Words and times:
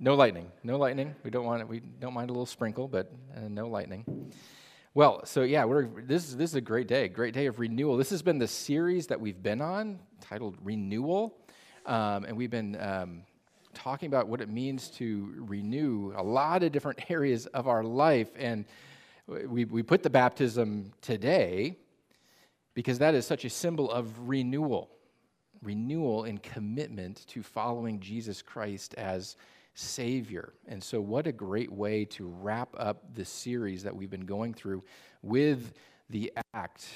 No 0.00 0.14
lightning. 0.14 0.52
No 0.62 0.78
lightning. 0.78 1.16
We 1.24 1.30
don't 1.30 1.44
want 1.44 1.60
it. 1.60 1.68
We 1.68 1.80
don't 1.80 2.14
mind 2.14 2.30
a 2.30 2.32
little 2.32 2.46
sprinkle, 2.46 2.86
but 2.86 3.12
uh, 3.36 3.48
no 3.48 3.66
lightning. 3.66 4.32
Well, 4.94 5.26
so 5.26 5.42
yeah, 5.42 5.64
we're 5.64 5.86
this 5.86 6.28
is 6.28 6.36
this 6.36 6.50
is 6.50 6.54
a 6.54 6.60
great 6.60 6.86
day. 6.86 7.08
Great 7.08 7.34
day 7.34 7.46
of 7.46 7.58
renewal. 7.58 7.96
This 7.96 8.10
has 8.10 8.22
been 8.22 8.38
the 8.38 8.46
series 8.46 9.08
that 9.08 9.20
we've 9.20 9.42
been 9.42 9.60
on, 9.60 9.98
titled 10.20 10.56
Renewal, 10.62 11.36
um, 11.84 12.24
and 12.24 12.36
we've 12.36 12.50
been 12.50 12.80
um, 12.80 13.22
talking 13.74 14.06
about 14.06 14.28
what 14.28 14.40
it 14.40 14.48
means 14.48 14.88
to 14.90 15.34
renew 15.36 16.12
a 16.16 16.22
lot 16.22 16.62
of 16.62 16.70
different 16.70 17.10
areas 17.10 17.46
of 17.46 17.66
our 17.66 17.82
life, 17.82 18.30
and 18.38 18.66
we 19.26 19.64
we 19.64 19.82
put 19.82 20.04
the 20.04 20.10
baptism 20.10 20.92
today 21.00 21.76
because 22.72 23.00
that 23.00 23.16
is 23.16 23.26
such 23.26 23.44
a 23.44 23.50
symbol 23.50 23.90
of 23.90 24.28
renewal, 24.28 24.90
renewal 25.60 26.22
in 26.22 26.38
commitment 26.38 27.26
to 27.26 27.42
following 27.42 27.98
Jesus 27.98 28.42
Christ 28.42 28.94
as 28.94 29.34
Savior. 29.78 30.54
And 30.66 30.82
so, 30.82 31.00
what 31.00 31.28
a 31.28 31.32
great 31.32 31.70
way 31.70 32.04
to 32.06 32.26
wrap 32.26 32.74
up 32.76 33.14
the 33.14 33.24
series 33.24 33.84
that 33.84 33.94
we've 33.94 34.10
been 34.10 34.26
going 34.26 34.52
through 34.52 34.82
with 35.22 35.72
the 36.10 36.32
act 36.52 36.86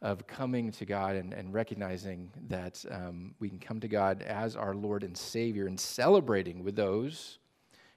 of 0.00 0.26
coming 0.26 0.72
to 0.72 0.86
God 0.86 1.16
and, 1.16 1.34
and 1.34 1.52
recognizing 1.52 2.30
that 2.48 2.82
um, 2.90 3.34
we 3.40 3.50
can 3.50 3.58
come 3.58 3.78
to 3.80 3.88
God 3.88 4.22
as 4.22 4.56
our 4.56 4.74
Lord 4.74 5.04
and 5.04 5.14
Savior 5.14 5.66
and 5.66 5.78
celebrating 5.78 6.64
with 6.64 6.76
those 6.76 7.38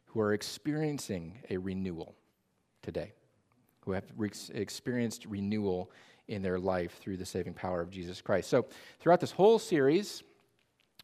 who 0.08 0.20
are 0.20 0.34
experiencing 0.34 1.40
a 1.50 1.56
renewal 1.56 2.16
today, 2.82 3.14
who 3.80 3.94
have 3.94 4.04
re- 4.18 4.30
experienced 4.54 5.26
renewal 5.26 5.90
in 6.28 6.42
their 6.42 6.60
life 6.60 7.00
through 7.00 7.16
the 7.16 7.26
saving 7.26 7.54
power 7.54 7.80
of 7.80 7.92
Jesus 7.92 8.22
Christ. 8.22 8.50
So, 8.50 8.66
throughout 9.00 9.22
this 9.22 9.32
whole 9.32 9.58
series, 9.58 10.22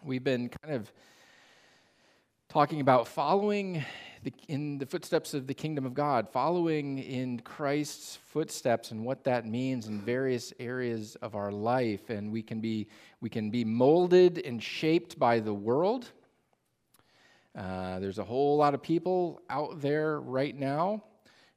we've 0.04 0.26
been 0.26 0.50
kind 0.50 0.76
of 0.76 0.92
talking 2.52 2.82
about 2.82 3.08
following 3.08 3.82
the, 4.24 4.34
in 4.50 4.78
the 4.78 4.86
footsteps 4.86 5.34
of 5.34 5.48
the 5.48 5.54
kingdom 5.54 5.86
of 5.86 5.94
God, 5.94 6.28
following 6.28 7.00
in 7.00 7.40
Christ's 7.40 8.18
footsteps 8.18 8.92
and 8.92 9.06
what 9.06 9.24
that 9.24 9.46
means 9.46 9.88
in 9.88 10.02
various 10.02 10.52
areas 10.60 11.16
of 11.22 11.34
our 11.34 11.50
life. 11.50 12.10
And 12.10 12.30
we 12.30 12.42
can 12.42 12.60
be, 12.60 12.90
we 13.22 13.30
can 13.30 13.52
be 13.52 13.64
molded 13.64 14.40
and 14.40 14.62
shaped 14.62 15.18
by 15.18 15.40
the 15.40 15.54
world. 15.54 16.12
Uh, 17.58 18.00
there's 18.00 18.20
a 18.20 18.24
whole 18.26 18.58
lot 18.58 18.74
of 18.74 18.82
people 18.82 19.42
out 19.50 19.80
there 19.80 20.20
right 20.20 20.54
now, 20.54 21.02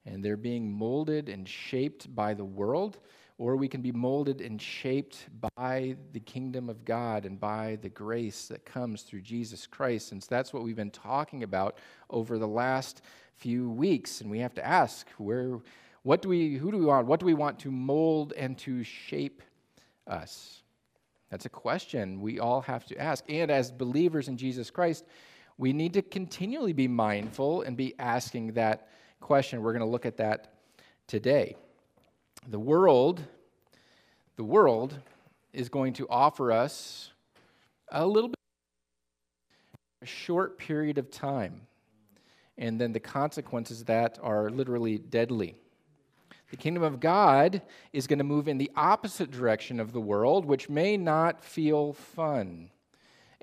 and 0.06 0.24
they're 0.24 0.36
being 0.36 0.70
molded 0.70 1.28
and 1.28 1.48
shaped 1.48 2.14
by 2.14 2.34
the 2.34 2.44
world 2.44 3.00
or 3.36 3.56
we 3.56 3.68
can 3.68 3.82
be 3.82 3.92
molded 3.92 4.40
and 4.40 4.62
shaped 4.62 5.26
by 5.56 5.96
the 6.12 6.20
kingdom 6.20 6.68
of 6.68 6.84
God 6.84 7.24
and 7.24 7.38
by 7.40 7.78
the 7.82 7.88
grace 7.88 8.46
that 8.46 8.64
comes 8.64 9.02
through 9.02 9.22
Jesus 9.22 9.66
Christ. 9.66 10.12
And 10.12 10.22
so 10.22 10.28
that's 10.30 10.52
what 10.52 10.62
we've 10.62 10.76
been 10.76 10.90
talking 10.90 11.42
about 11.42 11.78
over 12.10 12.38
the 12.38 12.46
last 12.46 13.02
few 13.36 13.68
weeks. 13.68 14.20
And 14.20 14.30
we 14.30 14.38
have 14.38 14.54
to 14.54 14.64
ask 14.64 15.08
where, 15.18 15.58
what 16.02 16.22
do 16.22 16.28
we, 16.28 16.54
who 16.54 16.70
do 16.70 16.78
we 16.78 16.84
want? 16.84 17.06
What 17.06 17.18
do 17.18 17.26
we 17.26 17.34
want 17.34 17.58
to 17.60 17.72
mold 17.72 18.32
and 18.36 18.56
to 18.58 18.84
shape 18.84 19.42
us? 20.06 20.62
That's 21.30 21.46
a 21.46 21.50
question 21.50 22.20
we 22.20 22.38
all 22.38 22.60
have 22.60 22.86
to 22.86 22.98
ask. 22.98 23.24
And 23.28 23.50
as 23.50 23.72
believers 23.72 24.28
in 24.28 24.36
Jesus 24.36 24.70
Christ, 24.70 25.04
we 25.58 25.72
need 25.72 25.94
to 25.94 26.02
continually 26.02 26.72
be 26.72 26.86
mindful 26.86 27.62
and 27.62 27.76
be 27.76 27.94
asking 27.98 28.52
that 28.52 28.88
question. 29.20 29.60
We're 29.60 29.72
going 29.72 29.80
to 29.80 29.90
look 29.90 30.06
at 30.06 30.18
that 30.18 30.54
today. 31.08 31.56
The 32.46 32.58
world, 32.58 33.22
the 34.36 34.44
world 34.44 34.98
is 35.54 35.70
going 35.70 35.94
to 35.94 36.06
offer 36.10 36.52
us 36.52 37.10
a 37.90 38.06
little 38.06 38.28
bit, 38.28 38.36
a 40.02 40.06
short 40.06 40.58
period 40.58 40.98
of 40.98 41.10
time, 41.10 41.62
and 42.58 42.78
then 42.78 42.92
the 42.92 43.00
consequences 43.00 43.84
that 43.84 44.18
are 44.22 44.50
literally 44.50 44.98
deadly. 44.98 45.56
The 46.50 46.58
kingdom 46.58 46.82
of 46.82 47.00
God 47.00 47.62
is 47.94 48.06
going 48.06 48.18
to 48.18 48.24
move 48.24 48.46
in 48.46 48.58
the 48.58 48.70
opposite 48.76 49.30
direction 49.30 49.80
of 49.80 49.92
the 49.92 50.00
world, 50.00 50.44
which 50.44 50.68
may 50.68 50.98
not 50.98 51.42
feel 51.42 51.94
fun 51.94 52.70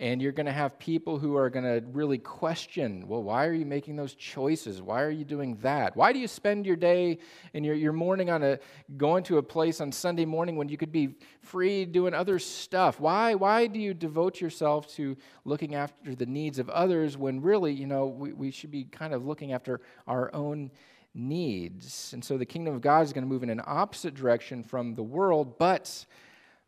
and 0.02 0.20
you're 0.20 0.32
going 0.32 0.48
to 0.48 0.52
have 0.52 0.80
people 0.80 1.20
who 1.20 1.38
are 1.38 1.52
going 1.52 1.64
to 1.64 1.86
really 1.92 2.18
question 2.18 3.08
well 3.08 3.22
why 3.22 3.46
are 3.46 3.54
you 3.54 3.66
making 3.66 3.96
those 3.96 4.16
choices? 4.16 4.82
Why 4.82 5.04
are 5.04 5.12
you 5.12 5.24
doing 5.24 5.56
that? 5.62 5.96
Why 5.96 6.12
do 6.12 6.20
you 6.20 6.28
spend 6.28 6.66
your 6.66 6.76
day 6.76 7.20
and 7.54 7.64
your, 7.64 7.76
your 7.76 7.94
morning 7.94 8.32
on 8.32 8.42
a 8.42 8.60
going 8.98 9.24
to 9.26 9.38
a 9.38 9.44
place 9.44 9.80
on 9.80 9.92
sunday 9.92 10.26
morning 10.26 10.56
when 10.58 10.68
you 10.68 10.76
could 10.76 10.92
be 10.92 11.16
free 11.42 11.86
doing 11.86 12.14
other 12.14 12.40
stuff? 12.40 13.00
Why 13.00 13.36
why 13.36 13.68
do 13.68 13.80
you 13.80 13.94
devote 13.94 14.42
yourself 14.42 14.88
to 14.96 15.16
looking 15.46 15.76
after 15.76 16.16
the 16.16 16.26
needs 16.26 16.58
of 16.58 16.70
others 16.70 17.16
when 17.16 17.40
really 17.40 17.72
you 17.72 17.86
know 17.86 18.08
we, 18.08 18.34
we 18.34 18.52
should 18.52 18.72
be 18.72 18.86
kind 18.86 19.14
of 19.14 19.26
looking 19.26 19.54
after 19.54 19.82
our 20.08 20.34
own 20.34 20.72
needs? 21.14 22.12
And 22.14 22.26
so 22.26 22.38
the 22.38 22.46
kingdom 22.46 22.74
of 22.74 22.82
god 22.82 23.04
is 23.04 23.14
going 23.14 23.24
to 23.24 23.30
move 23.30 23.44
in 23.44 23.52
an 23.52 23.62
opposite 23.66 24.16
direction 24.16 24.64
from 24.64 24.96
the 24.96 25.04
world 25.04 25.60
but 25.60 26.06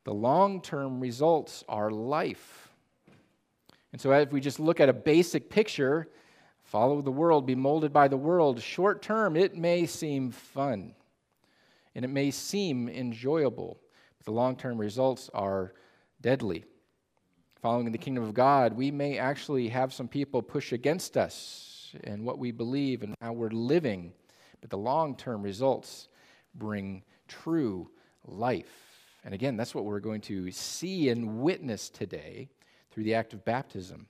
the 0.03 0.13
long-term 0.13 1.00
results 1.00 1.63
are 1.67 1.89
life 1.89 2.62
and 3.93 4.01
so, 4.01 4.11
if 4.11 4.31
we 4.31 4.41
just 4.41 4.59
look 4.59 4.79
at 4.79 4.89
a 4.89 4.93
basic 4.93 5.51
picture, 5.51 6.09
follow 6.63 7.01
the 7.01 7.11
world, 7.11 7.45
be 7.45 7.55
molded 7.55 7.93
by 7.93 8.07
the 8.07 8.17
world, 8.17 8.59
short 8.59 9.03
term, 9.03 9.37
it 9.37 9.55
may 9.55 9.85
seem 9.85 10.31
fun 10.31 10.95
and 11.95 12.03
it 12.03 12.09
may 12.09 12.31
seem 12.31 12.89
enjoyable, 12.89 13.79
but 14.17 14.25
the 14.25 14.31
long 14.31 14.55
term 14.55 14.79
results 14.79 15.29
are 15.33 15.73
deadly. 16.21 16.65
Following 17.61 17.91
the 17.91 17.97
kingdom 17.99 18.23
of 18.23 18.33
God, 18.33 18.73
we 18.73 18.89
may 18.89 19.19
actually 19.19 19.69
have 19.69 19.93
some 19.93 20.07
people 20.07 20.41
push 20.41 20.73
against 20.73 21.15
us 21.15 21.95
and 22.03 22.25
what 22.25 22.39
we 22.39 22.51
believe 22.51 23.03
and 23.03 23.15
how 23.21 23.31
we're 23.31 23.49
living, 23.49 24.11
but 24.59 24.71
the 24.71 24.77
long 24.77 25.15
term 25.15 25.43
results 25.43 26.07
bring 26.55 27.03
true 27.27 27.91
life. 28.25 28.89
And 29.23 29.35
again, 29.35 29.55
that's 29.55 29.75
what 29.75 29.85
we're 29.85 29.99
going 29.99 30.21
to 30.21 30.49
see 30.49 31.09
and 31.09 31.41
witness 31.41 31.89
today 31.89 32.49
through 32.93 33.03
the 33.03 33.15
act 33.15 33.33
of 33.33 33.43
baptism, 33.43 34.05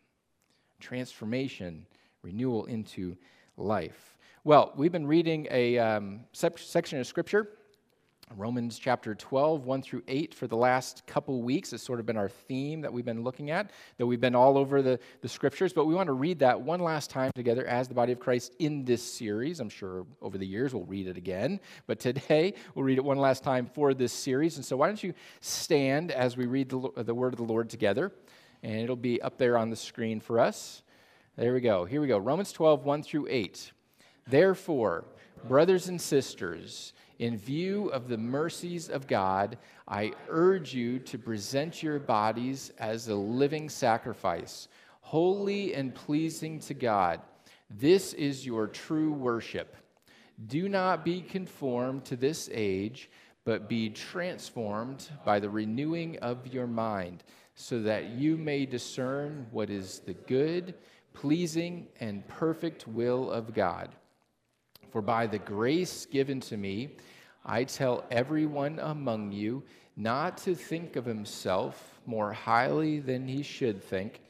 transformation, 0.82 1.86
renewal 2.22 2.66
into 2.66 3.16
life. 3.56 4.18
Well, 4.44 4.74
we've 4.76 4.92
been 4.92 5.08
reading 5.08 5.48
a 5.52 5.78
um, 5.78 6.26
section 6.34 7.00
of 7.00 7.08
Scripture, 7.08 7.48
Romans 8.36 8.78
chapter 8.78 9.16
12, 9.16 9.64
1 9.64 9.82
through 9.84 10.04
8, 10.06 10.34
for 10.34 10.48
the 10.48 10.58
last 10.58 11.08
couple 11.08 11.42
weeks. 11.44 11.72
It's 11.72 11.84
sort 11.84 12.02
of 12.02 12.06
been 12.06 12.18
our 12.18 12.28
theme 12.28 12.82
that 12.82 12.92
we've 12.92 13.06
been 13.06 13.24
looking 13.24 13.52
at, 13.52 13.72
that 13.98 14.06
we've 14.06 14.20
been 14.20 14.36
all 14.36 14.58
over 14.58 14.82
the, 14.82 15.00
the 15.22 15.30
Scriptures, 15.30 15.72
but 15.72 15.86
we 15.86 15.96
want 15.96 16.08
to 16.08 16.14
read 16.14 16.40
that 16.40 16.60
one 16.60 16.82
last 16.82 17.10
time 17.10 17.32
together 17.36 17.66
as 17.66 17.88
the 17.88 17.94
body 17.94 18.12
of 18.12 18.20
Christ 18.20 18.54
in 18.60 18.84
this 18.84 19.02
series. 19.02 19.62
I'm 19.62 19.70
sure 19.70 20.06
over 20.22 20.38
the 20.38 20.48
years 20.48 20.74
we'll 20.74 20.84
read 20.84 21.08
it 21.08 21.16
again, 21.16 21.62
but 21.88 22.00
today 22.02 22.54
we'll 22.76 22.84
read 22.84 22.98
it 22.98 23.06
one 23.06 23.18
last 23.18 23.44
time 23.44 23.66
for 23.66 23.94
this 23.94 24.12
series. 24.12 24.58
And 24.58 24.66
so 24.66 24.76
why 24.76 24.88
don't 24.88 25.02
you 25.02 25.14
stand 25.40 26.12
as 26.12 26.36
we 26.36 26.48
read 26.48 26.68
the, 26.68 26.90
the 26.98 27.16
word 27.16 27.32
of 27.32 27.38
the 27.38 27.46
Lord 27.46 27.70
together? 27.70 28.12
And 28.64 28.80
it'll 28.80 28.96
be 28.96 29.22
up 29.22 29.38
there 29.38 29.58
on 29.58 29.70
the 29.70 29.76
screen 29.76 30.20
for 30.20 30.40
us. 30.40 30.82
There 31.36 31.54
we 31.54 31.62
go. 31.62 31.86
Here 31.86 32.02
we 32.02 32.08
go. 32.08 32.18
Romans 32.18 32.52
12, 32.52 32.86
1 32.86 33.04
through 33.04 33.28
8. 33.30 33.72
Therefore, 34.28 35.06
brothers 35.48 35.90
and 35.90 36.02
sisters, 36.02 36.94
in 37.20 37.38
view 37.38 37.90
of 37.90 38.08
the 38.08 38.18
mercies 38.18 38.90
of 38.90 39.08
God, 39.08 39.58
I 39.88 40.14
urge 40.30 40.74
you 40.74 41.00
to 41.00 41.18
present 41.18 41.84
your 41.84 42.00
bodies 42.00 42.72
as 42.80 43.10
a 43.10 43.16
living 43.16 43.70
sacrifice, 43.70 44.70
holy 45.02 45.74
and 45.74 45.94
pleasing 45.94 46.60
to 46.62 46.74
God. 46.74 47.20
This 47.70 48.14
is 48.14 48.46
your 48.46 48.68
true 48.68 49.12
worship. 49.12 49.76
Do 50.48 50.70
not 50.70 51.04
be 51.04 51.22
conformed 51.22 52.06
to 52.06 52.16
this 52.16 52.50
age, 52.52 53.10
but 53.46 53.68
be 53.68 53.90
transformed 53.90 55.10
by 55.26 55.40
the 55.40 55.50
renewing 55.50 56.18
of 56.20 56.48
your 56.48 56.68
mind 56.68 57.24
so 57.56 57.82
that 57.82 58.10
you 58.12 58.38
may 58.38 58.66
discern 58.66 59.48
what 59.52 59.70
is 59.70 60.00
the 60.00 60.14
good, 60.14 60.74
pleasing, 61.14 61.88
and 62.00 62.28
perfect 62.28 62.88
will 62.88 63.32
of 63.32 63.54
God. 63.54 63.90
For 64.92 65.02
by 65.02 65.28
the 65.28 65.40
grace 65.40 66.06
given 66.06 66.40
to 66.42 66.58
me, 66.58 66.96
I 67.46 67.64
tell 67.64 68.06
everyone 68.10 68.80
among 68.80 69.32
you 69.32 69.64
not 69.96 70.38
to 70.40 70.56
think 70.56 70.96
of 70.96 71.06
himself 71.06 72.00
more 72.06 72.34
highly 72.34 73.00
than 73.00 73.28
he 73.28 73.44
should 73.44 73.84
think. 73.84 74.22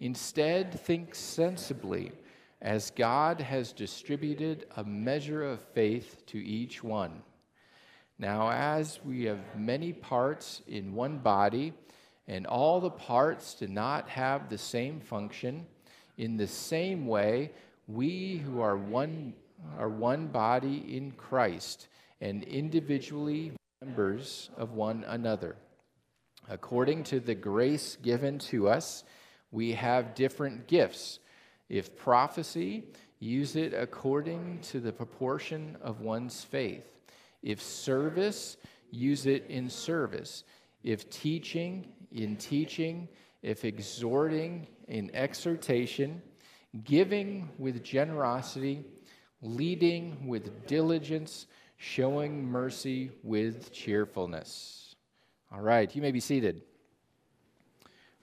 Instead, 0.00 0.78
think 0.80 1.14
sensibly, 1.14 2.12
as 2.60 2.90
God 2.90 3.40
has 3.40 3.72
distributed 3.72 4.66
a 4.76 4.84
measure 4.84 5.42
of 5.42 5.60
faith 5.60 6.24
to 6.26 6.38
each 6.38 6.84
one. 6.84 7.22
Now, 8.18 8.50
as 8.50 9.00
we 9.04 9.24
have 9.24 9.56
many 9.56 9.92
parts 9.92 10.62
in 10.66 10.94
one 10.94 11.18
body, 11.18 11.72
and 12.28 12.46
all 12.46 12.80
the 12.80 12.90
parts 12.90 13.54
do 13.54 13.66
not 13.66 14.08
have 14.10 14.48
the 14.48 14.58
same 14.58 15.00
function. 15.00 15.66
In 16.18 16.36
the 16.36 16.46
same 16.46 17.06
way, 17.06 17.50
we 17.88 18.36
who 18.36 18.60
are 18.60 18.76
one 18.76 19.34
are 19.76 19.88
one 19.88 20.28
body 20.28 20.96
in 20.96 21.10
Christ 21.12 21.88
and 22.20 22.44
individually 22.44 23.52
members 23.82 24.50
of 24.56 24.72
one 24.72 25.04
another. 25.08 25.56
According 26.48 27.04
to 27.04 27.18
the 27.18 27.34
grace 27.34 27.96
given 28.00 28.38
to 28.38 28.68
us, 28.68 29.04
we 29.50 29.72
have 29.72 30.14
different 30.14 30.66
gifts. 30.68 31.18
If 31.68 31.96
prophecy, 31.96 32.84
use 33.18 33.56
it 33.56 33.74
according 33.74 34.60
to 34.62 34.80
the 34.80 34.92
proportion 34.92 35.76
of 35.82 36.00
one's 36.00 36.44
faith. 36.44 36.86
If 37.42 37.60
service, 37.60 38.56
use 38.90 39.26
it 39.26 39.46
in 39.48 39.68
service. 39.68 40.44
If 40.82 41.10
teaching, 41.10 41.88
in 42.12 42.36
teaching. 42.36 43.08
If 43.42 43.64
exhorting, 43.64 44.66
in 44.88 45.14
exhortation. 45.14 46.22
Giving 46.84 47.48
with 47.58 47.82
generosity. 47.82 48.84
Leading 49.42 50.26
with 50.26 50.66
diligence. 50.66 51.46
Showing 51.76 52.44
mercy 52.44 53.12
with 53.22 53.72
cheerfulness. 53.72 54.96
All 55.52 55.60
right, 55.60 55.94
you 55.94 56.02
may 56.02 56.10
be 56.10 56.20
seated. 56.20 56.62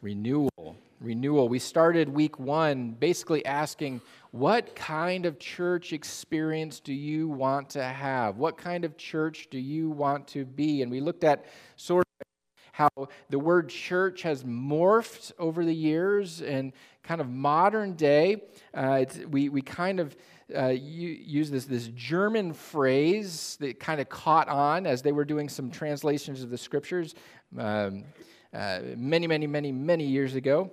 Renewal. 0.01 0.75
Renewal. 1.01 1.49
We 1.49 1.59
started 1.59 2.09
week 2.09 2.37
one 2.37 2.91
basically 2.91 3.45
asking, 3.45 4.01
what 4.31 4.75
kind 4.75 5.25
of 5.25 5.39
church 5.39 5.93
experience 5.93 6.79
do 6.79 6.93
you 6.93 7.27
want 7.27 7.69
to 7.71 7.83
have? 7.83 8.37
What 8.37 8.57
kind 8.57 8.85
of 8.85 8.97
church 8.97 9.47
do 9.49 9.57
you 9.57 9.89
want 9.89 10.27
to 10.29 10.45
be? 10.45 10.81
And 10.81 10.91
we 10.91 10.99
looked 10.99 11.23
at 11.23 11.45
sort 11.75 12.04
how 12.75 12.89
the 13.29 13.39
word 13.39 13.69
church 13.69 14.23
has 14.23 14.43
morphed 14.43 15.31
over 15.39 15.63
the 15.63 15.73
years 15.73 16.41
and 16.41 16.73
kind 17.03 17.21
of 17.21 17.29
modern 17.29 17.93
day. 17.93 18.41
Uh, 18.73 19.05
we, 19.29 19.47
we 19.47 19.61
kind 19.61 20.01
of 20.01 20.13
uh, 20.53 20.67
use 20.67 21.49
this, 21.49 21.63
this 21.63 21.87
German 21.95 22.51
phrase 22.51 23.55
that 23.61 23.79
kind 23.79 24.01
of 24.01 24.09
caught 24.09 24.49
on 24.49 24.85
as 24.85 25.01
they 25.01 25.13
were 25.13 25.23
doing 25.23 25.47
some 25.47 25.71
translations 25.71 26.43
of 26.43 26.49
the 26.49 26.57
scriptures. 26.57 27.15
Um, 27.57 28.03
uh, 28.53 28.81
many, 28.97 29.25
many, 29.25 29.47
many, 29.47 29.71
many 29.71 30.05
years 30.05 30.35
ago. 30.35 30.69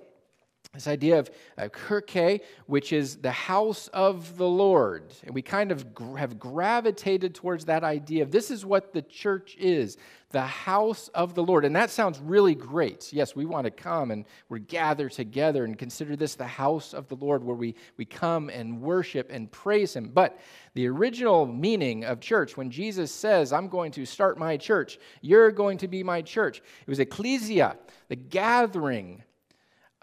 This 0.73 0.87
idea 0.87 1.19
of 1.19 1.29
uh, 1.55 1.67
Kirche, 1.69 2.41
which 2.65 2.93
is 2.93 3.17
the 3.17 3.29
house 3.29 3.89
of 3.89 4.37
the 4.37 4.47
Lord. 4.47 5.13
And 5.23 5.35
we 5.35 5.43
kind 5.43 5.71
of 5.71 5.93
gr- 5.93 6.17
have 6.17 6.39
gravitated 6.39 7.35
towards 7.35 7.65
that 7.65 7.83
idea 7.83 8.23
of 8.23 8.31
this 8.31 8.49
is 8.49 8.65
what 8.65 8.91
the 8.91 9.03
church 9.03 9.55
is 9.59 9.97
the 10.31 10.41
house 10.41 11.09
of 11.09 11.35
the 11.35 11.43
Lord. 11.43 11.63
And 11.63 11.75
that 11.75 11.91
sounds 11.91 12.19
really 12.19 12.55
great. 12.55 13.13
Yes, 13.13 13.35
we 13.35 13.45
want 13.45 13.65
to 13.65 13.71
come 13.71 14.09
and 14.09 14.25
we're 14.49 14.57
gathered 14.57 15.11
together 15.11 15.63
and 15.63 15.77
consider 15.77 16.15
this 16.15 16.33
the 16.33 16.47
house 16.47 16.95
of 16.95 17.07
the 17.07 17.15
Lord 17.15 17.43
where 17.43 17.55
we, 17.55 17.75
we 17.97 18.05
come 18.05 18.49
and 18.49 18.81
worship 18.81 19.29
and 19.31 19.51
praise 19.51 19.95
Him. 19.95 20.09
But 20.11 20.39
the 20.73 20.87
original 20.87 21.45
meaning 21.45 22.03
of 22.03 22.19
church, 22.19 22.57
when 22.57 22.71
Jesus 22.71 23.11
says, 23.11 23.53
I'm 23.53 23.67
going 23.67 23.91
to 23.91 24.07
start 24.07 24.39
my 24.39 24.57
church, 24.57 24.97
you're 25.21 25.51
going 25.51 25.77
to 25.77 25.87
be 25.87 26.01
my 26.01 26.23
church, 26.23 26.57
it 26.57 26.89
was 26.89 26.99
ecclesia, 26.99 27.77
the 28.09 28.15
gathering 28.15 29.21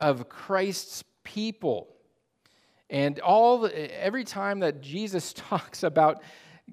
of 0.01 0.29
Christ's 0.29 1.05
people. 1.25 1.89
And 2.89 3.21
all 3.21 3.61
the, 3.61 4.03
every 4.03 4.25
time 4.25 4.61
that 4.61 4.81
Jesus 4.81 5.33
talks 5.37 5.83
about 5.83 6.23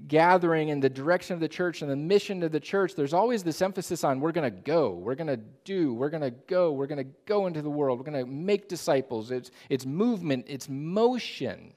gathering 0.08 0.70
and 0.70 0.82
the 0.82 0.90
direction 0.90 1.34
of 1.34 1.40
the 1.40 1.48
church 1.48 1.82
and 1.82 1.90
the 1.90 1.96
mission 1.96 2.44
of 2.44 2.52
the 2.52 2.60
church, 2.60 2.94
there's 2.96 3.14
always 3.14 3.44
this 3.44 3.62
emphasis 3.62 4.04
on 4.04 4.20
we're 4.20 4.32
going 4.32 4.52
to 4.52 4.62
go, 4.62 4.92
we're 4.92 5.16
going 5.16 5.28
to 5.28 5.40
do, 5.64 5.94
we're 5.94 6.10
going 6.10 6.22
to 6.22 6.32
go, 6.32 6.72
we're 6.72 6.88
going 6.88 7.04
to 7.04 7.12
go 7.26 7.48
into 7.48 7.62
the 7.62 7.70
world, 7.70 8.00
we're 8.00 8.12
going 8.12 8.26
to 8.26 8.32
make 8.32 8.68
disciples. 8.68 9.32
It's, 9.32 9.50
it's 9.70 9.86
movement, 9.86 10.46
it's 10.48 10.70
motion. 10.70 11.74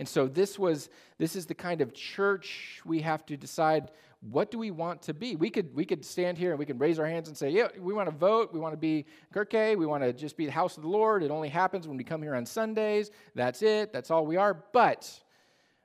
And 0.00 0.08
so 0.08 0.26
this 0.26 0.58
was 0.58 0.88
this 1.18 1.36
is 1.36 1.44
the 1.44 1.54
kind 1.54 1.82
of 1.82 1.92
church 1.92 2.80
we 2.86 3.02
have 3.02 3.26
to 3.26 3.36
decide 3.36 3.90
what 4.20 4.50
do 4.50 4.58
we 4.58 4.70
want 4.70 5.02
to 5.02 5.14
be? 5.14 5.34
We 5.36 5.48
could 5.48 5.74
we 5.74 5.84
could 5.84 6.04
stand 6.04 6.36
here 6.36 6.50
and 6.50 6.58
we 6.58 6.66
can 6.66 6.78
raise 6.78 6.98
our 6.98 7.06
hands 7.06 7.28
and 7.28 7.36
say, 7.36 7.50
yeah, 7.50 7.68
we 7.78 7.94
want 7.94 8.08
to 8.08 8.14
vote, 8.14 8.52
we 8.52 8.60
want 8.60 8.74
to 8.74 8.78
be 8.78 9.06
Kirke, 9.34 9.76
we 9.76 9.86
want 9.86 10.02
to 10.02 10.12
just 10.12 10.36
be 10.36 10.44
the 10.44 10.52
house 10.52 10.76
of 10.76 10.82
the 10.82 10.88
Lord. 10.88 11.22
It 11.22 11.30
only 11.30 11.48
happens 11.48 11.88
when 11.88 11.96
we 11.96 12.04
come 12.04 12.22
here 12.22 12.34
on 12.34 12.44
Sundays. 12.44 13.10
That's 13.34 13.62
it. 13.62 13.92
That's 13.92 14.10
all 14.10 14.26
we 14.26 14.36
are. 14.36 14.62
But 14.72 15.10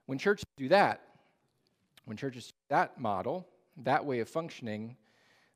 when 0.05 0.17
churches 0.17 0.45
do 0.57 0.67
that, 0.69 1.01
when 2.03 2.17
churches 2.17 2.53
that 2.67 2.99
model, 2.99 3.47
that 3.83 4.05
way 4.05 4.19
of 4.19 4.27
functioning, 4.27 4.97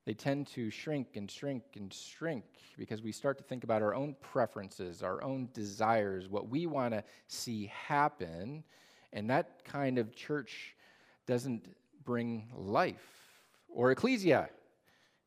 they 0.06 0.14
tend 0.14 0.48
to 0.48 0.70
shrink 0.70 1.18
and 1.18 1.30
shrink 1.30 1.64
and 1.76 1.94
shrink 1.94 2.46
because 2.78 3.02
we 3.02 3.12
start 3.12 3.38
to 3.38 3.44
think 3.44 3.66
about 3.66 3.82
our 3.82 3.94
own 3.94 4.16
preferences, 4.22 5.04
our 5.04 5.22
own 5.22 5.50
desires, 5.54 6.30
what 6.30 6.48
we 6.48 6.66
want 6.66 6.94
to 6.94 7.04
see 7.28 7.68
happen. 7.68 8.64
And 9.12 9.30
that 9.30 9.66
kind 9.66 9.98
of 9.98 10.16
church 10.16 10.76
doesn't 11.28 11.68
bring 12.10 12.48
life. 12.56 13.06
Or 13.68 13.92
ecclesia. 13.92 14.50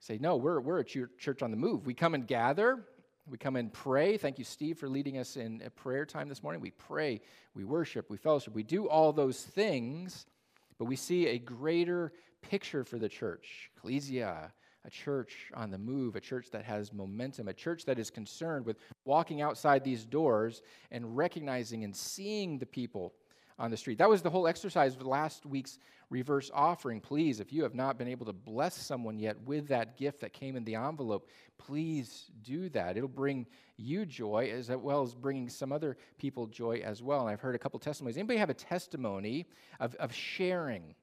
Say, 0.01 0.19
no, 0.21 0.35
we're, 0.35 0.59
we're 0.59 0.81
a 0.81 0.85
church 0.85 1.41
on 1.41 1.53
the 1.53 1.57
move. 1.57 1.87
We 1.87 1.95
come 1.95 2.13
and 2.13 2.27
gather, 2.27 2.85
we 3.25 3.39
come 3.39 3.55
and 3.55 3.73
pray. 3.73 4.17
Thank 4.17 4.37
you, 4.37 4.45
Steve, 4.45 4.79
for 4.79 4.89
leading 4.89 5.17
us 5.17 5.37
in 5.37 5.63
a 5.65 5.71
prayer 5.71 6.05
time 6.05 6.29
this 6.29 6.43
morning. 6.43 6.61
We 6.61 6.73
pray, 6.73 7.21
we 7.55 7.63
worship, 7.63 8.11
we 8.11 8.17
fellowship, 8.17 8.53
we 8.53 8.65
do 8.65 8.89
all 8.89 9.13
those 9.13 9.41
things, 9.41 10.27
but 10.77 10.87
we 10.87 10.97
see 10.97 11.29
a 11.29 11.39
greater 11.39 12.15
picture 12.41 12.83
for 12.83 12.99
the 12.99 13.09
church. 13.09 13.71
Ecclesia, 13.77 14.53
a 14.85 14.91
church 14.91 15.53
on 15.55 15.71
the 15.71 15.79
move, 15.79 16.17
a 16.17 16.21
church 16.21 16.51
that 16.51 16.65
has 16.65 16.93
momentum, 16.93 17.47
a 17.47 17.55
church 17.55 17.85
that 17.85 18.01
is 18.01 18.11
concerned 18.11 18.67
with 18.67 18.79
walking 19.05 19.41
outside 19.41 19.85
these 19.85 20.05
doors 20.05 20.63
and 20.91 21.17
recognizing 21.17 21.85
and 21.85 21.95
seeing 21.95 22.59
the 22.59 22.67
people 22.67 23.15
on 23.59 23.71
the 23.71 23.77
street. 23.77 23.99
That 23.99 24.09
was 24.09 24.23
the 24.23 24.31
whole 24.31 24.47
exercise 24.47 24.95
of 24.95 25.07
last 25.07 25.47
week's 25.47 25.79
reverse 26.11 26.51
offering. 26.53 27.01
Please, 27.01 27.41
if 27.41 27.53
you 27.53 27.63
have 27.63 27.75
not 27.75 27.99
been 27.99 28.09
able 28.09 28.27
to 28.27 28.33
bless 28.33 28.77
someone 28.77 29.19
yet 29.19 29.41
with 29.45 29.69
that 29.69 29.97
gift 29.97 30.21
that 30.21 30.33
came 30.33 30.57
in 30.57 30.65
the 30.65 30.75
envelope, 30.75 31.29
please 31.59 32.31
do 32.43 32.69
that. 32.71 32.97
It'll 32.97 33.09
bring 33.09 33.47
you 33.77 34.05
joy 34.05 34.53
as 34.55 34.69
well 34.69 35.03
as 35.03 35.15
bringing 35.15 35.49
some 35.49 35.73
other 35.73 35.97
people 36.19 36.47
joy 36.47 36.83
as 36.85 37.03
well. 37.03 37.21
And 37.21 37.31
I've 37.31 37.41
heard 37.41 37.55
a 37.55 37.59
couple 37.59 37.79
testimonies. 37.81 38.17
Anybody 38.17 38.39
have 38.39 38.51
a 38.51 38.55
testimony 38.55 39.47
of, 39.81 39.95
of 39.97 40.13
sharing 40.13 40.95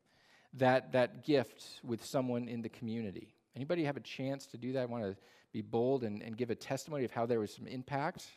that, 0.54 0.92
that 0.94 1.24
gift 1.24 1.64
with 1.84 2.06
someone 2.06 2.48
in 2.48 2.62
the 2.62 2.70
community? 2.70 3.34
Anybody 3.56 3.84
have 3.84 3.98
a 3.98 4.02
chance 4.02 4.46
to 4.48 4.58
do 4.58 4.74
that? 4.74 4.84
I 4.84 4.86
want 4.86 5.04
to 5.04 5.16
be 5.52 5.62
bold 5.62 6.04
and, 6.04 6.22
and 6.22 6.38
give 6.38 6.50
a 6.50 6.56
testimony 6.56 7.04
of 7.06 7.12
how 7.12 7.26
there 7.26 7.40
was 7.40 7.54
some 7.54 7.68
impact? 7.68 8.28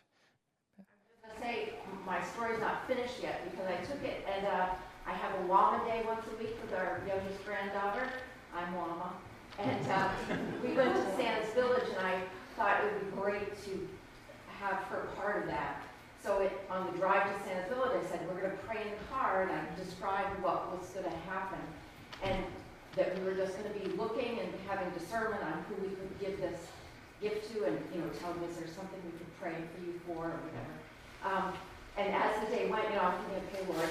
Say 1.40 1.74
my 2.06 2.22
story's 2.22 2.60
not 2.60 2.86
finished 2.86 3.22
yet 3.22 3.48
because 3.50 3.66
I 3.66 3.76
took 3.84 4.02
it 4.04 4.26
and 4.34 4.46
uh, 4.46 4.68
I 5.06 5.12
have 5.12 5.34
a 5.40 5.48
Wama 5.48 5.84
day 5.84 6.02
once 6.06 6.24
a 6.32 6.36
week 6.38 6.56
with 6.62 6.74
our 6.74 7.00
youngest 7.06 7.44
granddaughter. 7.44 8.06
I'm 8.54 8.72
Wama. 8.74 9.10
And 9.58 9.88
uh, 9.88 10.08
we 10.62 10.74
went 10.74 10.94
to 10.94 11.16
Santa's 11.16 11.52
Village 11.54 11.88
and 11.96 12.06
I 12.06 12.20
thought 12.56 12.82
it 12.84 12.92
would 12.92 13.10
be 13.10 13.20
great 13.20 13.64
to 13.64 13.88
have 14.60 14.78
her 14.90 15.08
part 15.16 15.42
of 15.42 15.48
that. 15.48 15.82
So 16.22 16.40
it, 16.40 16.52
on 16.70 16.86
the 16.92 16.98
drive 16.98 17.24
to 17.24 17.44
Santa's 17.44 17.68
Village, 17.68 17.98
I 17.98 18.08
said, 18.08 18.20
we're 18.28 18.40
going 18.40 18.52
to 18.52 18.62
pray 18.62 18.80
in 18.80 18.90
the 18.90 19.04
car, 19.10 19.42
and 19.42 19.50
I 19.50 19.58
described 19.74 20.40
what 20.40 20.70
was 20.70 20.88
going 20.90 21.04
to 21.04 21.18
happen. 21.26 21.58
And 22.22 22.44
that 22.94 23.18
we 23.18 23.24
were 23.24 23.34
just 23.34 23.58
going 23.58 23.72
to 23.72 23.80
be 23.80 23.96
looking 23.96 24.38
and 24.38 24.48
having 24.68 24.88
discernment 24.90 25.42
on 25.42 25.64
who 25.66 25.82
we 25.82 25.88
could 25.88 26.20
give 26.20 26.40
this 26.40 26.60
gift 27.20 27.52
to 27.52 27.64
and, 27.64 27.78
you 27.94 28.00
know, 28.00 28.08
tell 28.20 28.32
them, 28.34 28.44
is 28.44 28.56
there 28.56 28.68
something 28.68 29.00
we 29.04 29.18
could 29.18 29.40
pray 29.40 29.54
for 29.74 29.84
you 29.84 29.98
for 30.06 30.26
or 30.26 30.38
whatever. 30.46 30.74
Um, 31.24 31.54
and 31.96 32.14
as 32.14 32.40
the 32.40 32.54
day 32.54 32.68
went, 32.68 32.84
you 32.88 32.96
know, 32.96 33.02
I'm 33.02 33.18
thinking, 33.24 33.42
okay, 33.52 33.72
Lord, 33.72 33.88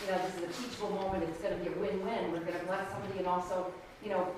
you 0.00 0.10
know, 0.10 0.18
this 0.24 0.36
is 0.36 0.42
a 0.48 0.62
teachable 0.62 0.90
moment. 0.90 1.24
It's 1.24 1.40
going 1.40 1.58
to 1.58 1.64
be 1.64 1.74
a 1.74 1.78
win-win. 1.78 2.32
We're 2.32 2.40
going 2.40 2.58
to 2.58 2.66
bless 2.66 2.90
somebody 2.90 3.18
and 3.18 3.26
also, 3.26 3.72
you 4.02 4.10
know, 4.10 4.28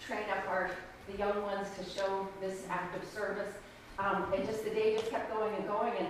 train 0.00 0.24
up 0.30 0.48
our 0.48 0.70
the 1.10 1.18
young 1.18 1.42
ones 1.42 1.68
to 1.78 1.84
show 1.84 2.26
this 2.40 2.62
act 2.70 2.96
of 2.96 3.06
service. 3.08 3.52
Um, 3.98 4.32
and 4.34 4.46
just 4.46 4.64
the 4.64 4.70
day 4.70 4.96
just 4.96 5.10
kept 5.10 5.32
going 5.32 5.54
and 5.54 5.66
going. 5.66 5.92
And 5.98 6.08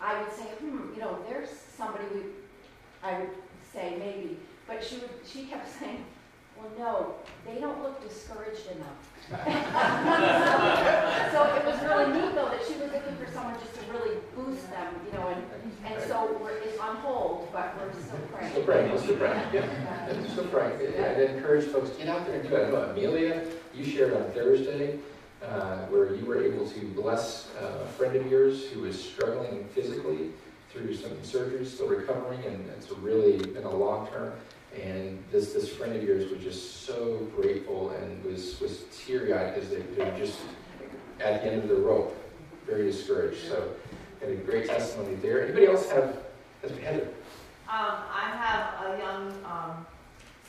I 0.00 0.20
would 0.20 0.32
say, 0.32 0.44
hmm, 0.44 0.92
you 0.94 1.00
know, 1.00 1.18
there's 1.28 1.48
somebody 1.48 2.04
we, 2.12 2.20
I 3.02 3.20
would 3.20 3.30
say 3.72 3.96
maybe, 3.98 4.36
but 4.66 4.84
she 4.84 4.96
would, 4.96 5.10
she 5.26 5.44
kept 5.44 5.68
saying, 5.78 6.04
well, 6.62 6.72
no, 6.78 7.14
they 7.46 7.60
don't 7.60 7.82
look 7.82 8.02
discouraged 8.06 8.66
enough. 8.70 9.10
so 11.32 11.54
it 11.54 11.64
was 11.64 11.80
really 11.82 12.12
neat, 12.12 12.34
though, 12.34 12.48
that 12.48 12.60
she 12.66 12.74
was 12.74 12.92
looking 12.92 13.16
for 13.16 13.26
someone 13.32 13.54
just 13.60 13.74
to 13.74 13.80
really 13.92 14.16
boost 14.34 14.68
them, 14.70 14.94
you 15.06 15.12
know, 15.18 15.28
and, 15.28 15.42
and 15.84 16.02
so 16.08 16.36
we're, 16.40 16.50
it's 16.58 16.78
on 16.78 16.96
hold, 16.96 17.48
but 17.52 17.74
we're 17.78 17.92
still 17.92 18.18
praying. 18.32 18.50
Still 18.52 18.64
praying, 18.64 18.98
still 18.98 19.16
praying, 19.16 19.46
yeah. 19.52 20.26
Still 20.32 20.46
praying. 20.46 21.02
I'd 21.02 21.20
encourage 21.20 21.64
folks, 21.66 21.90
to 21.90 21.98
get 21.98 22.08
out 22.08 22.26
there 22.26 22.40
and 22.40 22.48
do 22.48 22.56
it. 22.56 22.66
I 22.66 22.70
know 22.70 22.82
Amelia, 22.90 23.44
you 23.74 23.84
shared 23.84 24.14
on 24.14 24.30
Thursday, 24.32 24.98
uh, 25.42 25.86
where 25.86 26.14
you 26.14 26.24
were 26.24 26.42
able 26.42 26.68
to 26.68 26.80
bless 26.88 27.48
a 27.60 27.86
friend 27.86 28.16
of 28.16 28.30
yours 28.30 28.66
who 28.66 28.80
was 28.82 29.02
struggling 29.02 29.64
physically 29.74 30.30
through 30.70 30.94
some 30.94 31.22
surgery, 31.22 31.64
still 31.64 31.88
recovering, 31.88 32.42
and 32.44 32.68
it's 32.70 32.90
really 32.90 33.38
been 33.38 33.64
a 33.64 33.70
long 33.70 34.06
term. 34.08 34.32
And 34.80 35.22
this, 35.30 35.52
this 35.52 35.68
friend 35.68 35.94
of 35.94 36.02
yours 36.02 36.30
was 36.30 36.42
just 36.42 36.82
so 36.82 37.28
grateful 37.36 37.90
and 37.90 38.24
was, 38.24 38.60
was 38.60 38.84
teary 38.90 39.32
eyed 39.32 39.54
because 39.54 39.70
they, 39.70 39.78
were 39.78 40.18
just 40.18 40.38
at 41.20 41.42
the 41.42 41.52
end 41.52 41.62
of 41.62 41.68
the 41.68 41.76
rope, 41.76 42.16
very 42.66 42.90
discouraged. 42.90 43.48
So, 43.48 43.72
had 44.20 44.30
a 44.30 44.36
great 44.36 44.66
testimony 44.66 45.16
there. 45.16 45.44
Anybody 45.44 45.66
else 45.66 45.90
have, 45.90 46.16
has 46.62 46.70
Heather? 46.78 47.08
Um, 47.68 47.96
I 48.14 48.30
have 48.36 48.86
a 48.86 48.98
young 48.98 49.32
um, 49.44 49.86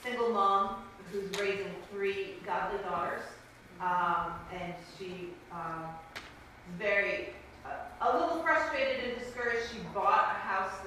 single 0.03 0.30
mom 0.30 0.75
who's 1.12 1.30
raising 1.39 1.72
three 1.92 2.36
godly 2.46 2.80
daughters, 2.84 3.24
um, 3.82 4.34
and 4.53 4.74
she 4.98 5.30
um, 5.51 5.86
very 6.77 7.30
uh, 7.65 8.10
a 8.10 8.20
little 8.20 8.44
frustrated 8.44 9.03
and 9.06 9.20
discouraged. 9.20 9.72
She 9.72 9.80
bought 9.94 10.36
a 10.36 10.39
house 10.39 10.84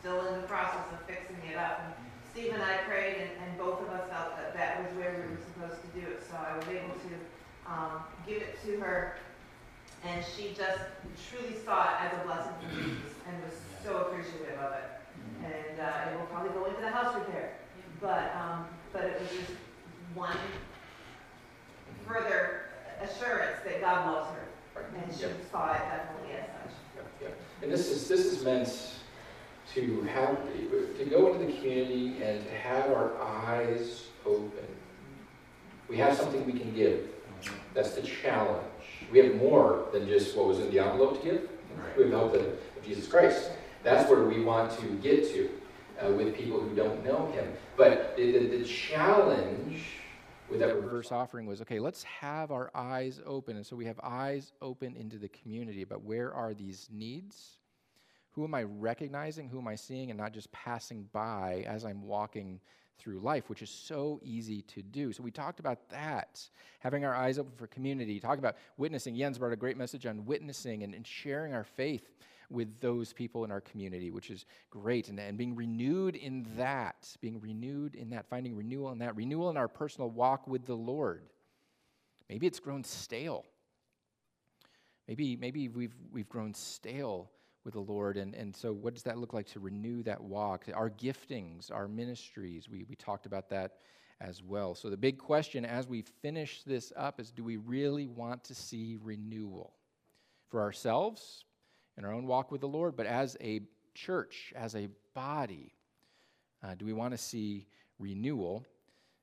still 0.00 0.26
in 0.26 0.40
the 0.40 0.46
process 0.48 0.84
of 0.92 1.00
fixing 1.06 1.36
it 1.50 1.56
up. 1.56 1.82
And 1.84 1.94
Steve 2.32 2.52
and 2.54 2.62
I 2.62 2.78
prayed, 2.88 3.16
and, 3.20 3.30
and 3.44 3.58
both 3.58 3.80
of 3.82 3.88
us 3.88 4.08
felt 4.08 4.36
that 4.36 4.54
that 4.54 4.82
was 4.82 4.96
where 4.96 5.12
we 5.12 5.36
were 5.36 5.42
supposed 5.52 5.80
to 5.82 6.00
do 6.00 6.06
it. 6.08 6.22
So 6.28 6.36
I 6.36 6.56
was 6.56 6.66
able 6.68 6.96
to 6.96 7.12
um, 7.68 7.92
give 8.26 8.40
it 8.40 8.56
to 8.64 8.80
her, 8.80 9.16
and 10.04 10.24
she 10.24 10.56
just 10.56 10.80
truly 11.28 11.54
saw 11.64 11.84
it 11.84 12.08
as 12.08 12.12
a 12.18 12.24
blessing 12.24 12.52
from 12.64 12.70
Jesus 12.76 13.12
and 13.28 13.36
was 13.44 13.54
so 13.84 14.08
appreciative 14.08 14.58
of 14.58 14.72
it. 14.72 14.88
And 15.44 15.80
uh, 15.80 16.10
it 16.10 16.18
will 16.18 16.26
probably 16.26 16.50
go 16.50 16.64
into 16.64 16.80
the 16.80 16.88
house 16.88 17.14
repair, 17.14 17.52
but 18.00 18.34
um, 18.36 18.66
but 18.92 19.04
it 19.04 19.20
was 19.20 19.30
just 19.30 19.52
one 20.14 20.36
further 22.06 22.62
assurance 23.02 23.58
that 23.64 23.80
God 23.80 24.06
loves 24.06 24.30
her, 24.34 24.82
and 24.96 25.14
she 25.14 25.22
yep. 25.22 25.32
saw 25.50 25.72
it 25.72 25.78
definitely 25.78 26.32
as 26.36 26.46
such. 26.46 26.74
Yep, 26.96 27.06
yep. 27.22 27.40
And 27.62 27.72
this 27.72 27.90
is 27.90 28.08
this 28.08 28.24
is 28.24 28.44
meant 28.44 28.99
to 29.74 30.02
have 30.02 30.38
to 30.98 31.04
go 31.04 31.32
into 31.32 31.46
the 31.46 31.52
community 31.58 32.22
and 32.22 32.44
to 32.44 32.54
have 32.54 32.90
our 32.90 33.20
eyes 33.20 34.08
open. 34.26 34.66
We 35.88 35.96
have 35.98 36.16
something 36.16 36.44
we 36.44 36.58
can 36.58 36.74
give. 36.74 37.08
That's 37.74 37.92
the 37.92 38.02
challenge. 38.02 38.64
We 39.10 39.18
have 39.20 39.36
more 39.36 39.86
than 39.92 40.06
just 40.06 40.36
what 40.36 40.46
was 40.46 40.58
in 40.58 40.70
the 40.70 40.78
envelope 40.78 41.22
to 41.22 41.28
give. 41.28 41.48
We 41.96 42.02
have 42.02 42.10
the 42.12 42.18
hope 42.18 42.34
of 42.34 42.58
Jesus 42.84 43.06
Christ. 43.06 43.50
That's 43.82 44.08
where 44.10 44.24
we 44.24 44.42
want 44.42 44.78
to 44.78 44.86
get 44.96 45.24
to 45.32 45.50
uh, 46.02 46.12
with 46.12 46.34
people 46.34 46.60
who 46.60 46.74
don't 46.74 47.04
know 47.04 47.30
Him. 47.32 47.52
But 47.76 48.16
the, 48.16 48.32
the, 48.32 48.58
the 48.58 48.64
challenge 48.64 49.84
with 50.48 50.60
that 50.60 50.74
reverse 50.74 51.12
offering 51.12 51.46
was 51.46 51.60
okay, 51.62 51.78
let's 51.78 52.02
have 52.02 52.50
our 52.50 52.70
eyes 52.74 53.20
open. 53.24 53.56
And 53.56 53.64
so 53.64 53.76
we 53.76 53.86
have 53.86 54.00
eyes 54.02 54.52
open 54.60 54.96
into 54.96 55.16
the 55.16 55.28
community 55.28 55.84
But 55.84 56.02
where 56.02 56.34
are 56.34 56.54
these 56.54 56.88
needs? 56.92 57.58
Who 58.32 58.44
am 58.44 58.54
I 58.54 58.62
recognizing? 58.62 59.48
Who 59.48 59.58
am 59.58 59.68
I 59.68 59.74
seeing? 59.74 60.10
And 60.10 60.18
not 60.18 60.32
just 60.32 60.50
passing 60.52 61.08
by 61.12 61.64
as 61.66 61.84
I'm 61.84 62.02
walking 62.02 62.60
through 62.98 63.18
life, 63.20 63.48
which 63.48 63.62
is 63.62 63.70
so 63.70 64.20
easy 64.22 64.62
to 64.62 64.82
do. 64.82 65.12
So 65.12 65.22
we 65.22 65.30
talked 65.30 65.58
about 65.58 65.88
that, 65.88 66.40
having 66.80 67.04
our 67.04 67.14
eyes 67.14 67.38
open 67.38 67.52
for 67.56 67.66
community, 67.66 68.20
talk 68.20 68.38
about 68.38 68.56
witnessing. 68.76 69.16
Jens 69.16 69.38
brought 69.38 69.52
a 69.52 69.56
great 69.56 69.76
message 69.76 70.06
on 70.06 70.26
witnessing 70.26 70.82
and, 70.82 70.94
and 70.94 71.06
sharing 71.06 71.54
our 71.54 71.64
faith 71.64 72.18
with 72.50 72.80
those 72.80 73.12
people 73.12 73.44
in 73.44 73.50
our 73.50 73.60
community, 73.60 74.10
which 74.10 74.30
is 74.30 74.44
great. 74.70 75.08
And, 75.08 75.18
and 75.18 75.38
being 75.38 75.56
renewed 75.56 76.16
in 76.16 76.46
that, 76.56 77.16
being 77.20 77.40
renewed 77.40 77.94
in 77.94 78.10
that, 78.10 78.28
finding 78.28 78.54
renewal 78.54 78.92
in 78.92 78.98
that, 78.98 79.16
renewal 79.16 79.50
in 79.50 79.56
our 79.56 79.68
personal 79.68 80.10
walk 80.10 80.46
with 80.46 80.66
the 80.66 80.74
Lord. 80.74 81.22
Maybe 82.28 82.46
it's 82.46 82.60
grown 82.60 82.84
stale. 82.84 83.46
Maybe, 85.08 85.36
maybe 85.36 85.68
we've, 85.68 85.94
we've 86.12 86.28
grown 86.28 86.54
stale 86.54 87.30
with 87.64 87.74
the 87.74 87.80
Lord. 87.80 88.16
And, 88.16 88.34
and 88.34 88.54
so, 88.54 88.72
what 88.72 88.94
does 88.94 89.02
that 89.04 89.18
look 89.18 89.32
like 89.32 89.46
to 89.48 89.60
renew 89.60 90.02
that 90.04 90.22
walk? 90.22 90.66
Our 90.74 90.90
giftings, 90.90 91.70
our 91.70 91.88
ministries, 91.88 92.68
we, 92.68 92.84
we 92.88 92.96
talked 92.96 93.26
about 93.26 93.48
that 93.50 93.76
as 94.20 94.42
well. 94.42 94.74
So, 94.74 94.90
the 94.90 94.96
big 94.96 95.18
question 95.18 95.64
as 95.64 95.86
we 95.86 96.02
finish 96.22 96.62
this 96.64 96.92
up 96.96 97.20
is 97.20 97.30
do 97.30 97.44
we 97.44 97.56
really 97.56 98.06
want 98.06 98.44
to 98.44 98.54
see 98.54 98.98
renewal 99.02 99.74
for 100.48 100.60
ourselves 100.60 101.44
in 101.96 102.04
our 102.04 102.12
own 102.12 102.26
walk 102.26 102.50
with 102.50 102.60
the 102.60 102.68
Lord, 102.68 102.96
but 102.96 103.06
as 103.06 103.36
a 103.40 103.60
church, 103.94 104.52
as 104.56 104.74
a 104.74 104.88
body? 105.14 105.74
Uh, 106.62 106.74
do 106.74 106.84
we 106.84 106.92
want 106.92 107.12
to 107.12 107.18
see 107.18 107.66
renewal, 107.98 108.64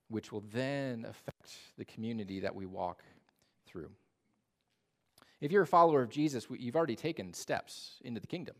which 0.09 0.31
will 0.31 0.43
then 0.51 1.05
affect 1.07 1.57
the 1.77 1.85
community 1.85 2.39
that 2.39 2.55
we 2.55 2.65
walk 2.65 3.03
through? 3.67 3.89
If 5.39 5.51
you're 5.51 5.63
a 5.63 5.67
follower 5.67 6.01
of 6.01 6.09
Jesus, 6.09 6.47
you've 6.57 6.75
already 6.75 6.95
taken 6.95 7.33
steps 7.33 7.97
into 8.03 8.19
the 8.19 8.27
kingdom, 8.27 8.55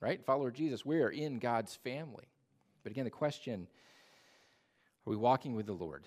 right? 0.00 0.24
Follower 0.24 0.48
of 0.48 0.54
Jesus, 0.54 0.84
we 0.84 1.00
are 1.00 1.10
in 1.10 1.38
God's 1.38 1.74
family. 1.74 2.24
But 2.82 2.92
again, 2.92 3.04
the 3.04 3.10
question 3.10 3.66
are 5.06 5.10
we 5.10 5.16
walking 5.16 5.54
with 5.54 5.66
the 5.66 5.72
Lord? 5.72 6.06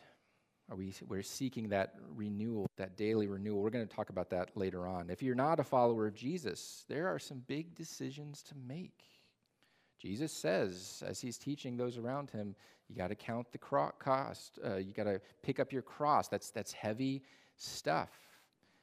Are 0.70 0.76
we 0.76 0.94
we're 1.08 1.22
seeking 1.22 1.70
that 1.70 1.96
renewal, 2.16 2.68
that 2.78 2.96
daily 2.96 3.28
renewal? 3.28 3.62
We're 3.62 3.72
going 3.72 3.88
to 3.88 3.96
talk 3.96 4.10
about 4.10 4.30
that 4.30 4.56
later 4.56 4.88
on. 4.88 5.10
If 5.10 5.22
you're 5.22 5.36
not 5.36 5.60
a 5.60 5.64
follower 5.64 6.08
of 6.08 6.16
Jesus, 6.16 6.86
there 6.88 7.08
are 7.08 7.20
some 7.20 7.44
big 7.48 7.76
decisions 7.76 8.42
to 8.44 8.56
make. 8.68 9.04
Jesus 10.00 10.32
says, 10.32 11.04
as 11.06 11.20
he's 11.20 11.38
teaching 11.38 11.78
those 11.78 11.98
around 11.98 12.32
him, 12.32 12.56
you 12.88 12.96
got 12.96 13.10
to 13.10 13.16
count 13.16 13.52
the 13.52 13.58
cost. 13.58 14.60
Uh, 14.66 14.78
you 14.78 14.94
got 14.94 15.04
to 15.04 15.22
pick 15.44 15.60
up 15.60 15.72
your 15.72 15.82
cross. 15.82 16.28
That's, 16.28 16.50
that's 16.50 16.74
heavy 16.74 17.24
stuff. 17.56 18.10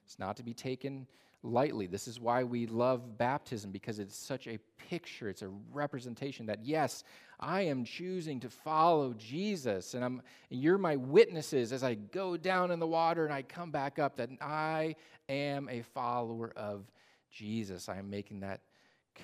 It's 0.08 0.18
not 0.18 0.38
to 0.38 0.42
be 0.42 0.54
taken 0.54 1.06
lightly. 1.42 1.86
This 1.86 2.08
is 2.08 2.18
why 2.18 2.42
we 2.42 2.64
love 2.64 3.18
baptism 3.18 3.70
because 3.70 3.98
it's 3.98 4.16
such 4.16 4.46
a 4.46 4.58
picture, 4.88 5.28
it's 5.28 5.42
a 5.42 5.50
representation 5.70 6.46
that 6.46 6.64
yes, 6.64 7.04
I 7.38 7.60
am 7.60 7.84
choosing 7.84 8.40
to 8.40 8.48
follow 8.48 9.12
Jesus 9.12 9.92
and 9.92 10.02
I'm 10.02 10.22
and 10.50 10.62
you're 10.62 10.78
my 10.78 10.96
witnesses 10.96 11.74
as 11.74 11.84
I 11.84 11.92
go 11.92 12.38
down 12.38 12.70
in 12.70 12.78
the 12.78 12.86
water 12.86 13.26
and 13.26 13.34
I 13.34 13.42
come 13.42 13.70
back 13.70 13.98
up 13.98 14.16
that 14.16 14.30
I 14.40 14.96
am 15.28 15.68
a 15.68 15.82
follower 15.82 16.54
of 16.56 16.90
Jesus. 17.30 17.90
I 17.90 17.98
am 17.98 18.08
making 18.08 18.40
that 18.40 18.62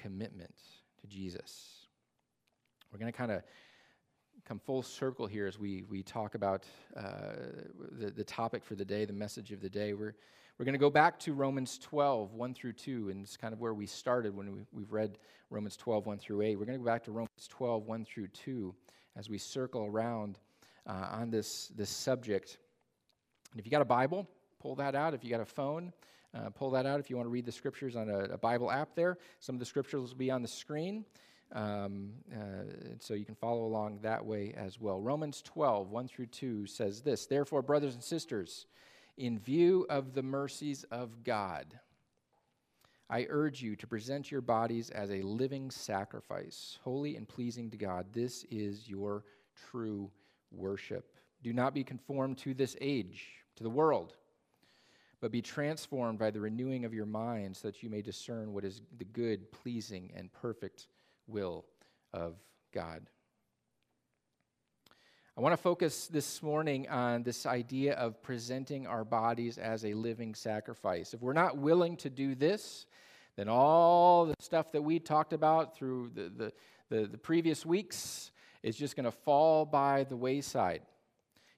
commitment 0.03 0.55
to 1.01 1.07
Jesus. 1.07 1.87
We're 2.93 2.99
going 2.99 3.11
to 3.11 3.17
kind 3.17 3.33
of 3.33 3.43
come 4.45 4.59
full 4.59 4.83
circle 4.83 5.27
here 5.27 5.47
as 5.47 5.59
we, 5.59 5.85
we 5.89 6.03
talk 6.03 6.35
about 6.35 6.65
uh, 6.95 7.33
the, 7.99 8.11
the 8.11 8.25
topic 8.25 8.63
for 8.63 8.75
the 8.75 8.85
day, 8.85 9.07
the 9.07 9.13
message 9.15 9.51
of 9.51 9.63
the 9.63 9.71
day. 9.71 9.95
We're 9.95 10.15
we're 10.59 10.65
going 10.65 10.75
to 10.75 10.79
go 10.79 10.91
back 10.91 11.19
to 11.21 11.33
Romans 11.33 11.79
12, 11.79 12.33
1 12.33 12.55
through 12.55 12.75
2, 12.75 13.11
and 13.11 13.25
it's 13.25 13.37
kind 13.37 13.53
of 13.53 13.61
where 13.61 13.75
we 13.75 13.87
started 13.87 14.37
when 14.37 14.53
we, 14.53 14.61
we've 14.73 14.93
read 14.93 15.19
Romans 15.51 15.77
12, 15.77 16.07
1 16.07 16.19
through 16.19 16.43
8. 16.43 16.57
We're 16.57 16.65
going 16.65 16.79
to 16.79 16.85
go 16.85 16.91
back 16.91 17.03
to 17.05 17.11
Romans 17.11 17.49
12, 17.49 17.85
1 17.85 18.05
through 18.05 18.29
2 18.29 18.75
as 19.17 19.29
we 19.29 19.37
circle 19.37 19.85
around 19.85 20.39
uh, 20.87 21.09
on 21.11 21.31
this, 21.31 21.73
this 21.77 21.91
subject. 21.91 22.59
And 23.51 23.59
if 23.59 23.67
you 23.67 23.71
got 23.73 23.83
a 23.83 23.87
Bible, 23.87 24.29
pull 24.61 24.77
that 24.77 24.95
out. 24.95 25.13
If 25.13 25.25
you 25.25 25.31
got 25.31 25.41
a 25.41 25.45
phone, 25.45 25.93
uh, 26.37 26.51
pull 26.51 26.71
that 26.71 26.87
out 26.87 27.01
if 27.01 27.11
you 27.11 27.17
want 27.17 27.27
to 27.27 27.31
read 27.31 27.47
the 27.47 27.53
scriptures 27.53 27.97
on 27.97 28.09
a, 28.09 28.21
a, 28.21 28.39
Bible 28.39 28.71
app 28.71 28.95
there. 28.95 29.19
Some 29.41 29.57
of 29.57 29.59
the 29.59 29.67
scriptures 29.67 30.11
will 30.11 30.17
be 30.17 30.31
on 30.31 30.43
the 30.43 30.49
screen. 30.49 31.05
Um, 31.53 32.11
uh, 32.33 32.65
so 33.01 33.15
you 33.15 33.25
can 33.25 33.35
follow 33.35 33.65
along 33.65 34.01
that 34.03 34.25
way 34.25 34.55
as 34.57 34.81
well. 34.81 35.01
Romans 35.01 35.43
12, 35.43 35.91
1 35.91 36.09
through 36.09 36.27
2 36.27 36.67
says 36.67 37.01
this 37.01 37.27
Therefore, 37.27 37.61
brothers 37.61 37.95
and 37.95 38.03
sisters, 38.03 38.67
in 39.17 39.39
view 39.39 39.87
of 39.89 40.15
the 40.15 40.23
mercies 40.23 40.85
of 40.91 41.25
God, 41.25 41.79
I 43.09 43.27
urge 43.29 43.63
you 43.63 43.77
to 43.77 43.87
present 43.87 44.31
your 44.31 44.41
bodies 44.41 44.91
as 44.91 45.11
a 45.11 45.23
living 45.23 45.71
sacrifice, 45.71 46.79
holy 46.83 47.17
and 47.17 47.29
pleasing 47.29 47.71
to 47.71 47.77
God. 47.77 48.07
This 48.13 48.45
is 48.51 48.89
your 48.89 49.25
true 49.71 50.11
worship. 50.51 51.13
Do 51.43 51.53
not 51.53 51.75
be 51.75 51.85
conformed 51.85 52.39
to 52.39 52.55
this 52.55 52.77
age, 52.81 53.27
to 53.57 53.63
the 53.63 53.71
world, 53.71 54.17
but 55.21 55.31
be 55.31 55.43
transformed 55.43 56.19
by 56.19 56.31
the 56.31 56.41
renewing 56.41 56.85
of 56.85 56.95
your 56.95 57.07
mind 57.07 57.57
so 57.57 57.69
that 57.69 57.83
you 57.83 57.91
may 57.91 58.03
discern 58.03 58.53
what 58.53 58.65
is 58.65 58.81
the 58.99 59.05
good, 59.05 59.53
pleasing, 59.53 60.11
and 60.17 60.33
perfect 60.33 60.89
will 61.27 61.67
of 62.13 62.37
God. 62.73 63.09
I 65.37 65.41
want 65.41 65.53
to 65.53 65.57
focus 65.61 66.07
this 66.07 66.45
morning 66.45 66.89
on 66.89 67.25
this 67.25 67.45
idea 67.45 67.95
of 67.95 68.23
presenting 68.23 68.87
our 68.87 69.05
bodies 69.05 69.59
as 69.59 69.85
a 69.85 69.93
living 69.93 70.33
sacrifice. 70.33 71.13
If 71.13 71.23
we're 71.23 71.33
not 71.33 71.59
willing 71.59 71.97
to 71.99 72.11
do 72.11 72.37
this, 72.37 72.87
then 73.35 73.49
all 73.49 74.27
the 74.27 74.37
stuff 74.39 74.71
that 74.71 74.83
we 74.83 75.01
talked 75.01 75.33
about 75.33 75.77
through 75.77 76.13
the, 76.15 76.31
the, 76.37 76.53
the, 76.89 77.07
the 77.09 77.19
previous 77.19 77.67
weeks 77.67 78.31
is 78.63 78.77
just 78.77 78.95
going 78.95 79.07
to 79.07 79.11
fall 79.11 79.65
by 79.67 80.05
the 80.05 80.15
wayside. 80.15 80.83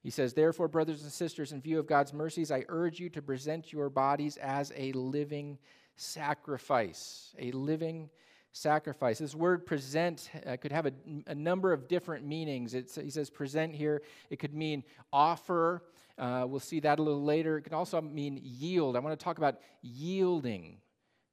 He 0.03 0.09
says, 0.09 0.33
Therefore, 0.33 0.69
brothers 0.69 1.03
and 1.03 1.13
sisters, 1.13 1.53
in 1.53 1.61
view 1.61 1.79
of 1.79 1.87
God's 1.87 2.15
mercies, 2.15 2.51
I 2.51 2.65
urge 2.71 2.99
you 2.99 3.11
to 3.11 3.21
present 3.21 3.75
your 3.75 3.91
bodies 3.91 4.39
as 4.39 4.73
a 4.75 4.93
living 4.93 5.59
sacrifice, 5.97 7.35
a 7.39 7.51
living 7.53 8.09
sacrifice. 8.57 9.19
This 9.19 9.35
word 9.35 9.67
present 9.67 10.31
uh, 10.47 10.57
could 10.57 10.73
have 10.73 10.87
a, 10.87 10.93
a, 11.27 11.35
number 11.35 11.73
of 11.73 11.89
different 11.89 12.27
meanings. 12.27 12.75
It's, 12.75 12.95
he 12.95 13.11
says 13.11 13.29
present 13.29 13.75
here. 13.75 14.03
It 14.31 14.39
could 14.39 14.55
mean 14.55 14.83
offer. 15.13 15.83
Uh, 16.19 16.47
we'll 16.49 16.61
see 16.61 16.81
that 16.81 16.99
a 16.99 17.03
little 17.03 17.23
later. 17.23 17.59
It 17.59 17.63
can 17.63 17.75
also 17.75 18.01
mean 18.01 18.41
yield. 18.43 18.97
I 18.97 19.01
want 19.01 19.19
to 19.19 19.23
talk 19.23 19.37
about 19.39 19.59
yielding 19.83 20.79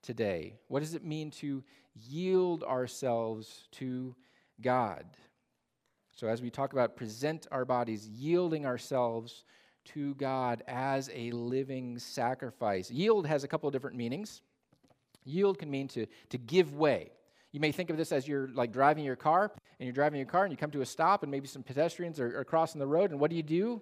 today. 0.01 0.55
What 0.67 0.81
does 0.81 0.95
it 0.95 1.05
mean 1.05 1.31
to 1.31 1.63
yield 1.95 2.63
ourselves 2.63 3.67
to 3.73 4.15
God? 4.59 5.05
So, 6.11 6.27
as 6.27 6.41
we 6.41 6.49
talk 6.49 6.73
about 6.73 6.95
present 6.95 7.47
our 7.51 7.65
bodies, 7.65 8.07
yielding 8.07 8.65
ourselves 8.65 9.45
to 9.85 10.13
God 10.15 10.61
as 10.67 11.09
a 11.13 11.31
living 11.31 11.97
sacrifice. 11.99 12.91
Yield 12.91 13.25
has 13.27 13.43
a 13.43 13.47
couple 13.47 13.67
of 13.67 13.73
different 13.73 13.97
meanings. 13.97 14.41
Yield 15.25 15.59
can 15.59 15.69
mean 15.69 15.87
to, 15.89 16.05
to 16.29 16.37
give 16.37 16.75
way. 16.75 17.11
You 17.51 17.59
may 17.59 17.71
think 17.71 17.89
of 17.89 17.97
this 17.97 18.11
as 18.11 18.27
you're 18.27 18.49
like 18.53 18.71
driving 18.71 19.03
your 19.03 19.15
car, 19.15 19.51
and 19.79 19.85
you're 19.85 19.93
driving 19.93 20.19
your 20.19 20.27
car, 20.27 20.43
and 20.43 20.51
you 20.51 20.57
come 20.57 20.71
to 20.71 20.81
a 20.81 20.85
stop, 20.85 21.23
and 21.23 21.31
maybe 21.31 21.47
some 21.47 21.63
pedestrians 21.63 22.19
are, 22.19 22.39
are 22.39 22.43
crossing 22.43 22.79
the 22.79 22.87
road, 22.87 23.11
and 23.11 23.19
what 23.19 23.29
do 23.29 23.35
you 23.35 23.43
do? 23.43 23.81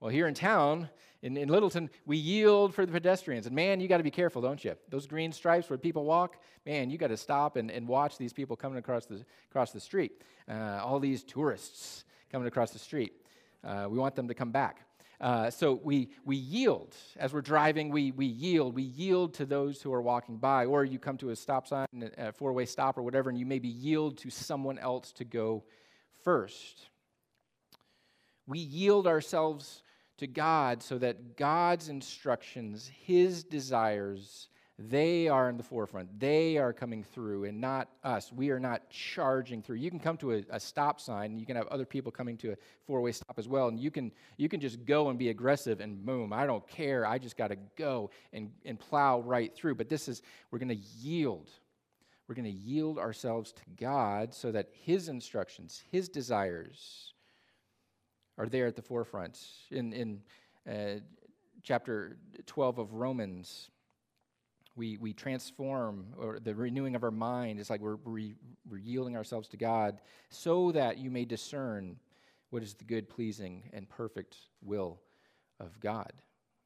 Well, 0.00 0.10
here 0.10 0.26
in 0.26 0.34
town, 0.34 0.88
in, 1.22 1.36
in 1.36 1.48
Littleton, 1.48 1.88
we 2.06 2.16
yield 2.16 2.74
for 2.74 2.84
the 2.84 2.90
pedestrians. 2.90 3.46
And 3.46 3.54
man, 3.54 3.80
you 3.80 3.86
got 3.86 3.98
to 3.98 4.02
be 4.02 4.10
careful, 4.10 4.42
don't 4.42 4.64
you? 4.64 4.74
Those 4.88 5.06
green 5.06 5.30
stripes 5.30 5.70
where 5.70 5.78
people 5.78 6.04
walk, 6.04 6.42
man, 6.66 6.90
you 6.90 6.98
got 6.98 7.08
to 7.08 7.16
stop 7.16 7.54
and, 7.54 7.70
and 7.70 7.86
watch 7.86 8.18
these 8.18 8.32
people 8.32 8.56
coming 8.56 8.78
across 8.78 9.06
the, 9.06 9.24
across 9.48 9.70
the 9.70 9.78
street. 9.78 10.20
Uh, 10.50 10.80
all 10.82 10.98
these 10.98 11.22
tourists 11.22 12.04
coming 12.32 12.48
across 12.48 12.72
the 12.72 12.80
street. 12.80 13.12
Uh, 13.62 13.86
we 13.88 13.96
want 13.96 14.16
them 14.16 14.26
to 14.26 14.34
come 14.34 14.50
back. 14.50 14.84
Uh, 15.22 15.48
so 15.48 15.80
we, 15.84 16.08
we 16.24 16.34
yield. 16.34 16.96
As 17.16 17.32
we're 17.32 17.42
driving, 17.42 17.90
we, 17.90 18.10
we 18.10 18.26
yield. 18.26 18.74
We 18.74 18.82
yield 18.82 19.34
to 19.34 19.46
those 19.46 19.80
who 19.80 19.92
are 19.92 20.02
walking 20.02 20.36
by. 20.36 20.64
Or 20.64 20.84
you 20.84 20.98
come 20.98 21.16
to 21.18 21.30
a 21.30 21.36
stop 21.36 21.68
sign, 21.68 21.86
a 22.18 22.32
four 22.32 22.52
way 22.52 22.66
stop 22.66 22.98
or 22.98 23.02
whatever, 23.02 23.30
and 23.30 23.38
you 23.38 23.46
maybe 23.46 23.68
yield 23.68 24.18
to 24.18 24.30
someone 24.30 24.80
else 24.80 25.12
to 25.12 25.24
go 25.24 25.62
first. 26.24 26.88
We 28.48 28.58
yield 28.58 29.06
ourselves 29.06 29.84
to 30.18 30.26
God 30.26 30.82
so 30.82 30.98
that 30.98 31.36
God's 31.36 31.88
instructions, 31.88 32.90
His 32.92 33.44
desires, 33.44 34.48
they 34.78 35.28
are 35.28 35.50
in 35.50 35.58
the 35.58 35.62
forefront. 35.62 36.18
They 36.18 36.56
are 36.56 36.72
coming 36.72 37.04
through 37.04 37.44
and 37.44 37.60
not 37.60 37.88
us. 38.02 38.32
We 38.32 38.50
are 38.50 38.58
not 38.58 38.88
charging 38.88 39.62
through. 39.62 39.76
You 39.76 39.90
can 39.90 40.00
come 40.00 40.16
to 40.18 40.32
a, 40.32 40.44
a 40.50 40.58
stop 40.58 41.00
sign 41.00 41.32
and 41.32 41.40
you 41.40 41.46
can 41.46 41.56
have 41.56 41.66
other 41.68 41.84
people 41.84 42.10
coming 42.10 42.36
to 42.38 42.52
a 42.52 42.56
four 42.86 43.00
way 43.02 43.12
stop 43.12 43.38
as 43.38 43.48
well. 43.48 43.68
And 43.68 43.78
you 43.78 43.90
can, 43.90 44.12
you 44.38 44.48
can 44.48 44.60
just 44.60 44.84
go 44.86 45.10
and 45.10 45.18
be 45.18 45.28
aggressive 45.28 45.80
and 45.80 46.04
boom, 46.04 46.32
I 46.32 46.46
don't 46.46 46.66
care. 46.66 47.06
I 47.06 47.18
just 47.18 47.36
got 47.36 47.48
to 47.48 47.56
go 47.76 48.10
and, 48.32 48.50
and 48.64 48.78
plow 48.78 49.20
right 49.20 49.54
through. 49.54 49.74
But 49.74 49.90
this 49.90 50.08
is, 50.08 50.22
we're 50.50 50.58
going 50.58 50.68
to 50.68 50.74
yield. 50.74 51.50
We're 52.26 52.34
going 52.34 52.44
to 52.46 52.50
yield 52.50 52.98
ourselves 52.98 53.52
to 53.52 53.62
God 53.78 54.32
so 54.32 54.52
that 54.52 54.70
His 54.72 55.08
instructions, 55.08 55.82
His 55.90 56.08
desires 56.08 57.12
are 58.38 58.46
there 58.46 58.66
at 58.66 58.76
the 58.76 58.82
forefront. 58.82 59.38
In, 59.70 59.92
in 59.92 60.20
uh, 60.66 61.00
chapter 61.62 62.16
12 62.46 62.78
of 62.78 62.94
Romans, 62.94 63.70
we, 64.74 64.96
we 64.96 65.12
transform, 65.12 66.06
or 66.18 66.38
the 66.38 66.54
renewing 66.54 66.94
of 66.94 67.02
our 67.02 67.10
mind 67.10 67.60
is 67.60 67.68
like 67.68 67.80
we're, 67.80 67.98
re, 68.04 68.34
we're 68.68 68.78
yielding 68.78 69.16
ourselves 69.16 69.48
to 69.48 69.56
God 69.56 70.00
so 70.30 70.72
that 70.72 70.98
you 70.98 71.10
may 71.10 71.24
discern 71.24 71.96
what 72.50 72.62
is 72.62 72.74
the 72.74 72.84
good, 72.84 73.08
pleasing, 73.08 73.70
and 73.72 73.88
perfect 73.88 74.36
will 74.62 75.00
of 75.60 75.78
God. 75.80 76.12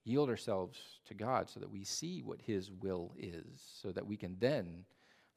Yield 0.04 0.28
ourselves 0.28 0.78
to 1.06 1.14
God 1.14 1.50
so 1.50 1.58
that 1.60 1.70
we 1.70 1.84
see 1.84 2.22
what 2.22 2.40
His 2.40 2.70
will 2.70 3.12
is, 3.18 3.44
so 3.80 3.90
that 3.92 4.06
we 4.06 4.16
can 4.16 4.36
then 4.38 4.84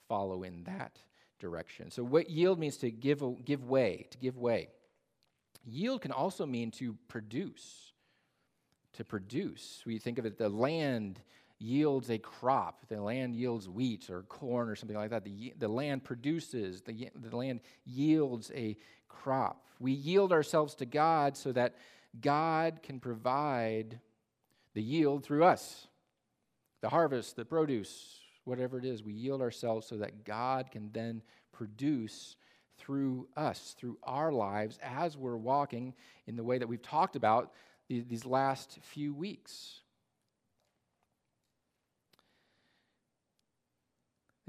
follow 0.08 0.44
in 0.44 0.64
that 0.66 1.00
direction. 1.40 1.90
So, 1.90 2.04
what 2.04 2.30
yield 2.30 2.60
means 2.60 2.78
to 2.78 2.92
give, 2.92 3.24
give 3.46 3.64
way, 3.64 4.08
to 4.12 4.18
give 4.18 4.38
way. 4.38 4.70
Yield 5.66 6.02
can 6.02 6.12
also 6.12 6.46
mean 6.46 6.72
to 6.72 6.96
produce. 7.08 7.94
To 8.94 9.04
produce. 9.04 9.84
We 9.86 9.98
think 9.98 10.20
of 10.20 10.26
it, 10.26 10.38
the 10.38 10.50
land 10.50 11.22
yields 11.60 12.10
a 12.10 12.18
crop. 12.18 12.88
The 12.88 13.02
land 13.02 13.36
yields 13.36 13.68
wheat 13.68 14.10
or 14.10 14.24
corn 14.24 14.70
or 14.70 14.76
something 14.76 14.98
like 14.98 15.10
that. 15.12 15.24
The, 15.24 15.54
the 15.58 15.68
land 15.68 16.04
produces, 16.04 16.82
the, 16.82 17.10
the 17.16 17.36
land 17.36 17.60
yields 17.86 18.52
a 18.56 18.78
crop. 19.08 19.66
We 19.80 19.92
yield 19.92 20.32
ourselves 20.32 20.76
to 20.76 20.86
God 20.86 21.38
so 21.38 21.52
that 21.52 21.76
God 22.20 22.80
can 22.82 23.00
provide 23.00 24.00
the 24.74 24.82
yield 24.82 25.24
through 25.24 25.44
us. 25.44 25.88
The 26.82 26.90
harvest, 26.90 27.36
the 27.36 27.46
produce, 27.46 28.20
whatever 28.46 28.78
it 28.78 28.86
is, 28.86 29.04
we 29.04 29.14
yield 29.14 29.42
ourselves 29.42 29.86
so 29.86 29.98
that 29.98 30.24
God 30.24 30.72
can 30.72 30.90
then 30.94 31.22
produce 31.52 32.38
through 32.78 33.28
us, 33.36 33.76
through 33.78 33.98
our 34.04 34.32
lives, 34.32 34.80
as 34.82 35.18
we're 35.18 35.36
walking 35.36 35.94
in 36.28 36.38
the 36.38 36.44
way 36.44 36.58
that 36.58 36.68
we've 36.68 36.82
talked 36.82 37.18
about 37.18 37.52
these 37.90 38.26
last 38.26 38.80
few 38.82 39.14
weeks. 39.14 39.82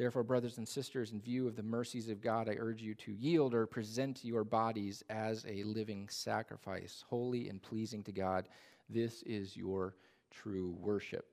Therefore, 0.00 0.22
brothers 0.22 0.56
and 0.56 0.66
sisters, 0.66 1.12
in 1.12 1.20
view 1.20 1.46
of 1.46 1.56
the 1.56 1.62
mercies 1.62 2.08
of 2.08 2.22
God, 2.22 2.48
I 2.48 2.56
urge 2.58 2.80
you 2.80 2.94
to 2.94 3.12
yield 3.12 3.52
or 3.52 3.66
present 3.66 4.24
your 4.24 4.44
bodies 4.44 5.04
as 5.10 5.44
a 5.46 5.62
living 5.64 6.08
sacrifice, 6.08 7.04
holy 7.06 7.50
and 7.50 7.60
pleasing 7.60 8.02
to 8.04 8.12
God. 8.12 8.48
This 8.88 9.22
is 9.24 9.58
your 9.58 9.96
true 10.30 10.74
worship. 10.80 11.26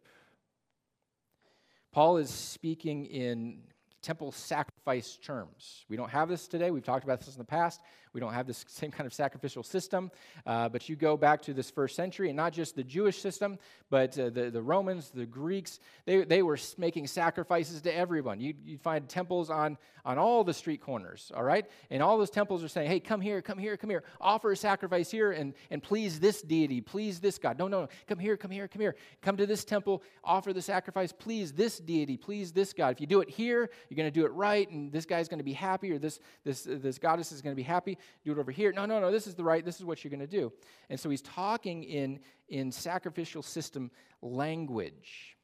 Paul 1.94 2.18
is 2.18 2.30
speaking 2.30 3.06
in 3.06 3.60
temple 4.02 4.32
sacrifice 4.32 5.18
terms. 5.18 5.86
We 5.90 5.98
don't 5.98 6.10
have 6.10 6.30
this 6.30 6.48
today. 6.48 6.72
We've 6.72 6.84
talked 6.84 7.04
about 7.04 7.20
this 7.20 7.34
in 7.34 7.40
the 7.40 7.46
past. 7.46 7.82
We 8.14 8.20
don't 8.20 8.34
have 8.34 8.48
this 8.48 8.66
same 8.68 8.92
kind 8.92 9.06
of 9.06 9.14
sacrificial 9.14 9.64
system. 9.64 10.12
Uh, 10.46 10.70
but 10.70 10.90
you 10.90 10.96
go 10.96 11.18
back 11.18 11.42
to 11.44 11.54
this 11.54 11.70
first 11.70 11.96
century, 11.96 12.30
and 12.30 12.38
not 12.38 12.54
just 12.54 12.76
the 12.76 12.84
Jewish 12.84 13.22
system, 13.22 13.60
but 13.90 14.18
uh, 14.18 14.30
the, 14.30 14.50
the 14.50 14.62
Romans, 14.62 15.10
the 15.10 15.26
Greeks, 15.26 15.80
they, 16.06 16.24
they 16.24 16.42
were 16.42 16.58
making 16.78 17.08
sacrifices 17.08 17.82
to 17.82 17.96
everyone. 17.96 18.40
You'd, 18.40 18.58
you'd 18.66 18.82
find 18.82 19.08
temples 19.08 19.50
on, 19.50 19.78
on 20.04 20.18
all 20.18 20.44
the 20.44 20.54
street 20.54 20.82
corners, 20.82 21.32
all 21.36 21.44
right? 21.44 21.66
And 21.90 22.02
all 22.02 22.18
those 22.18 22.30
temples 22.30 22.64
are 22.64 22.68
saying, 22.68 22.90
hey, 22.90 23.00
come 23.00 23.22
here, 23.22 23.42
come 23.42 23.58
here, 23.58 23.78
come 23.78 23.90
here. 23.90 24.04
Offer 24.20 24.54
a 24.54 24.58
sacrifice 24.58 25.12
here 25.12 25.32
and, 25.32 25.54
and 25.70 25.84
please 25.84 26.20
this 26.20 26.42
deity, 26.42 26.82
please 26.82 27.20
this 27.20 27.38
God. 27.38 27.60
No, 27.60 27.68
no, 27.68 27.82
no. 27.82 27.88
Come 28.08 28.20
here, 28.20 28.38
come 28.38 28.52
here, 28.52 28.68
come 28.68 28.82
here. 28.82 28.96
Come 29.22 29.38
to 29.38 29.46
this 29.46 29.64
temple, 29.64 30.02
offer 30.24 30.54
the 30.54 30.62
sacrifice, 30.62 31.12
please 31.12 31.54
this 31.54 31.78
deity, 31.78 32.18
please 32.18 32.52
this 32.52 32.74
God. 32.74 32.94
If 32.94 33.02
you 33.02 33.08
do 33.08 33.22
it 33.22 33.30
here, 33.30 33.70
you're 33.90 33.96
going 33.96 34.12
to 34.12 34.20
do 34.20 34.26
it 34.26 34.32
right, 34.32 34.70
and 34.70 34.92
this 34.92 35.06
guy's 35.06 35.28
going 35.28 35.40
to 35.40 35.44
be 35.44 35.54
happy, 35.54 35.92
or 35.92 36.00
this, 36.00 36.20
this, 36.44 36.64
this 36.64 36.98
goddess 36.98 37.32
is 37.32 37.42
going 37.42 37.54
to 37.54 37.58
be 37.58 37.64
happy. 37.64 37.98
Do 38.24 38.32
it 38.32 38.38
over 38.38 38.52
here. 38.52 38.72
No, 38.72 38.86
no, 38.86 39.00
no, 39.00 39.12
this 39.12 39.28
is 39.28 39.36
the 39.36 39.44
right, 39.44 39.64
this 39.64 39.78
is 39.78 39.86
what 39.86 40.04
you're 40.04 40.12
going 40.12 40.20
to 40.20 40.28
do. 40.28 40.52
And 40.90 41.00
so 41.00 41.10
he's 41.10 41.22
talking 41.22 41.84
in, 41.84 42.20
in 42.50 42.72
sacrificial 42.72 43.44
system 43.44 43.92
language. 44.22 45.38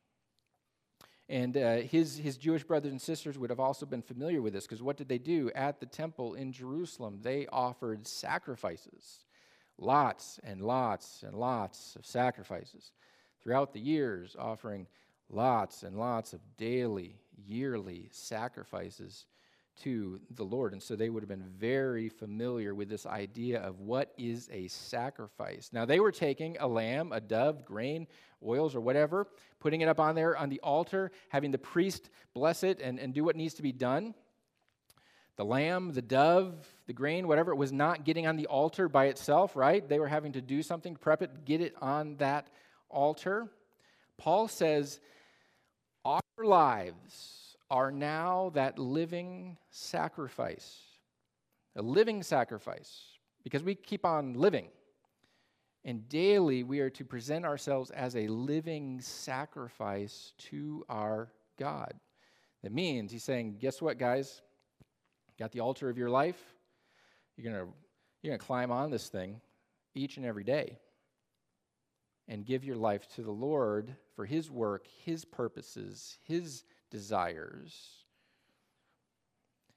And 1.29 1.55
uh, 1.55 1.77
his, 1.77 2.17
his 2.17 2.37
Jewish 2.37 2.63
brothers 2.63 2.91
and 2.91 3.01
sisters 3.01 3.37
would 3.37 3.49
have 3.49 3.59
also 3.59 3.85
been 3.85 4.01
familiar 4.01 4.41
with 4.41 4.53
this 4.53 4.65
because 4.65 4.83
what 4.83 4.97
did 4.97 5.07
they 5.07 5.17
do 5.17 5.51
at 5.55 5.79
the 5.79 5.85
temple 5.85 6.35
in 6.35 6.51
Jerusalem? 6.51 7.19
They 7.21 7.47
offered 7.47 8.05
sacrifices, 8.05 9.25
lots 9.77 10.39
and 10.43 10.61
lots 10.61 11.23
and 11.25 11.33
lots 11.33 11.95
of 11.95 12.05
sacrifices 12.05 12.91
throughout 13.41 13.73
the 13.73 13.79
years, 13.79 14.35
offering 14.37 14.87
lots 15.29 15.83
and 15.83 15.97
lots 15.97 16.33
of 16.33 16.41
daily, 16.57 17.19
yearly 17.45 18.09
sacrifices 18.11 19.25
to 19.81 20.19
the 20.35 20.43
Lord. 20.43 20.73
And 20.73 20.81
so 20.81 20.95
they 20.95 21.09
would 21.09 21.23
have 21.23 21.29
been 21.29 21.49
very 21.57 22.09
familiar 22.09 22.75
with 22.75 22.89
this 22.89 23.05
idea 23.05 23.59
of 23.59 23.79
what 23.79 24.13
is 24.17 24.49
a 24.51 24.67
sacrifice. 24.67 25.69
Now, 25.73 25.85
they 25.85 25.99
were 25.99 26.11
taking 26.11 26.57
a 26.59 26.67
lamb, 26.67 27.11
a 27.11 27.19
dove, 27.19 27.65
grain, 27.65 28.07
oils, 28.45 28.75
or 28.75 28.81
whatever, 28.81 29.27
putting 29.59 29.81
it 29.81 29.87
up 29.87 29.99
on 29.99 30.15
there 30.15 30.37
on 30.37 30.49
the 30.49 30.59
altar, 30.59 31.11
having 31.29 31.51
the 31.51 31.57
priest 31.57 32.09
bless 32.33 32.63
it 32.63 32.81
and, 32.81 32.99
and 32.99 33.13
do 33.13 33.23
what 33.23 33.35
needs 33.35 33.55
to 33.55 33.63
be 33.63 33.71
done. 33.71 34.13
The 35.35 35.45
lamb, 35.45 35.93
the 35.93 36.01
dove, 36.03 36.67
the 36.85 36.93
grain, 36.93 37.27
whatever, 37.27 37.51
it 37.51 37.57
was 37.57 37.71
not 37.71 38.05
getting 38.05 38.27
on 38.27 38.35
the 38.35 38.45
altar 38.45 38.87
by 38.87 39.05
itself, 39.05 39.55
right? 39.55 39.87
They 39.87 39.99
were 39.99 40.07
having 40.07 40.33
to 40.33 40.41
do 40.41 40.61
something, 40.61 40.95
prep 40.95 41.23
it, 41.23 41.45
get 41.45 41.59
it 41.59 41.73
on 41.81 42.17
that 42.17 42.47
altar. 42.89 43.49
Paul 44.17 44.47
says, 44.47 44.99
lives 46.43 47.57
are 47.69 47.91
now 47.91 48.51
that 48.53 48.77
living 48.77 49.57
sacrifice. 49.69 50.79
A 51.75 51.81
living 51.81 52.21
sacrifice, 52.21 53.01
because 53.43 53.63
we 53.63 53.73
keep 53.73 54.05
on 54.05 54.33
living. 54.33 54.67
And 55.85 56.07
daily 56.07 56.63
we 56.63 56.79
are 56.79 56.89
to 56.91 57.03
present 57.03 57.45
ourselves 57.45 57.89
as 57.91 58.15
a 58.15 58.27
living 58.27 59.01
sacrifice 59.01 60.33
to 60.49 60.85
our 60.87 61.31
God. 61.57 61.93
That 62.61 62.71
means 62.71 63.11
he's 63.11 63.23
saying, 63.23 63.57
guess 63.59 63.81
what, 63.81 63.97
guys? 63.97 64.41
Got 65.37 65.51
the 65.51 65.59
altar 65.59 65.89
of 65.89 65.97
your 65.97 66.09
life? 66.09 66.41
You're 67.35 67.51
going 67.51 67.65
to 67.65 67.73
you're 68.21 68.31
going 68.31 68.39
to 68.39 68.45
climb 68.45 68.71
on 68.71 68.89
this 68.89 69.09
thing 69.09 69.41
each 69.95 70.15
and 70.17 70.25
every 70.25 70.45
day 70.45 70.77
and 72.29 72.45
give 72.45 72.63
your 72.63 72.77
life 72.77 73.05
to 73.15 73.21
the 73.21 73.31
Lord 73.31 73.93
for 74.15 74.25
his 74.25 74.49
work, 74.49 74.87
his 75.03 75.25
purposes, 75.25 76.17
his 76.23 76.63
desires 76.91 78.03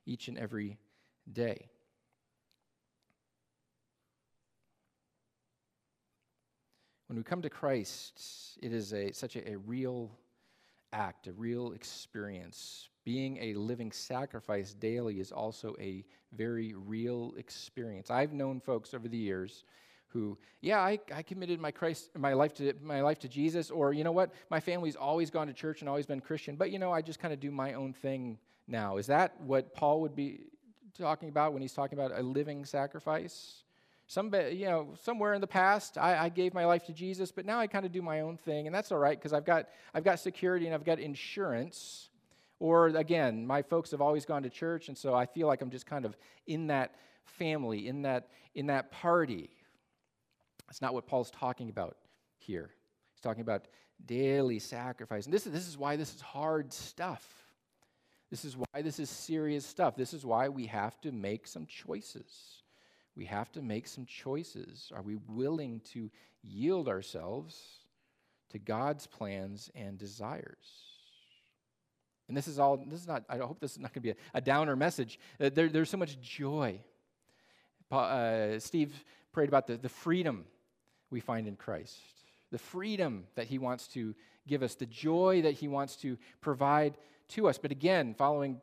each 0.05 0.29
and 0.29 0.39
every 0.39 0.79
day. 1.33 1.69
When 7.09 7.17
we 7.17 7.23
come 7.23 7.43
to 7.43 7.51
Christ, 7.51 8.59
it 8.63 8.73
is 8.73 8.93
a, 8.93 9.13
such 9.13 9.37
a, 9.37 9.53
a 9.53 9.57
real 9.59 10.11
act, 10.93 11.29
a 11.29 11.33
real 11.33 11.73
experience. 11.73 12.89
Being 13.05 13.39
a 13.39 13.55
living 13.55 13.93
sacrifice 13.93 14.75
daily 14.75 15.21
is 15.21 15.31
also 15.31 15.77
a 15.81 16.05
very 16.33 16.75
real 16.75 17.33
experience. 17.37 18.11
I've 18.11 18.33
known 18.33 18.61
folks 18.61 18.93
over 18.93 19.09
the 19.09 19.17
years 19.17 19.65
who, 20.17 20.39
yeah, 20.63 20.81
I, 20.81 20.99
I 21.15 21.23
committed 21.23 21.61
my 21.61 21.71
Christ, 21.71 22.11
my 22.17 22.33
life 22.33 22.55
to 22.55 22.73
my 22.83 23.03
life 23.03 23.19
to 23.21 23.29
Jesus, 23.29 23.71
or 23.71 23.93
you 23.93 24.03
know 24.03 24.13
what, 24.13 24.31
my 24.51 24.61
family's 24.61 24.97
always 24.97 25.31
gone 25.31 25.47
to 25.47 25.53
church 25.53 25.81
and 25.81 25.89
always 25.89 26.07
been 26.07 26.21
Christian, 26.21 26.57
but 26.57 26.71
you 26.71 26.79
know, 26.79 26.91
I 26.91 27.03
just 27.03 27.19
kind 27.19 27.35
of 27.35 27.41
do 27.41 27.51
my 27.51 27.75
own 27.75 27.93
thing 27.93 28.39
now. 28.67 28.97
Is 28.97 29.07
that 29.09 29.39
what 29.41 29.75
Paul 29.75 30.01
would 30.01 30.17
be 30.17 30.47
talking 30.99 31.29
about 31.29 31.53
when 31.53 31.61
he's 31.61 31.75
talking 31.75 31.99
about 31.99 32.19
a 32.19 32.23
living 32.23 32.65
sacrifice? 32.65 33.63
Some, 34.07 34.33
you 34.35 34.67
know, 34.67 34.95
somewhere 35.03 35.35
in 35.35 35.41
the 35.41 35.47
past, 35.47 35.99
I, 35.99 36.17
I 36.17 36.29
gave 36.31 36.55
my 36.55 36.65
life 36.65 36.85
to 36.87 36.93
Jesus, 36.93 37.31
but 37.33 37.45
now 37.45 37.59
I 37.59 37.67
kind 37.67 37.85
of 37.85 37.93
do 37.93 38.01
my 38.01 38.21
own 38.21 38.39
thing, 38.39 38.67
and 38.67 38.75
that's 38.75 38.91
all 38.91 38.99
right 38.99 39.19
because 39.19 39.35
I've 39.35 39.45
got, 39.45 39.69
I've 39.93 40.05
got 40.05 40.21
security 40.21 40.67
and 40.67 40.75
I've 40.75 40.85
got 40.85 40.99
insurance. 40.99 42.09
Or 42.59 42.87
again, 42.87 43.47
my 43.47 43.61
folks 43.61 43.91
have 43.91 44.01
always 44.01 44.25
gone 44.25 44.43
to 44.45 44.51
church, 44.51 44.89
and 44.89 44.97
so 44.97 45.13
I 45.13 45.27
feel 45.27 45.47
like 45.47 45.61
I'm 45.61 45.71
just 45.71 45.87
kind 45.87 46.07
of 46.07 46.17
in 46.47 46.69
that 46.69 46.95
family, 47.27 47.89
in 47.89 48.03
that, 48.03 48.29
in 48.55 48.67
that 48.69 48.91
party. 48.91 49.51
That's 50.67 50.83
not 50.83 50.95
what 50.95 51.07
Paul's 51.07 51.31
talking 51.31 51.69
about. 51.69 51.97
here. 52.39 52.71
He's 53.13 53.21
talking 53.21 53.43
about 53.43 53.67
daily 54.05 54.59
sacrifice. 54.59 55.25
And 55.25 55.33
this 55.33 55.47
is, 55.47 55.53
this 55.53 55.67
is 55.67 55.79
why 55.79 55.97
this 55.97 56.15
is 56.15 56.21
hard 56.21 56.73
stuff. 56.73 57.27
This 58.31 58.45
is 58.45 58.57
why 58.57 58.83
this 58.83 58.99
is 58.99 59.09
serious 59.09 59.65
stuff. 59.65 59.97
This 59.97 60.13
is 60.13 60.27
why 60.27 60.49
we 60.49 60.67
have 60.67 61.01
to 61.03 61.13
make 61.13 61.47
some 61.47 61.67
choices. 61.67 62.63
We 63.15 63.25
have 63.27 63.51
to 63.53 63.63
make 63.63 63.87
some 63.87 64.05
choices. 64.05 64.93
Are 64.95 65.03
we 65.03 65.17
willing 65.29 65.81
to 65.93 66.11
yield 66.43 66.89
ourselves 66.89 67.59
to 68.51 68.59
God's 68.59 69.07
plans 69.07 69.71
and 69.75 69.97
desires? 69.97 70.85
And 72.29 72.37
this 72.37 72.49
is 72.49 72.59
all, 72.59 72.77
this 72.77 73.01
is 73.01 73.07
not, 73.07 73.25
I 73.29 73.39
hope 73.39 73.61
this 73.61 73.73
is 73.73 73.79
not 73.79 73.95
going 73.95 74.03
to 74.03 74.09
be 74.09 74.11
a, 74.11 74.17
a 74.35 74.41
downer 74.41 74.77
message. 74.77 75.19
Uh, 75.41 75.49
there, 75.53 75.69
there's 75.69 75.89
so 75.89 75.97
much 75.97 76.21
joy. 76.21 76.81
Uh, 77.91 78.59
Steve 78.59 78.93
prayed 79.33 79.49
about 79.49 79.69
the, 79.69 79.77
the 79.77 79.89
freedom 79.89 80.45
we 81.17 81.21
find 81.21 81.49
in 81.49 81.57
Christ, 81.57 81.99
the 82.51 82.59
freedom 82.59 83.25
that 83.37 83.47
he 83.47 83.57
wants 83.57 83.89
to 83.89 84.15
give 84.47 84.63
us, 84.63 84.75
the 84.75 84.85
joy 84.85 85.41
that 85.43 85.55
he 85.55 85.67
wants 85.67 85.97
to 85.97 86.19
provide 86.43 86.99
to 87.29 87.49
us. 87.49 87.57
But 87.57 87.71
again, 87.71 88.15
following 88.19 88.61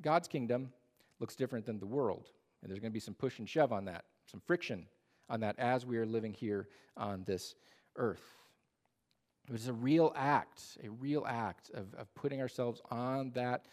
God's 0.00 0.26
kingdom 0.26 0.72
looks 1.20 1.36
different 1.36 1.64
than 1.64 1.78
the 1.78 1.86
world. 1.86 2.32
And 2.60 2.68
there's 2.68 2.80
going 2.80 2.90
to 2.90 2.94
be 2.94 2.98
some 2.98 3.14
push 3.14 3.38
and 3.38 3.48
shove 3.48 3.72
on 3.72 3.84
that, 3.84 4.04
some 4.28 4.42
friction 4.44 4.86
on 5.30 5.38
that 5.40 5.60
as 5.60 5.86
we 5.86 5.96
are 5.98 6.04
living 6.04 6.34
here 6.34 6.66
on 6.96 7.22
this 7.22 7.54
earth. 7.94 8.34
It 9.48 9.52
was 9.52 9.68
a 9.68 9.72
real 9.72 10.12
act, 10.16 10.78
a 10.82 10.88
real 10.88 11.24
act 11.24 11.70
of, 11.72 11.94
of 11.94 12.12
putting 12.16 12.40
ourselves 12.40 12.80
on 12.90 13.30
that 13.36 13.66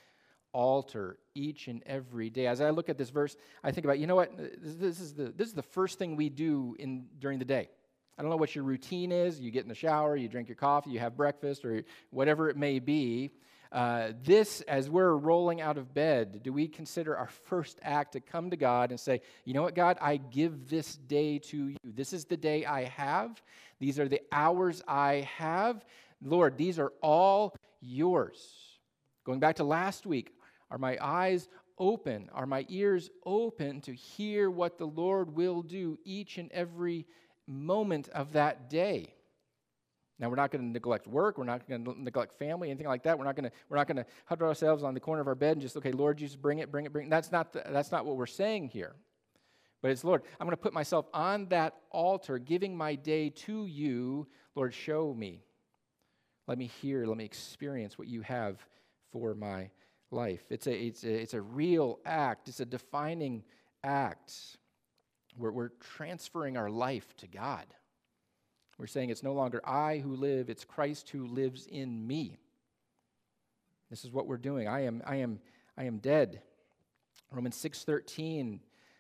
altar 0.52 1.18
each 1.34 1.68
and 1.68 1.82
every 1.88 2.30
day. 2.30 2.46
As 2.46 2.62
I 2.62 2.70
look 2.70 2.90
at 2.90 2.98
this 3.00 3.10
verse, 3.10 3.36
I 3.64 3.72
think 3.72 3.86
about, 3.86 3.98
you 3.98 4.06
know 4.06 4.16
what? 4.16 4.38
This 4.38 5.00
is 5.00 5.16
the, 5.16 5.34
this 5.36 5.48
is 5.48 5.56
the 5.56 5.64
first 5.64 5.98
thing 5.98 6.16
we 6.16 6.30
do 6.30 6.76
in, 6.78 7.08
during 7.20 7.40
the 7.40 7.46
day. 7.46 7.70
I 8.18 8.22
don't 8.22 8.30
know 8.30 8.38
what 8.38 8.56
your 8.56 8.64
routine 8.64 9.12
is. 9.12 9.40
You 9.40 9.52
get 9.52 9.64
in 9.64 9.70
the 9.70 9.76
shower, 9.76 10.16
you 10.16 10.28
drink 10.28 10.48
your 10.48 10.56
coffee, 10.56 10.92
you 10.92 11.00
have 11.00 11.18
breakfast, 11.18 11.66
or 11.66 11.84
whatever 12.12 12.50
it 12.50 12.58
may 12.58 12.80
be. 12.80 13.32
Uh, 13.72 14.12
this, 14.24 14.62
as 14.62 14.88
we're 14.88 15.16
rolling 15.16 15.60
out 15.60 15.80
of 15.80 15.96
bed, 15.96 16.44
do 16.44 16.54
we 16.54 16.68
consider 16.68 17.18
our 17.18 17.28
first 17.28 17.80
act 17.82 18.14
to 18.14 18.20
come 18.20 18.52
to 18.52 18.56
God 18.56 18.92
and 18.92 19.00
say, 19.00 19.22
You 19.46 19.56
know 19.56 19.64
what, 19.64 19.74
God, 19.74 19.98
I 20.00 20.18
give 20.18 20.70
this 20.70 20.96
day 20.96 21.40
to 21.40 21.70
you. 21.70 21.78
This 21.84 22.14
is 22.14 22.26
the 22.26 22.38
day 22.38 22.66
I 22.66 22.84
have. 22.84 23.42
These 23.80 24.00
are 24.00 24.08
the 24.08 24.22
hours 24.32 24.84
I 24.88 25.28
have. 25.38 25.84
Lord, 26.22 26.56
these 26.56 26.78
are 26.78 26.94
all 27.02 27.56
yours. 27.82 28.38
Going 29.26 29.40
back 29.40 29.56
to 29.56 29.64
last 29.64 30.06
week, 30.06 30.32
are 30.70 30.78
my 30.78 30.98
eyes 31.02 31.48
open? 31.80 32.30
Are 32.32 32.46
my 32.46 32.68
ears 32.70 33.10
open 33.26 33.82
to 33.82 33.94
hear 33.94 34.52
what 34.52 34.78
the 34.78 34.86
Lord 34.86 35.36
will 35.36 35.64
do 35.64 35.98
each 36.06 36.38
and 36.38 36.52
every 36.52 37.08
moment 37.48 38.10
of 38.10 38.34
that 38.34 38.70
day? 38.70 39.14
Now 40.20 40.30
we're 40.30 40.36
not 40.36 40.52
going 40.52 40.64
to 40.64 40.72
neglect 40.72 41.08
work. 41.08 41.38
We're 41.38 41.44
not 41.44 41.68
going 41.68 41.84
to 41.84 42.02
neglect 42.02 42.34
family, 42.38 42.70
anything 42.70 42.88
like 42.88 43.04
that. 43.04 43.18
We're 43.18 43.26
not 43.26 43.36
going 43.36 43.50
to 43.50 43.52
we're 43.68 43.78
not 43.78 43.88
going 43.88 43.98
to 43.98 44.06
huddle 44.26 44.48
ourselves 44.48 44.84
on 44.84 44.94
the 44.94 45.00
corner 45.00 45.22
of 45.22 45.28
our 45.28 45.36
bed 45.36 45.54
and 45.54 45.62
just 45.62 45.76
okay, 45.78 45.92
Lord, 45.92 46.18
just 46.18 46.42
bring 46.42 46.60
it, 46.60 46.72
bring 46.72 46.86
it, 46.86 46.94
bring 46.94 47.08
it. 47.08 47.10
That's 47.10 47.32
not 47.32 47.54
the, 47.54 47.64
that's 47.70 47.92
not 47.92 48.06
what 48.06 48.16
we're 48.16 48.26
saying 48.26 48.70
here. 48.70 48.96
But 49.82 49.92
it's 49.92 50.04
Lord, 50.04 50.22
I'm 50.40 50.48
going 50.48 50.56
to 50.56 50.62
put 50.62 50.74
myself 50.74 51.08
on 51.14 51.48
that 51.48 51.76
altar, 51.92 52.40
giving 52.40 52.78
my 52.78 52.96
day 52.96 53.30
to 53.32 53.66
you. 53.66 54.28
Lord, 54.56 54.74
show 54.74 55.14
me. 55.14 55.44
Let 56.48 56.58
me 56.58 56.68
hear. 56.82 57.06
Let 57.06 57.18
me 57.18 57.26
experience 57.26 57.98
what 57.98 58.08
you 58.08 58.22
have 58.22 58.66
for 59.12 59.34
my 59.34 59.72
life. 60.12 60.44
It's 60.50 60.68
a 60.68 60.74
it's 60.74 61.04
a, 61.04 61.14
it's 61.14 61.34
a 61.34 61.42
real 61.42 62.00
act. 62.06 62.48
It's 62.48 62.60
a 62.60 62.66
defining 62.66 63.44
act. 63.84 64.58
We're, 65.38 65.52
we're 65.52 65.70
transferring 65.96 66.58
our 66.58 66.70
life 66.70 67.16
to 67.18 67.28
God. 67.28 67.66
We're 68.78 68.88
saying 68.88 69.10
it's 69.10 69.24
no 69.24 69.34
longer 69.34 69.62
I 69.68 70.00
who 70.00 70.16
live, 70.16 70.50
it's 70.50 70.66
Christ 70.66 71.10
who 71.10 71.28
lives 71.28 71.68
in 71.68 72.06
me. 72.06 72.38
This 73.90 74.04
is 74.04 74.12
what 74.12 74.28
we're 74.28 74.38
doing. 74.38 74.68
I 74.68 74.86
am, 74.86 75.04
I 75.06 75.18
am, 75.18 75.40
I 75.78 75.84
am 75.84 75.98
dead. 76.00 76.42
Romans 77.32 77.56
6:13 77.58 78.60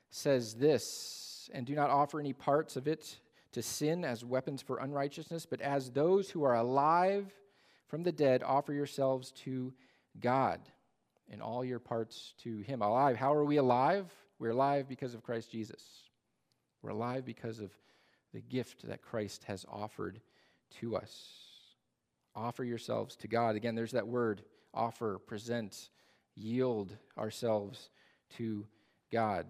says 0.10 0.56
this, 0.56 1.50
and 1.54 1.65
do 1.65 1.76
not 1.76 1.89
offer 1.89 2.19
any 2.19 2.34
parts 2.34 2.76
of 2.76 2.88
it 2.88 3.19
to 3.52 3.62
sin 3.62 4.06
as 4.06 4.24
weapons 4.24 4.62
for 4.62 4.78
unrighteousness, 4.78 5.46
but 5.46 5.62
as 5.62 5.91
those 5.91 6.30
who 6.30 6.43
are 6.43 6.56
alive 6.56 7.32
from 7.88 8.04
the 8.04 8.12
dead, 8.12 8.43
offer 8.43 8.74
yourselves 8.74 9.32
to 9.32 9.74
God 10.19 10.60
and 11.32 11.41
all 11.41 11.65
your 11.65 11.80
parts 11.80 12.34
to 12.43 12.60
Him. 12.60 12.82
Alive. 12.82 13.17
How 13.17 13.34
are 13.34 13.46
we 13.46 13.58
alive? 13.58 14.12
We're 14.39 14.52
alive 14.52 14.88
because 14.88 15.13
of 15.13 15.24
Christ 15.24 15.52
Jesus. 15.52 16.03
We're 16.84 16.91
alive 16.91 17.26
because 17.26 17.60
of 17.60 17.72
the 18.34 18.41
gift 18.41 18.88
that 18.88 19.02
Christ 19.02 19.46
has 19.46 19.65
offered 19.72 20.19
to 20.82 20.96
us. 20.98 21.32
Offer 22.36 22.63
yourselves 22.63 23.15
to 23.17 23.28
God. 23.28 23.56
Again, 23.56 23.74
there's 23.74 23.91
that 23.91 24.08
word 24.08 24.43
offer, 24.74 25.17
present, 25.19 25.89
yield 26.36 26.96
ourselves 27.17 27.89
to 28.38 28.65
God. 29.12 29.46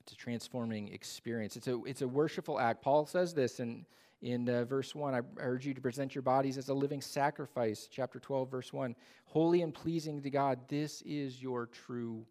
It's 0.00 0.12
a 0.12 0.16
transforming 0.16 0.92
experience. 0.92 1.56
It's 1.56 1.66
a, 1.66 1.82
it's 1.84 2.02
a 2.02 2.08
worshipful 2.08 2.60
act. 2.60 2.82
Paul 2.82 3.06
says 3.06 3.32
this 3.32 3.58
in, 3.58 3.86
in 4.20 4.48
uh, 4.48 4.64
verse 4.66 4.94
1 4.94 5.14
I 5.14 5.20
urge 5.38 5.66
you 5.66 5.74
to 5.74 5.80
present 5.80 6.14
your 6.14 6.22
bodies 6.22 6.58
as 6.58 6.68
a 6.68 6.74
living 6.74 7.00
sacrifice, 7.00 7.88
chapter 7.90 8.20
12, 8.20 8.50
verse 8.50 8.72
1. 8.72 8.94
Holy 9.24 9.62
and 9.62 9.74
pleasing 9.74 10.20
to 10.20 10.30
God, 10.30 10.60
this 10.68 11.00
is 11.02 11.42
your 11.42 11.66
true 11.66 12.26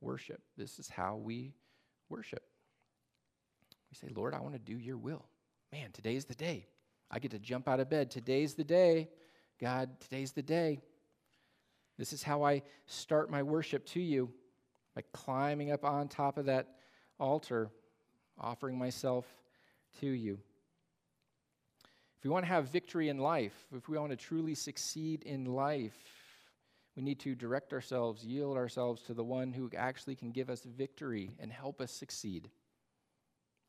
worship. 0.00 0.42
This 0.56 0.80
is 0.80 0.88
how 0.88 1.16
we 1.16 1.54
worship. 2.08 2.42
We 3.94 4.08
say, 4.08 4.12
Lord, 4.14 4.34
I 4.34 4.40
want 4.40 4.54
to 4.54 4.58
do 4.58 4.76
your 4.76 4.96
will. 4.96 5.24
Man, 5.72 5.90
today's 5.92 6.24
the 6.24 6.34
day. 6.34 6.66
I 7.10 7.20
get 7.20 7.30
to 7.30 7.38
jump 7.38 7.68
out 7.68 7.78
of 7.78 7.88
bed. 7.88 8.10
Today's 8.10 8.54
the 8.54 8.64
day. 8.64 9.08
God, 9.60 10.00
today's 10.00 10.32
the 10.32 10.42
day. 10.42 10.80
This 11.96 12.12
is 12.12 12.22
how 12.22 12.42
I 12.42 12.62
start 12.86 13.30
my 13.30 13.44
worship 13.44 13.86
to 13.86 14.00
you 14.00 14.32
by 14.96 15.02
climbing 15.12 15.70
up 15.70 15.84
on 15.84 16.08
top 16.08 16.38
of 16.38 16.46
that 16.46 16.66
altar, 17.20 17.70
offering 18.36 18.76
myself 18.76 19.26
to 20.00 20.08
you. 20.08 20.40
If 22.18 22.24
we 22.24 22.30
want 22.30 22.44
to 22.44 22.48
have 22.48 22.70
victory 22.70 23.10
in 23.10 23.18
life, 23.18 23.54
if 23.76 23.88
we 23.88 23.96
want 23.96 24.10
to 24.10 24.16
truly 24.16 24.56
succeed 24.56 25.22
in 25.22 25.44
life, 25.44 25.94
we 26.96 27.02
need 27.04 27.20
to 27.20 27.36
direct 27.36 27.72
ourselves, 27.72 28.24
yield 28.24 28.56
ourselves 28.56 29.02
to 29.02 29.14
the 29.14 29.22
one 29.22 29.52
who 29.52 29.70
actually 29.76 30.16
can 30.16 30.32
give 30.32 30.50
us 30.50 30.64
victory 30.64 31.30
and 31.38 31.52
help 31.52 31.80
us 31.80 31.92
succeed 31.92 32.50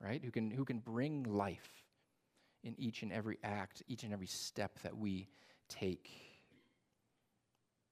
right? 0.06 0.22
Who 0.24 0.32
can, 0.32 0.52
who 0.52 0.66
can 0.66 0.80
bring 0.80 1.24
life 1.24 1.86
in 2.66 2.76
each 2.80 3.04
and 3.04 3.14
every 3.14 3.38
act, 3.44 3.84
each 3.88 4.04
and 4.04 4.12
every 4.12 4.28
step 4.28 4.80
that 4.82 4.98
we 4.98 5.30
take. 5.70 6.10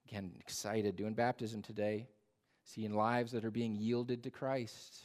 Again, 0.09 0.31
excited 0.39 0.95
doing 0.95 1.13
baptism 1.13 1.61
today, 1.61 2.07
seeing 2.65 2.93
lives 2.93 3.31
that 3.31 3.45
are 3.45 3.51
being 3.51 3.75
yielded 3.75 4.23
to 4.23 4.31
Christ, 4.31 4.97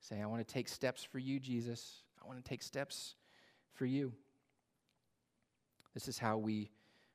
saying, 0.00 0.22
I 0.22 0.26
want 0.26 0.46
to 0.46 0.54
take 0.54 0.68
steps 0.68 1.02
for 1.02 1.18
you, 1.18 1.40
Jesus. 1.40 2.02
I 2.22 2.26
want 2.26 2.42
to 2.42 2.48
take 2.48 2.62
steps 2.62 3.14
for 3.72 3.86
you. 3.86 4.12
This 5.94 6.06
is 6.06 6.18
how 6.18 6.36
we 6.36 6.70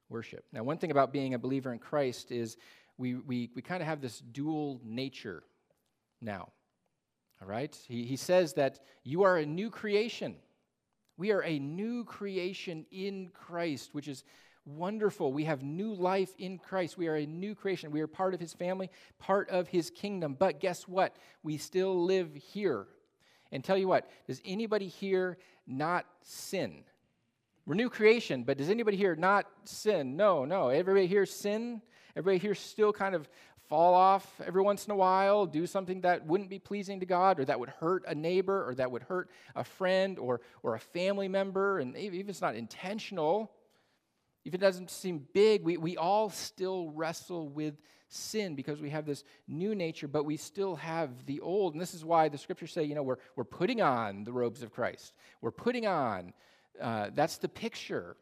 worship. 0.09 0.45
Now, 0.51 0.63
one 0.63 0.77
thing 0.77 0.91
about 0.91 1.13
being 1.13 1.33
a 1.33 1.39
believer 1.39 1.71
in 1.71 1.79
Christ 1.79 2.31
is 2.31 2.57
we, 2.97 3.15
we, 3.15 3.49
we 3.55 3.61
kind 3.61 3.81
of 3.81 3.87
have 3.87 4.01
this 4.01 4.19
dual 4.19 4.81
nature 4.83 5.43
now. 6.21 6.49
All 7.43 7.49
right? 7.49 7.77
He, 7.89 8.05
he 8.05 8.15
says 8.15 8.53
that 8.53 8.79
you 9.03 9.23
are 9.23 9.37
a 9.37 9.45
new 9.45 9.69
creation. 9.69 10.35
We 11.17 11.31
are 11.31 11.43
a 11.43 11.59
new 11.59 12.05
creation 12.05 12.85
in 12.89 13.31
Christ, 13.33 13.89
which 13.91 14.07
is 14.07 14.23
wonderful. 14.65 15.33
We 15.33 15.43
have 15.43 15.61
new 15.61 15.93
life 15.93 16.33
in 16.37 16.57
Christ. 16.57 16.97
We 16.97 17.07
are 17.07 17.17
a 17.17 17.25
new 17.25 17.53
creation. 17.53 17.91
We 17.91 17.99
are 17.99 18.07
part 18.07 18.33
of 18.33 18.39
his 18.39 18.53
family, 18.53 18.89
part 19.19 19.49
of 19.49 19.67
his 19.67 19.89
kingdom. 19.89 20.37
But 20.39 20.61
guess 20.61 20.87
what? 20.87 21.17
We 21.43 21.57
still 21.57 22.05
live 22.05 22.33
here. 22.33 22.87
And 23.51 23.61
tell 23.61 23.77
you 23.77 23.89
what, 23.89 24.09
does 24.25 24.41
anybody 24.45 24.87
here 24.87 25.37
not 25.67 26.05
sin? 26.21 26.85
We're 27.65 27.75
new 27.75 27.89
creation, 27.89 28.43
but 28.43 28.57
does 28.57 28.69
anybody 28.69 28.95
here 28.95 29.15
not 29.17 29.47
sin? 29.65 30.15
No, 30.15 30.45
no. 30.45 30.69
Everybody 30.69 31.07
here 31.07 31.25
sin. 31.25 31.81
Everybody 32.15 32.37
here 32.37 32.55
still 32.55 32.93
kind 32.93 33.15
of 33.15 33.27
fall 33.73 33.95
off 33.95 34.39
every 34.45 34.61
once 34.61 34.85
in 34.85 34.91
a 34.91 34.95
while, 34.95 35.47
do 35.47 35.65
something 35.65 36.01
that 36.01 36.23
wouldn't 36.27 36.47
be 36.47 36.59
pleasing 36.59 36.99
to 36.99 37.07
God 37.07 37.39
or 37.39 37.45
that 37.45 37.59
would 37.59 37.69
hurt 37.69 38.03
a 38.07 38.13
neighbor 38.13 38.63
or 38.69 38.75
that 38.75 38.91
would 38.91 39.01
hurt 39.01 39.31
a 39.55 39.63
friend 39.63 40.19
or, 40.19 40.41
or 40.61 40.75
a 40.75 40.79
family 40.79 41.27
member, 41.27 41.79
and 41.79 41.97
even 41.97 42.19
if 42.19 42.29
it's 42.29 42.39
not 42.39 42.53
intentional, 42.53 43.51
if 44.45 44.53
it 44.53 44.59
doesn't 44.59 44.91
seem 44.91 45.25
big, 45.33 45.63
we, 45.63 45.77
we 45.77 45.97
all 45.97 46.29
still 46.29 46.91
wrestle 46.91 47.49
with 47.49 47.73
sin 48.09 48.53
because 48.53 48.79
we 48.79 48.91
have 48.91 49.07
this 49.07 49.23
new 49.47 49.73
nature, 49.73 50.07
but 50.07 50.23
we 50.23 50.37
still 50.37 50.75
have 50.75 51.25
the 51.25 51.39
old. 51.39 51.73
And 51.73 51.81
this 51.81 51.95
is 51.95 52.05
why 52.05 52.29
the 52.29 52.37
scriptures 52.37 52.71
say, 52.71 52.83
you 52.83 52.93
know, 52.93 53.01
we're, 53.01 53.17
we're 53.35 53.43
putting 53.43 53.81
on 53.81 54.23
the 54.23 54.31
robes 54.31 54.61
of 54.61 54.71
Christ. 54.71 55.13
We're 55.41 55.49
putting 55.49 55.87
on, 55.87 56.33
uh, 56.79 57.09
that's 57.15 57.37
the 57.39 57.49
picture 57.49 58.17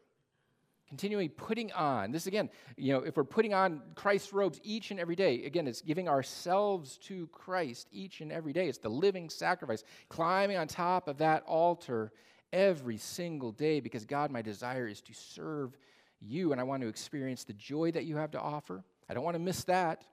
continually 0.92 1.28
putting 1.28 1.72
on 1.72 2.12
this 2.12 2.26
again 2.26 2.50
you 2.76 2.92
know 2.92 3.00
if 3.00 3.16
we're 3.16 3.24
putting 3.24 3.54
on 3.54 3.80
christ's 3.94 4.30
robes 4.30 4.60
each 4.62 4.90
and 4.90 5.00
every 5.00 5.16
day 5.16 5.42
again 5.46 5.66
it's 5.66 5.80
giving 5.80 6.06
ourselves 6.06 6.98
to 6.98 7.26
christ 7.28 7.88
each 7.92 8.20
and 8.20 8.30
every 8.30 8.52
day 8.52 8.68
it's 8.68 8.76
the 8.76 8.90
living 8.90 9.30
sacrifice 9.30 9.84
climbing 10.10 10.58
on 10.58 10.68
top 10.68 11.08
of 11.08 11.16
that 11.16 11.42
altar 11.46 12.12
every 12.52 12.98
single 12.98 13.50
day 13.52 13.80
because, 13.80 14.04
God, 14.04 14.30
my 14.30 14.42
desire 14.42 14.86
is 14.86 15.00
to 15.02 15.14
serve 15.14 15.76
you 16.20 16.52
and 16.52 16.60
I 16.60 16.64
want 16.64 16.82
to 16.82 16.88
experience 16.88 17.44
the 17.44 17.54
joy 17.54 17.90
that 17.92 18.04
you 18.04 18.16
have 18.16 18.30
to 18.32 18.40
offer. 18.40 18.84
I 19.08 19.14
don't 19.14 19.24
want 19.24 19.34
to 19.34 19.40
miss 19.40 19.64
that. 19.64 20.04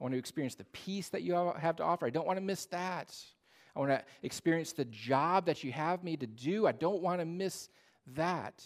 I 0.00 0.04
want 0.04 0.12
to 0.14 0.18
experience 0.18 0.54
the 0.54 0.64
peace 0.64 1.08
that 1.10 1.22
you 1.22 1.34
have 1.34 1.76
to 1.76 1.84
offer. 1.84 2.06
I 2.06 2.10
don't 2.10 2.26
want 2.26 2.38
to 2.38 2.44
miss 2.44 2.66
that. 2.66 3.14
I 3.76 3.80
want 3.80 3.90
to 3.90 4.02
experience 4.22 4.72
the 4.72 4.86
job 4.86 5.46
that 5.46 5.62
you 5.62 5.72
have 5.72 6.02
me 6.02 6.16
to 6.16 6.26
do. 6.26 6.66
I 6.66 6.72
don't 6.72 7.02
want 7.02 7.20
to 7.20 7.26
miss 7.26 7.68
that. 8.14 8.64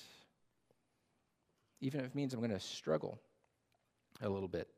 Even 1.82 2.00
if 2.00 2.06
it 2.06 2.14
means 2.14 2.32
I'm 2.32 2.40
going 2.40 2.50
to 2.50 2.60
struggle 2.60 3.20
a 4.22 4.28
little 4.28 4.48
bit. 4.48 4.68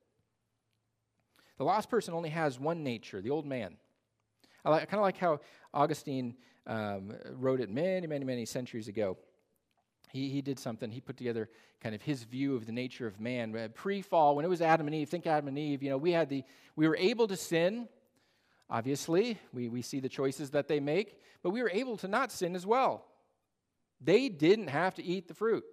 The 1.59 1.65
lost 1.65 1.89
person 1.89 2.15
only 2.15 2.31
has 2.31 2.59
one 2.59 2.83
nature, 2.83 3.21
the 3.21 3.31
old 3.31 3.47
man. 3.47 3.77
I, 4.65 4.71
like, 4.71 4.83
I 4.83 4.85
kind 4.87 4.99
of 4.99 5.03
like 5.03 5.19
how 5.19 5.41
Augustine 5.73 6.35
um, 6.67 7.15
wrote 7.33 7.61
it 7.61 7.71
many, 7.71 8.07
many, 8.07 8.25
many 8.25 8.47
centuries 8.47 8.89
ago. 8.89 9.19
He, 10.11 10.31
he 10.31 10.43
did 10.43 10.59
something, 10.59 10.91
he 10.91 11.01
put 11.01 11.17
together 11.17 11.51
kind 11.81 11.95
of 11.95 12.01
his 12.01 12.25
view 12.25 12.57
of 12.57 12.67
the 12.67 12.73
nature 12.73 13.07
of 13.07 13.21
man. 13.21 13.55
Uh, 13.55 13.69
Pre 13.75 14.01
fall, 14.01 14.35
when 14.35 14.45
it 14.45 14.49
was 14.49 14.63
Adam 14.63 14.87
and 14.87 14.95
Eve, 14.95 15.09
think 15.09 15.27
Adam 15.27 15.49
and 15.49 15.59
Eve, 15.59 15.83
you 15.83 15.91
know, 15.91 15.99
we 15.99 16.13
had 16.13 16.31
the, 16.31 16.43
we 16.75 16.89
were 16.89 16.97
able 16.97 17.29
to 17.29 17.37
sin, 17.37 17.89
obviously. 18.71 19.39
We, 19.53 19.69
we 19.69 19.83
see 19.83 20.01
the 20.01 20.09
choices 20.09 20.51
that 20.51 20.69
they 20.69 20.81
make, 20.81 21.21
but 21.43 21.51
we 21.51 21.63
were 21.63 21.71
able 21.71 21.99
to 21.99 22.09
not 22.09 22.33
sin 22.33 22.57
as 22.57 22.65
well. 22.65 23.05
They 24.01 24.29
didn't 24.29 24.69
have 24.69 24.95
to 24.95 25.05
eat 25.05 25.29
the 25.29 25.35
fruit. 25.35 25.65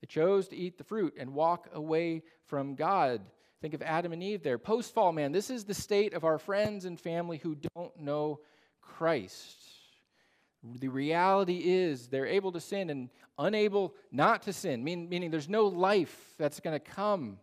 They 0.00 0.06
chose 0.06 0.48
to 0.48 0.56
eat 0.56 0.78
the 0.78 0.84
fruit 0.84 1.14
and 1.18 1.34
walk 1.34 1.68
away 1.72 2.22
from 2.44 2.74
God. 2.74 3.20
Think 3.60 3.74
of 3.74 3.82
Adam 3.82 4.12
and 4.12 4.22
Eve 4.22 4.42
there. 4.42 4.58
Post 4.58 4.94
fall, 4.94 5.12
man, 5.12 5.32
this 5.32 5.50
is 5.50 5.64
the 5.64 5.74
state 5.74 6.14
of 6.14 6.24
our 6.24 6.38
friends 6.38 6.84
and 6.84 7.00
family 7.00 7.38
who 7.38 7.56
don't 7.74 7.98
know 7.98 8.40
Christ. 8.80 9.56
The 10.62 10.88
reality 10.88 11.62
is 11.64 12.08
they're 12.08 12.26
able 12.26 12.52
to 12.52 12.60
sin 12.60 12.90
and 12.90 13.08
unable 13.38 13.94
not 14.10 14.42
to 14.42 14.52
sin, 14.52 14.82
meaning 14.84 15.30
there's 15.30 15.48
no 15.48 15.66
life 15.66 16.34
that's 16.38 16.60
going 16.60 16.74
to 16.74 16.80
come 16.80 17.38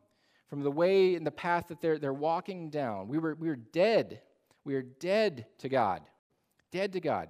from 0.47 0.61
the 0.61 0.71
way 0.71 1.15
and 1.15 1.25
the 1.25 1.31
path 1.31 1.69
that 1.69 1.81
they're, 1.81 1.97
they're 1.97 2.13
walking 2.13 2.69
down. 2.69 3.07
We 3.07 3.17
were, 3.17 3.35
we 3.35 3.47
were 3.47 3.55
dead. 3.55 4.21
We 4.65 4.75
are 4.75 4.81
dead 4.83 5.47
to 5.59 5.69
God. 5.69 6.01
Dead 6.71 6.93
to 6.93 6.99
God. 6.99 7.29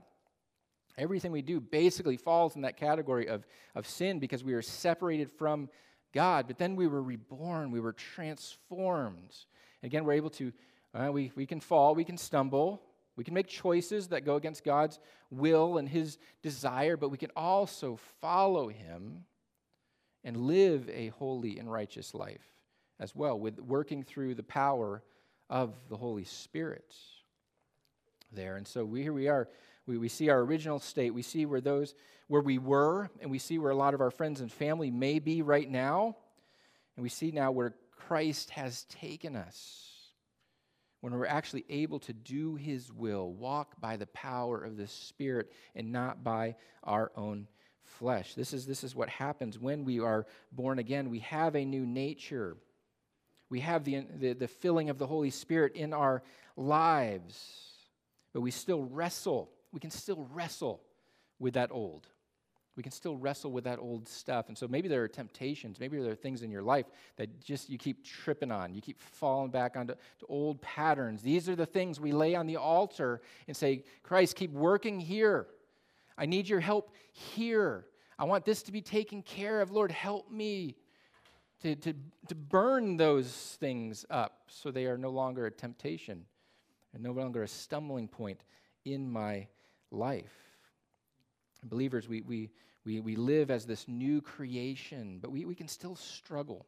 Everything 0.97 1.31
we 1.31 1.41
do 1.41 1.59
basically 1.59 2.17
falls 2.17 2.55
in 2.55 2.61
that 2.61 2.77
category 2.77 3.27
of, 3.27 3.45
of 3.75 3.87
sin 3.87 4.19
because 4.19 4.43
we 4.43 4.53
are 4.53 4.61
separated 4.61 5.31
from 5.31 5.69
God. 6.13 6.45
But 6.47 6.57
then 6.57 6.75
we 6.75 6.87
were 6.87 7.01
reborn, 7.01 7.71
we 7.71 7.79
were 7.79 7.93
transformed. 7.93 9.35
Again, 9.81 10.05
we're 10.05 10.13
able 10.13 10.29
to, 10.31 10.53
uh, 10.93 11.11
we, 11.11 11.31
we 11.35 11.45
can 11.45 11.59
fall, 11.59 11.95
we 11.95 12.03
can 12.03 12.17
stumble, 12.17 12.81
we 13.15 13.23
can 13.23 13.33
make 13.33 13.47
choices 13.47 14.07
that 14.09 14.25
go 14.25 14.35
against 14.35 14.63
God's 14.63 14.99
will 15.31 15.77
and 15.77 15.89
His 15.89 16.17
desire, 16.41 16.95
but 16.95 17.09
we 17.09 17.17
can 17.17 17.31
also 17.35 17.99
follow 18.21 18.69
Him 18.69 19.25
and 20.23 20.37
live 20.37 20.89
a 20.89 21.09
holy 21.09 21.57
and 21.57 21.71
righteous 21.71 22.13
life 22.13 22.45
as 22.99 23.15
well, 23.15 23.37
with 23.37 23.59
working 23.59 24.03
through 24.03 24.35
the 24.35 24.43
power 24.43 25.01
of 25.49 25.73
the 25.89 25.97
Holy 25.97 26.23
Spirit 26.23 26.95
there. 28.35 28.57
And 28.57 28.67
so 28.67 28.85
we, 28.85 29.01
here 29.01 29.13
we 29.13 29.27
are. 29.27 29.47
We, 29.85 29.97
we 29.97 30.09
see 30.09 30.29
our 30.29 30.39
original 30.39 30.79
state. 30.79 31.13
We 31.13 31.21
see 31.21 31.45
where 31.45 31.61
those 31.61 31.95
where 32.27 32.41
we 32.41 32.57
were, 32.57 33.09
and 33.21 33.29
we 33.29 33.37
see 33.37 33.59
where 33.59 33.71
a 33.71 33.75
lot 33.75 33.93
of 33.93 34.01
our 34.01 34.11
friends 34.11 34.41
and 34.41 34.51
family 34.51 34.89
may 34.89 35.19
be 35.19 35.41
right 35.41 35.69
now. 35.69 36.15
And 36.95 37.03
we 37.03 37.09
see 37.09 37.31
now 37.31 37.51
where 37.51 37.75
Christ 37.91 38.51
has 38.51 38.83
taken 38.85 39.35
us 39.35 39.93
when 41.01 41.13
we're 41.13 41.25
actually 41.25 41.65
able 41.69 41.99
to 41.99 42.13
do 42.13 42.55
His 42.55 42.91
will, 42.91 43.33
walk 43.33 43.79
by 43.81 43.97
the 43.97 44.07
power 44.07 44.63
of 44.63 44.77
the 44.77 44.87
Spirit 44.87 45.51
and 45.75 45.91
not 45.91 46.23
by 46.23 46.55
our 46.83 47.11
own 47.17 47.47
flesh. 47.83 48.35
This 48.35 48.53
is, 48.53 48.65
this 48.65 48.85
is 48.85 48.95
what 48.95 49.09
happens 49.09 49.59
when 49.59 49.83
we 49.83 49.99
are 49.99 50.25
born 50.53 50.79
again. 50.79 51.09
We 51.09 51.19
have 51.19 51.55
a 51.55 51.65
new 51.65 51.85
nature, 51.85 52.55
we 53.49 53.59
have 53.59 53.83
the, 53.83 54.05
the, 54.17 54.33
the 54.33 54.47
filling 54.47 54.89
of 54.89 54.97
the 54.97 55.05
Holy 55.05 55.29
Spirit 55.29 55.75
in 55.75 55.93
our 55.93 56.23
lives, 56.55 57.72
but 58.33 58.41
we 58.41 58.51
still 58.51 58.83
wrestle. 58.83 59.51
We 59.71 59.79
can 59.79 59.91
still 59.91 60.27
wrestle 60.31 60.81
with 61.39 61.53
that 61.53 61.71
old 61.71 62.07
we 62.75 62.81
can 62.81 62.91
still 62.91 63.17
wrestle 63.17 63.51
with 63.51 63.65
that 63.65 63.79
old 63.79 64.07
stuff. 64.07 64.47
And 64.47 64.57
so 64.57 64.67
maybe 64.67 64.87
there 64.87 65.03
are 65.03 65.07
temptations, 65.07 65.79
maybe 65.79 65.99
there 65.99 66.11
are 66.11 66.15
things 66.15 66.41
in 66.41 66.49
your 66.49 66.63
life 66.63 66.85
that 67.17 67.39
just 67.39 67.69
you 67.69 67.77
keep 67.77 68.03
tripping 68.03 68.51
on. 68.51 68.73
You 68.73 68.81
keep 68.81 68.99
falling 68.99 69.51
back 69.51 69.77
onto 69.77 69.93
old 70.27 70.61
patterns. 70.61 71.21
These 71.21 71.49
are 71.49 71.55
the 71.55 71.65
things 71.65 71.99
we 71.99 72.11
lay 72.11 72.35
on 72.35 72.47
the 72.47 72.57
altar 72.57 73.21
and 73.47 73.55
say, 73.55 73.83
Christ, 74.01 74.35
keep 74.35 74.51
working 74.51 74.99
here. 74.99 75.47
I 76.17 76.25
need 76.25 76.49
your 76.49 76.59
help 76.59 76.91
here. 77.11 77.85
I 78.17 78.25
want 78.25 78.45
this 78.45 78.63
to 78.63 78.71
be 78.71 78.81
taken 78.81 79.21
care 79.21 79.61
of. 79.61 79.71
Lord, 79.71 79.91
help 79.91 80.31
me 80.31 80.75
to, 81.61 81.75
to, 81.75 81.93
to 82.27 82.35
burn 82.35 82.97
those 82.97 83.57
things 83.59 84.05
up 84.09 84.43
so 84.47 84.71
they 84.71 84.85
are 84.85 84.97
no 84.97 85.09
longer 85.09 85.45
a 85.45 85.51
temptation 85.51 86.25
and 86.93 87.03
no 87.03 87.11
longer 87.11 87.43
a 87.43 87.47
stumbling 87.47 88.07
point 88.07 88.43
in 88.85 89.11
my 89.11 89.47
life. 89.91 90.33
Believers, 91.63 92.07
we, 92.07 92.21
we, 92.21 92.51
we, 92.85 92.99
we 92.99 93.15
live 93.15 93.49
as 93.49 93.65
this 93.65 93.87
new 93.87 94.21
creation, 94.21 95.19
but 95.21 95.31
we, 95.31 95.45
we 95.45 95.55
can 95.55 95.67
still 95.67 95.95
struggle. 95.95 96.65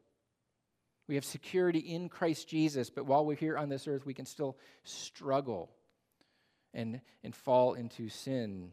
We 1.08 1.16
have 1.16 1.26
security 1.26 1.80
in 1.80 2.10
Christ 2.10 2.48
Jesus, 2.48 2.90
but 2.90 3.06
while 3.06 3.26
we're 3.26 3.36
here 3.36 3.58
on 3.58 3.70
this 3.70 3.88
earth, 3.88 4.06
we 4.06 4.14
can 4.14 4.26
still 4.26 4.58
struggle 4.84 5.70
and, 6.74 7.02
and 7.24 7.36
fall 7.36 7.74
into 7.74 8.10
sin. 8.10 8.72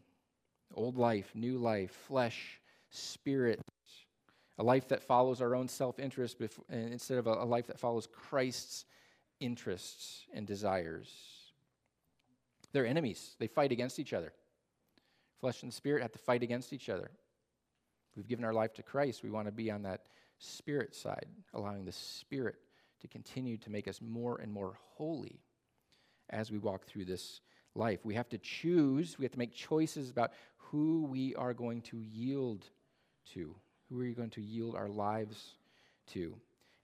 Old 0.75 0.97
life, 0.97 1.31
new 1.35 1.59
life, 1.59 1.91
flesh, 2.09 2.61
spirit, 2.91 3.61
a 4.59 4.63
life 4.63 4.89
that 4.89 5.03
follows 5.03 5.43
our 5.43 5.55
own 5.55 5.69
self 5.69 5.99
interest 5.99 6.37
instead 6.71 7.19
of 7.19 7.27
a, 7.27 7.33
a 7.33 7.45
life 7.45 7.67
that 7.67 7.79
follows 7.79 8.07
Christ's 8.11 8.87
interests 9.41 10.25
and 10.33 10.47
desires. 10.47 11.11
They're 12.73 12.87
enemies, 12.87 13.37
they 13.39 13.47
fight 13.47 13.73
against 13.73 13.99
each 13.99 14.13
other. 14.13 14.33
Flesh 15.41 15.63
and 15.63 15.73
spirit 15.73 16.03
have 16.03 16.13
to 16.13 16.19
fight 16.19 16.43
against 16.43 16.73
each 16.73 16.89
other. 16.89 17.11
We've 18.17 18.29
given 18.29 18.45
our 18.45 18.53
life 18.53 18.75
to 18.75 18.83
Christ, 18.83 19.23
we 19.23 19.31
want 19.31 19.47
to 19.47 19.53
be 19.53 19.71
on 19.71 19.83
that 19.83 20.03
spirit 20.39 20.95
side, 20.95 21.27
allowing 21.55 21.85
the 21.85 21.93
Spirit 21.93 22.57
to 23.01 23.09
continue 23.09 23.57
to 23.59 23.71
make 23.71 23.89
us 23.89 24.01
more 24.01 24.41
and 24.41 24.53
more 24.53 24.75
holy 24.97 25.41
as 26.31 26.51
we 26.51 26.59
walk 26.59 26.85
through 26.85 27.05
this 27.05 27.41
life. 27.75 28.05
We 28.05 28.15
have 28.15 28.29
to 28.31 28.39
choose, 28.39 29.19
we 29.19 29.25
have 29.25 29.33
to 29.33 29.39
make 29.39 29.55
choices 29.55 30.11
about 30.11 30.33
who 30.57 31.05
we 31.05 31.35
are 31.37 31.55
going 31.55 31.83
to 31.83 31.99
yield 32.01 32.67
to, 33.35 33.55
who 33.89 34.01
are 34.01 34.05
we 34.05 34.15
going 34.15 34.31
to 34.31 34.43
yield 34.43 34.75
our 34.75 34.89
lives 34.89 35.55
to. 36.09 36.35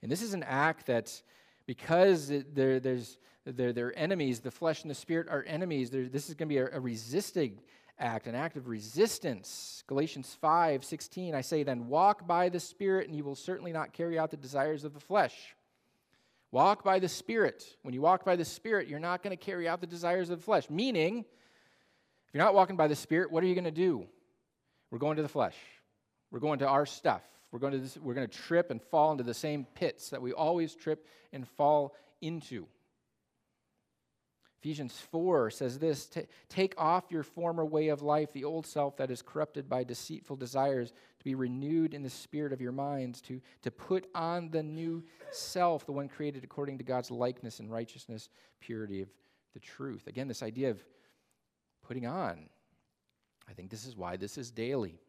And 0.01 0.11
this 0.11 0.21
is 0.21 0.33
an 0.33 0.43
act 0.43 0.87
that, 0.87 1.21
because 1.69 2.31
there, 2.55 2.79
there's, 2.79 3.19
they're, 3.45 3.71
they're 3.71 3.93
enemies, 3.95 4.39
the 4.39 4.49
flesh 4.49 4.81
and 4.81 4.89
the 4.89 4.95
spirit 4.95 5.27
are 5.29 5.43
enemies, 5.43 5.91
this 5.91 6.27
is 6.27 6.33
going 6.33 6.49
to 6.49 6.55
be 6.55 6.57
a, 6.57 6.67
a 6.75 6.79
resisting 6.79 7.59
act, 7.99 8.25
an 8.25 8.33
act 8.33 8.57
of 8.57 8.67
resistance. 8.67 9.83
Galatians 9.85 10.35
5 10.41 10.83
16, 10.83 11.35
I 11.35 11.41
say, 11.41 11.61
then 11.61 11.87
walk 11.87 12.25
by 12.25 12.49
the 12.49 12.59
Spirit, 12.59 13.05
and 13.05 13.15
you 13.15 13.23
will 13.23 13.35
certainly 13.35 13.71
not 13.71 13.93
carry 13.93 14.17
out 14.17 14.31
the 14.31 14.37
desires 14.37 14.83
of 14.83 14.95
the 14.95 14.99
flesh. 14.99 15.35
Walk 16.51 16.83
by 16.83 16.97
the 16.97 17.07
Spirit. 17.07 17.63
When 17.83 17.93
you 17.93 18.01
walk 18.01 18.25
by 18.25 18.35
the 18.35 18.45
Spirit, 18.45 18.87
you're 18.87 18.97
not 18.97 19.21
going 19.21 19.37
to 19.37 19.45
carry 19.45 19.67
out 19.67 19.79
the 19.79 19.85
desires 19.85 20.31
of 20.31 20.39
the 20.39 20.43
flesh. 20.43 20.71
Meaning, 20.71 21.19
if 21.19 22.33
you're 22.33 22.43
not 22.43 22.55
walking 22.55 22.77
by 22.77 22.87
the 22.87 22.95
Spirit, 22.95 23.31
what 23.31 23.43
are 23.43 23.47
you 23.47 23.53
going 23.53 23.63
to 23.65 23.69
do? 23.69 24.07
We're 24.89 24.97
going 24.97 25.17
to 25.17 25.21
the 25.21 25.29
flesh. 25.29 25.55
We're 26.31 26.39
going 26.39 26.57
to 26.59 26.67
our 26.67 26.87
stuff. 26.87 27.21
We're 27.51 27.59
going 27.59 27.87
to, 27.87 27.99
we're 27.99 28.13
going 28.13 28.27
to 28.27 28.37
trip 28.37 28.69
and 28.69 28.81
fall 28.81 29.11
into 29.11 29.23
the 29.23 29.33
same 29.33 29.65
pits 29.75 30.09
that 30.09 30.21
we 30.21 30.33
always 30.33 30.75
trip 30.75 31.07
and 31.33 31.47
fall 31.47 31.95
into. 32.21 32.67
Ephesians 34.61 34.99
4 35.11 35.49
says 35.49 35.79
this 35.79 36.09
Take 36.49 36.73
off 36.77 37.05
your 37.09 37.23
former 37.23 37.65
way 37.65 37.87
of 37.87 38.01
life, 38.01 38.33
the 38.33 38.43
old 38.43 38.67
self 38.67 38.97
that 38.97 39.09
is 39.09 39.21
corrupted 39.21 39.69
by 39.69 39.83
deceitful 39.83 40.35
desires, 40.35 40.91
to 40.91 41.23
be 41.23 41.33
renewed 41.33 41.93
in 41.93 42.03
the 42.03 42.09
spirit 42.09 42.51
of 42.51 42.59
your 42.59 42.73
minds, 42.73 43.21
to, 43.21 43.41
to 43.61 43.71
put 43.71 44.07
on 44.13 44.49
the 44.49 44.61
new 44.61 45.03
self, 45.31 45.85
the 45.85 45.91
one 45.93 46.09
created 46.09 46.43
according 46.43 46.77
to 46.77 46.83
God's 46.83 47.09
likeness 47.09 47.59
and 47.59 47.71
righteousness, 47.71 48.29
purity 48.59 49.01
of 49.01 49.09
the 49.53 49.59
truth. 49.59 50.07
Again, 50.07 50.27
this 50.27 50.43
idea 50.43 50.69
of 50.69 50.83
putting 51.87 52.05
on. 52.05 52.49
I 53.49 53.53
think 53.53 53.69
this 53.69 53.85
is 53.85 53.95
why 53.95 54.17
this 54.17 54.37
is 54.37 54.51
daily 54.51 54.99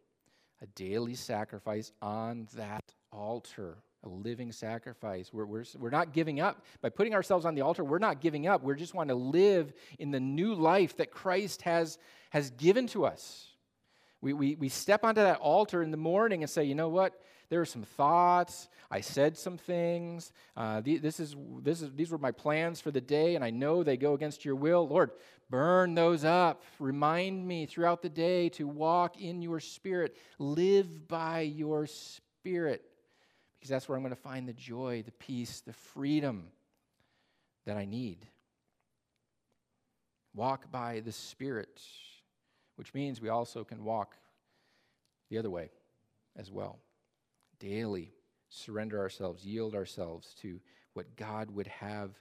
a 0.62 0.66
daily 0.68 1.14
sacrifice 1.14 1.92
on 2.02 2.48
that 2.54 2.84
altar 3.12 3.78
a 4.02 4.08
living 4.08 4.50
sacrifice. 4.50 5.30
We're, 5.32 5.44
we're, 5.44 5.64
we're 5.78 5.90
not 5.90 6.12
giving 6.12 6.40
up. 6.40 6.64
By 6.80 6.88
putting 6.88 7.14
ourselves 7.14 7.44
on 7.44 7.54
the 7.54 7.60
altar, 7.60 7.84
we're 7.84 7.98
not 7.98 8.20
giving 8.20 8.46
up. 8.46 8.62
We're 8.62 8.74
just 8.74 8.94
wanting 8.94 9.14
to 9.14 9.22
live 9.22 9.72
in 9.98 10.10
the 10.10 10.20
new 10.20 10.54
life 10.54 10.96
that 10.96 11.10
Christ 11.10 11.62
has, 11.62 11.98
has 12.30 12.50
given 12.52 12.86
to 12.88 13.04
us. 13.04 13.48
We, 14.22 14.32
we, 14.32 14.54
we 14.54 14.68
step 14.70 15.04
onto 15.04 15.20
that 15.20 15.38
altar 15.40 15.82
in 15.82 15.90
the 15.90 15.96
morning 15.98 16.42
and 16.42 16.48
say, 16.48 16.64
you 16.64 16.74
know 16.74 16.88
what? 16.88 17.20
there 17.50 17.60
are 17.60 17.66
some 17.66 17.82
thoughts. 17.82 18.68
I 18.90 19.00
said 19.00 19.36
some 19.36 19.58
things. 19.58 20.32
Uh, 20.56 20.80
this 20.80 21.20
is, 21.20 21.34
this 21.62 21.82
is, 21.82 21.90
these 21.94 22.10
were 22.10 22.18
my 22.18 22.30
plans 22.30 22.80
for 22.80 22.92
the 22.92 23.00
day, 23.00 23.34
and 23.34 23.44
I 23.44 23.50
know 23.50 23.82
they 23.82 23.96
go 23.96 24.14
against 24.14 24.44
your 24.44 24.54
will. 24.54 24.88
Lord, 24.88 25.10
burn 25.50 25.94
those 25.94 26.24
up. 26.24 26.62
Remind 26.78 27.46
me 27.46 27.66
throughout 27.66 28.00
the 28.00 28.08
day 28.08 28.48
to 28.50 28.66
walk 28.66 29.20
in 29.20 29.42
your 29.42 29.60
spirit, 29.60 30.16
live 30.38 31.08
by 31.08 31.40
your 31.40 31.86
spirit, 31.86 32.82
because 33.58 33.68
that's 33.68 33.88
where 33.88 33.96
I'm 33.96 34.02
going 34.02 34.14
to 34.14 34.20
find 34.20 34.48
the 34.48 34.54
joy, 34.54 35.02
the 35.04 35.12
peace, 35.12 35.60
the 35.60 35.72
freedom 35.72 36.44
that 37.66 37.76
I 37.76 37.84
need. 37.84 38.26
Walk 40.34 40.70
by 40.70 41.00
the 41.00 41.12
Spirit, 41.12 41.80
which 42.76 42.94
means 42.94 43.20
we 43.20 43.28
also 43.28 43.64
can 43.64 43.84
walk 43.84 44.14
the 45.28 45.38
other 45.38 45.50
way 45.50 45.70
as 46.36 46.50
well. 46.50 46.78
Daily 47.58 48.12
surrender 48.48 48.98
ourselves, 48.98 49.44
yield 49.44 49.74
ourselves 49.74 50.34
to 50.42 50.60
what 50.94 51.16
God 51.16 51.50
would 51.50 51.66
have 51.66 52.18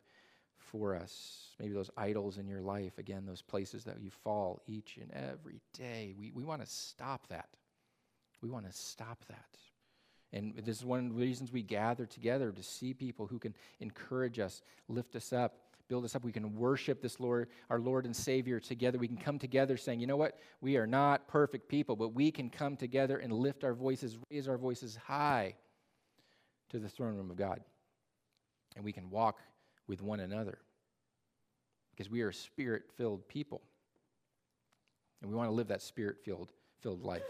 for 0.72 0.96
us. 0.96 1.50
Maybe 1.60 1.74
those 1.74 1.92
idols 1.98 2.38
in 2.38 2.48
your 2.48 2.62
life, 2.62 2.98
again, 2.98 3.26
those 3.26 3.42
places 3.42 3.84
that 3.86 4.02
you 4.02 4.10
fall 4.10 4.62
each 4.68 4.98
and 5.02 5.12
every 5.12 5.62
day. 5.74 6.14
We, 6.18 6.32
we 6.32 6.44
want 6.44 6.62
to 6.62 6.68
stop 6.68 7.28
that. 7.28 7.50
We 8.42 8.50
want 8.50 8.66
to 8.66 8.72
stop 8.72 9.26
that. 9.28 9.58
And 10.32 10.54
this 10.56 10.78
is 10.78 10.86
one 10.86 11.00
of 11.00 11.14
the 11.14 11.20
reasons 11.20 11.52
we 11.52 11.64
gather 11.64 12.06
together 12.06 12.52
to 12.52 12.64
see 12.64 12.94
people 12.94 13.26
who 13.26 13.40
can 13.40 13.56
encourage 13.80 14.40
us, 14.40 14.62
lift 14.88 15.16
us 15.16 15.34
up, 15.34 15.58
build 15.88 16.06
us 16.06 16.16
up. 16.16 16.24
We 16.24 16.32
can 16.32 16.56
worship 16.56 17.02
this 17.02 17.20
Lord, 17.20 17.50
our 17.70 17.80
Lord 17.80 18.06
and 18.06 18.16
Savior 18.16 18.60
together. 18.60 19.00
We 19.00 19.08
can 19.08 19.18
come 19.18 19.40
together 19.40 19.76
saying, 19.76 20.00
you 20.00 20.08
know 20.08 20.18
what? 20.18 20.38
We 20.62 20.78
are 20.78 20.86
not 20.86 21.28
perfect 21.28 21.68
people, 21.68 21.96
but 21.96 22.14
we 22.14 22.32
can 22.32 22.50
come 22.50 22.78
together 22.78 23.18
and 23.18 23.34
lift 23.34 23.64
our 23.64 23.74
voices, 23.74 24.18
raise 24.32 24.48
our 24.48 24.58
voices 24.58 24.96
high 24.96 25.56
to 26.70 26.80
the 26.80 26.88
throne 26.88 27.16
room 27.16 27.32
of 27.32 27.38
God. 27.38 27.62
And 28.76 28.86
we 28.86 28.94
can 28.94 29.10
walk 29.10 29.40
with 29.90 30.02
one 30.02 30.22
another 30.22 30.60
because 31.92 32.10
we 32.10 32.22
are 32.22 32.32
spirit 32.32 32.84
filled 32.96 33.28
people. 33.28 33.62
And 35.22 35.30
we 35.30 35.36
want 35.36 35.50
to 35.50 35.54
live 35.54 35.68
that 35.68 35.82
spirit 35.82 36.18
filled 36.24 36.54
filled 36.80 37.04
life. 37.04 37.24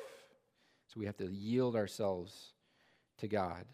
So 0.87 0.99
we 0.99 1.07
have 1.07 1.17
to 1.17 1.31
yield 1.31 1.75
ourselves 1.75 2.53
to 3.17 3.27
God. 3.27 3.65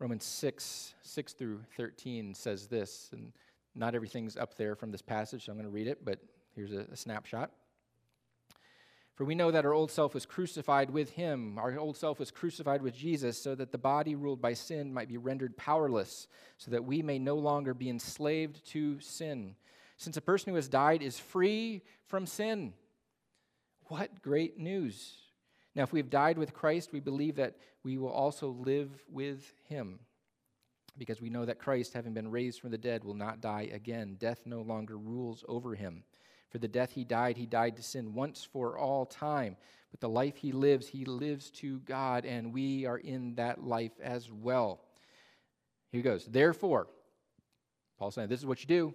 Romans 0.00 0.24
6, 0.24 0.94
6 1.02 1.32
through 1.34 1.60
13 1.76 2.34
says 2.34 2.66
this, 2.66 3.10
and 3.12 3.32
not 3.76 3.94
everything's 3.94 4.36
up 4.36 4.56
there 4.56 4.74
from 4.74 4.90
this 4.90 5.02
passage, 5.02 5.44
so 5.44 5.52
I'm 5.52 5.58
going 5.58 5.64
to 5.64 5.70
read 5.70 5.86
it, 5.86 6.04
but 6.04 6.18
here's 6.56 6.72
a, 6.72 6.86
a 6.92 6.96
snapshot. 6.96 7.52
For 9.14 9.24
we 9.24 9.34
know 9.34 9.50
that 9.50 9.66
our 9.66 9.74
old 9.74 9.90
self 9.90 10.14
was 10.14 10.24
crucified 10.24 10.90
with 10.90 11.10
him. 11.10 11.58
Our 11.58 11.78
old 11.78 11.96
self 11.96 12.18
was 12.18 12.30
crucified 12.30 12.80
with 12.80 12.94
Jesus 12.94 13.40
so 13.40 13.54
that 13.54 13.70
the 13.70 13.78
body 13.78 14.14
ruled 14.14 14.40
by 14.40 14.54
sin 14.54 14.92
might 14.92 15.08
be 15.08 15.18
rendered 15.18 15.56
powerless, 15.56 16.28
so 16.56 16.70
that 16.70 16.84
we 16.84 17.02
may 17.02 17.18
no 17.18 17.36
longer 17.36 17.74
be 17.74 17.90
enslaved 17.90 18.64
to 18.68 18.98
sin. 19.00 19.54
Since 19.98 20.16
a 20.16 20.22
person 20.22 20.50
who 20.50 20.56
has 20.56 20.68
died 20.68 21.02
is 21.02 21.18
free 21.18 21.82
from 22.06 22.26
sin. 22.26 22.72
What 23.88 24.22
great 24.22 24.58
news! 24.58 25.18
Now, 25.74 25.82
if 25.82 25.92
we 25.92 26.00
have 26.00 26.10
died 26.10 26.38
with 26.38 26.54
Christ, 26.54 26.92
we 26.92 27.00
believe 27.00 27.36
that 27.36 27.56
we 27.82 27.98
will 27.98 28.10
also 28.10 28.48
live 28.48 28.90
with 29.10 29.52
him. 29.68 30.00
Because 30.98 31.20
we 31.20 31.30
know 31.30 31.46
that 31.46 31.58
Christ, 31.58 31.94
having 31.94 32.12
been 32.12 32.30
raised 32.30 32.60
from 32.60 32.70
the 32.70 32.78
dead, 32.78 33.04
will 33.04 33.14
not 33.14 33.40
die 33.40 33.70
again. 33.72 34.16
Death 34.18 34.42
no 34.44 34.60
longer 34.60 34.98
rules 34.98 35.44
over 35.48 35.74
him. 35.74 36.04
For 36.52 36.58
the 36.58 36.68
death 36.68 36.92
he 36.92 37.02
died, 37.02 37.38
he 37.38 37.46
died 37.46 37.76
to 37.76 37.82
sin 37.82 38.12
once 38.12 38.44
for 38.44 38.76
all 38.76 39.06
time. 39.06 39.56
But 39.90 40.00
the 40.00 40.08
life 40.08 40.36
he 40.36 40.52
lives, 40.52 40.86
he 40.86 41.06
lives 41.06 41.50
to 41.52 41.80
God, 41.80 42.26
and 42.26 42.52
we 42.52 42.84
are 42.84 42.98
in 42.98 43.34
that 43.36 43.64
life 43.64 43.98
as 44.02 44.30
well. 44.30 44.80
Here 45.90 46.00
he 46.00 46.02
goes. 46.02 46.26
Therefore, 46.26 46.88
Paul's 47.98 48.16
saying, 48.16 48.28
This 48.28 48.40
is 48.40 48.46
what 48.46 48.60
you 48.60 48.66
do. 48.66 48.94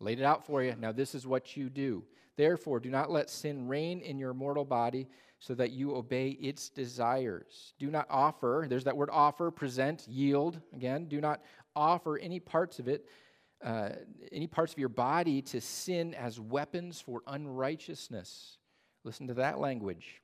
Laid 0.00 0.18
it 0.18 0.24
out 0.24 0.44
for 0.44 0.64
you. 0.64 0.74
Now, 0.76 0.90
this 0.90 1.14
is 1.14 1.28
what 1.28 1.56
you 1.56 1.70
do. 1.70 2.02
Therefore, 2.36 2.80
do 2.80 2.90
not 2.90 3.08
let 3.08 3.30
sin 3.30 3.68
reign 3.68 4.00
in 4.00 4.18
your 4.18 4.34
mortal 4.34 4.64
body 4.64 5.06
so 5.38 5.54
that 5.54 5.70
you 5.70 5.94
obey 5.94 6.30
its 6.30 6.68
desires. 6.68 7.74
Do 7.78 7.88
not 7.88 8.06
offer, 8.10 8.66
there's 8.68 8.84
that 8.84 8.96
word 8.96 9.10
offer, 9.12 9.52
present, 9.52 10.08
yield. 10.08 10.60
Again, 10.74 11.06
do 11.06 11.20
not 11.20 11.40
offer 11.76 12.18
any 12.18 12.40
parts 12.40 12.80
of 12.80 12.88
it, 12.88 13.06
uh, 13.62 13.90
any 14.30 14.46
parts 14.46 14.72
of 14.72 14.78
your 14.78 14.88
body 14.88 15.42
to 15.42 15.60
sin 15.60 16.14
as 16.14 16.40
weapons 16.40 17.00
for 17.00 17.22
unrighteousness. 17.26 18.58
Listen 19.04 19.26
to 19.28 19.34
that 19.34 19.58
language. 19.58 20.20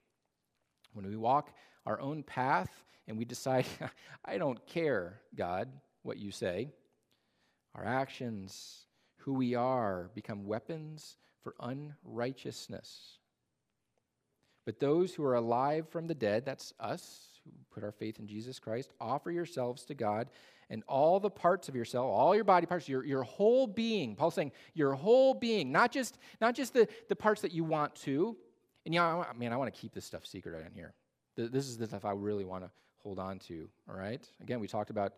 When 0.93 1.07
we 1.07 1.17
walk 1.17 1.55
our 1.87 2.01
own 2.01 2.23
path 2.23 2.71
and 3.07 3.17
we 3.17 3.25
decide, 3.25 3.67
I 4.25 4.39
don't 4.39 4.65
care, 4.67 5.21
God, 5.37 5.69
what 6.03 6.19
you 6.19 6.31
say, 6.31 6.71
our 7.75 7.85
actions, 7.85 8.87
who 9.19 9.35
we 9.35 9.55
are, 9.55 10.11
become 10.15 10.47
weapons 10.47 11.17
for 11.43 11.55
unrighteousness. 11.61 13.19
But 14.65 14.81
those 14.81 15.15
who 15.15 15.25
are 15.25 15.37
alive 15.37 15.89
from 15.89 16.07
the 16.07 16.15
dead, 16.15 16.45
that's 16.45 16.75
us 16.79 17.41
who 17.45 17.51
put 17.73 17.85
our 17.85 17.93
faith 17.93 18.19
in 18.19 18.27
Jesus 18.27 18.59
Christ, 18.59 18.93
offer 19.01 19.31
yourselves 19.31 19.85
to 19.87 19.95
God 19.95 20.29
and 20.71 20.83
all 20.87 21.19
the 21.21 21.31
parts 21.31 21.69
of 21.69 21.75
yourself, 21.75 22.07
all 22.07 22.35
your 22.35 22.45
body 22.45 22.67
parts, 22.67 22.89
your, 22.89 23.05
your 23.05 23.23
whole 23.23 23.67
being. 23.67 24.15
Paul's 24.15 24.35
saying 24.35 24.53
your 24.75 24.95
whole 24.95 25.35
being, 25.35 25.73
not 25.73 25.91
just, 25.91 26.19
not 26.41 26.55
just 26.55 26.75
the, 26.75 26.89
the 27.09 27.17
parts 27.17 27.41
that 27.43 27.53
you 27.53 27.65
want 27.65 27.95
to. 27.97 28.37
And 28.85 28.95
yeah, 28.95 29.11
know, 29.11 29.27
man, 29.39 29.53
I 29.53 29.57
want 29.57 29.73
to 29.73 29.81
keep 29.81 29.93
this 29.95 30.05
stuff 30.05 30.27
secret 30.27 30.53
right 30.53 30.67
in 30.67 30.75
here. 30.75 30.95
This 31.37 31.69
is 31.69 31.77
the 31.77 31.87
stuff 31.87 32.05
I 32.05 32.13
really 32.13 32.45
want 32.45 32.65
to 32.65 32.71
hold 32.99 33.19
on 33.19 33.39
to, 33.41 33.69
all 33.89 33.97
right? 33.97 34.27
Again, 34.43 34.61
we 34.61 34.67
talked 34.67 34.91
about 34.91 35.15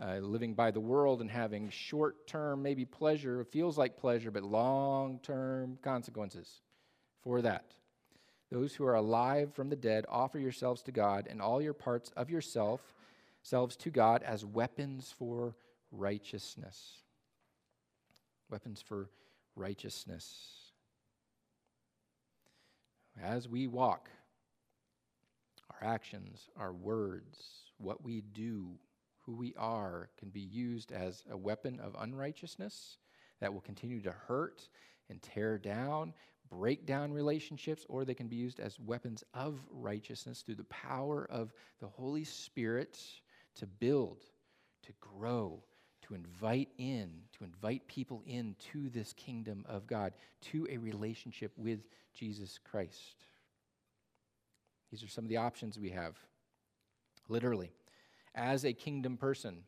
uh, 0.00 0.18
living 0.18 0.54
by 0.54 0.70
the 0.70 0.80
world 0.80 1.20
and 1.20 1.30
having 1.30 1.68
short 1.70 2.26
term, 2.26 2.62
maybe 2.62 2.84
pleasure, 2.84 3.40
it 3.40 3.48
feels 3.52 3.76
like 3.76 3.96
pleasure, 3.96 4.30
but 4.30 4.42
long 4.42 5.18
term 5.22 5.78
consequences 5.82 6.60
for 7.22 7.42
that. 7.42 7.74
Those 8.50 8.74
who 8.74 8.84
are 8.84 8.94
alive 8.94 9.52
from 9.54 9.68
the 9.68 9.76
dead, 9.76 10.04
offer 10.08 10.38
yourselves 10.38 10.82
to 10.82 10.92
God 10.92 11.26
and 11.28 11.40
all 11.40 11.60
your 11.60 11.72
parts 11.72 12.12
of 12.16 12.30
yourself, 12.30 12.94
selves 13.44 13.76
to 13.76 13.90
God 13.90 14.22
as 14.22 14.44
weapons 14.44 15.14
for 15.16 15.54
righteousness. 15.92 17.02
Weapons 18.50 18.82
for 18.82 19.10
righteousness. 19.54 20.34
As 23.22 23.48
we 23.48 23.68
walk, 23.68 24.08
our 25.70 25.88
actions, 25.88 26.48
our 26.56 26.72
words, 26.72 27.38
what 27.78 28.02
we 28.02 28.22
do, 28.22 28.70
who 29.20 29.36
we 29.36 29.54
are 29.56 30.08
can 30.18 30.30
be 30.30 30.40
used 30.40 30.90
as 30.90 31.22
a 31.30 31.36
weapon 31.36 31.78
of 31.80 31.94
unrighteousness 32.00 32.98
that 33.40 33.52
will 33.52 33.60
continue 33.60 34.00
to 34.02 34.10
hurt 34.10 34.68
and 35.08 35.22
tear 35.22 35.58
down 35.58 36.14
break 36.50 36.86
down 36.86 37.12
relationships, 37.12 37.84
or 37.88 38.04
they 38.04 38.14
can 38.14 38.28
be 38.28 38.36
used 38.36 38.60
as 38.60 38.78
weapons 38.78 39.24
of 39.32 39.60
righteousness 39.70 40.42
through 40.42 40.54
the 40.54 40.64
power 40.64 41.26
of 41.30 41.52
the 41.80 41.86
Holy 41.86 42.24
Spirit 42.24 42.98
to 43.56 43.66
build, 43.66 44.18
to 44.82 44.92
grow, 45.00 45.62
to 46.02 46.14
invite 46.14 46.68
in, 46.78 47.10
to 47.38 47.44
invite 47.44 47.86
people 47.86 48.22
into 48.26 48.88
this 48.90 49.12
kingdom 49.12 49.64
of 49.68 49.86
God, 49.86 50.12
to 50.42 50.66
a 50.70 50.76
relationship 50.76 51.52
with 51.56 51.80
Jesus 52.12 52.58
Christ. 52.58 53.24
These 54.90 55.02
are 55.02 55.08
some 55.08 55.24
of 55.24 55.28
the 55.28 55.38
options 55.38 55.78
we 55.78 55.90
have. 55.90 56.16
Literally, 57.28 57.72
as 58.34 58.64
a 58.64 58.72
kingdom 58.72 59.16
person, 59.16 59.62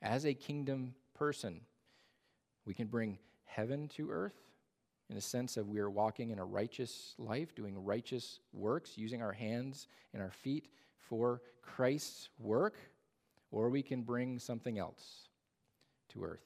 as 0.00 0.24
a 0.24 0.34
kingdom 0.34 0.94
person, 1.14 1.60
we 2.64 2.74
can 2.74 2.86
bring 2.86 3.18
heaven 3.44 3.88
to 3.88 4.10
earth 4.10 4.34
in 5.08 5.16
a 5.16 5.20
sense 5.20 5.56
of 5.56 5.68
we 5.68 5.78
are 5.78 5.90
walking 5.90 6.30
in 6.30 6.38
a 6.38 6.44
righteous 6.44 7.14
life, 7.18 7.54
doing 7.54 7.84
righteous 7.84 8.40
works, 8.52 8.96
using 8.96 9.22
our 9.22 9.32
hands 9.32 9.86
and 10.12 10.22
our 10.22 10.30
feet 10.30 10.68
for 10.96 11.42
Christ's 11.62 12.28
work, 12.38 12.76
or 13.56 13.70
we 13.70 13.80
can 13.80 14.02
bring 14.02 14.38
something 14.38 14.78
else 14.78 15.30
to 16.10 16.22
earth 16.22 16.44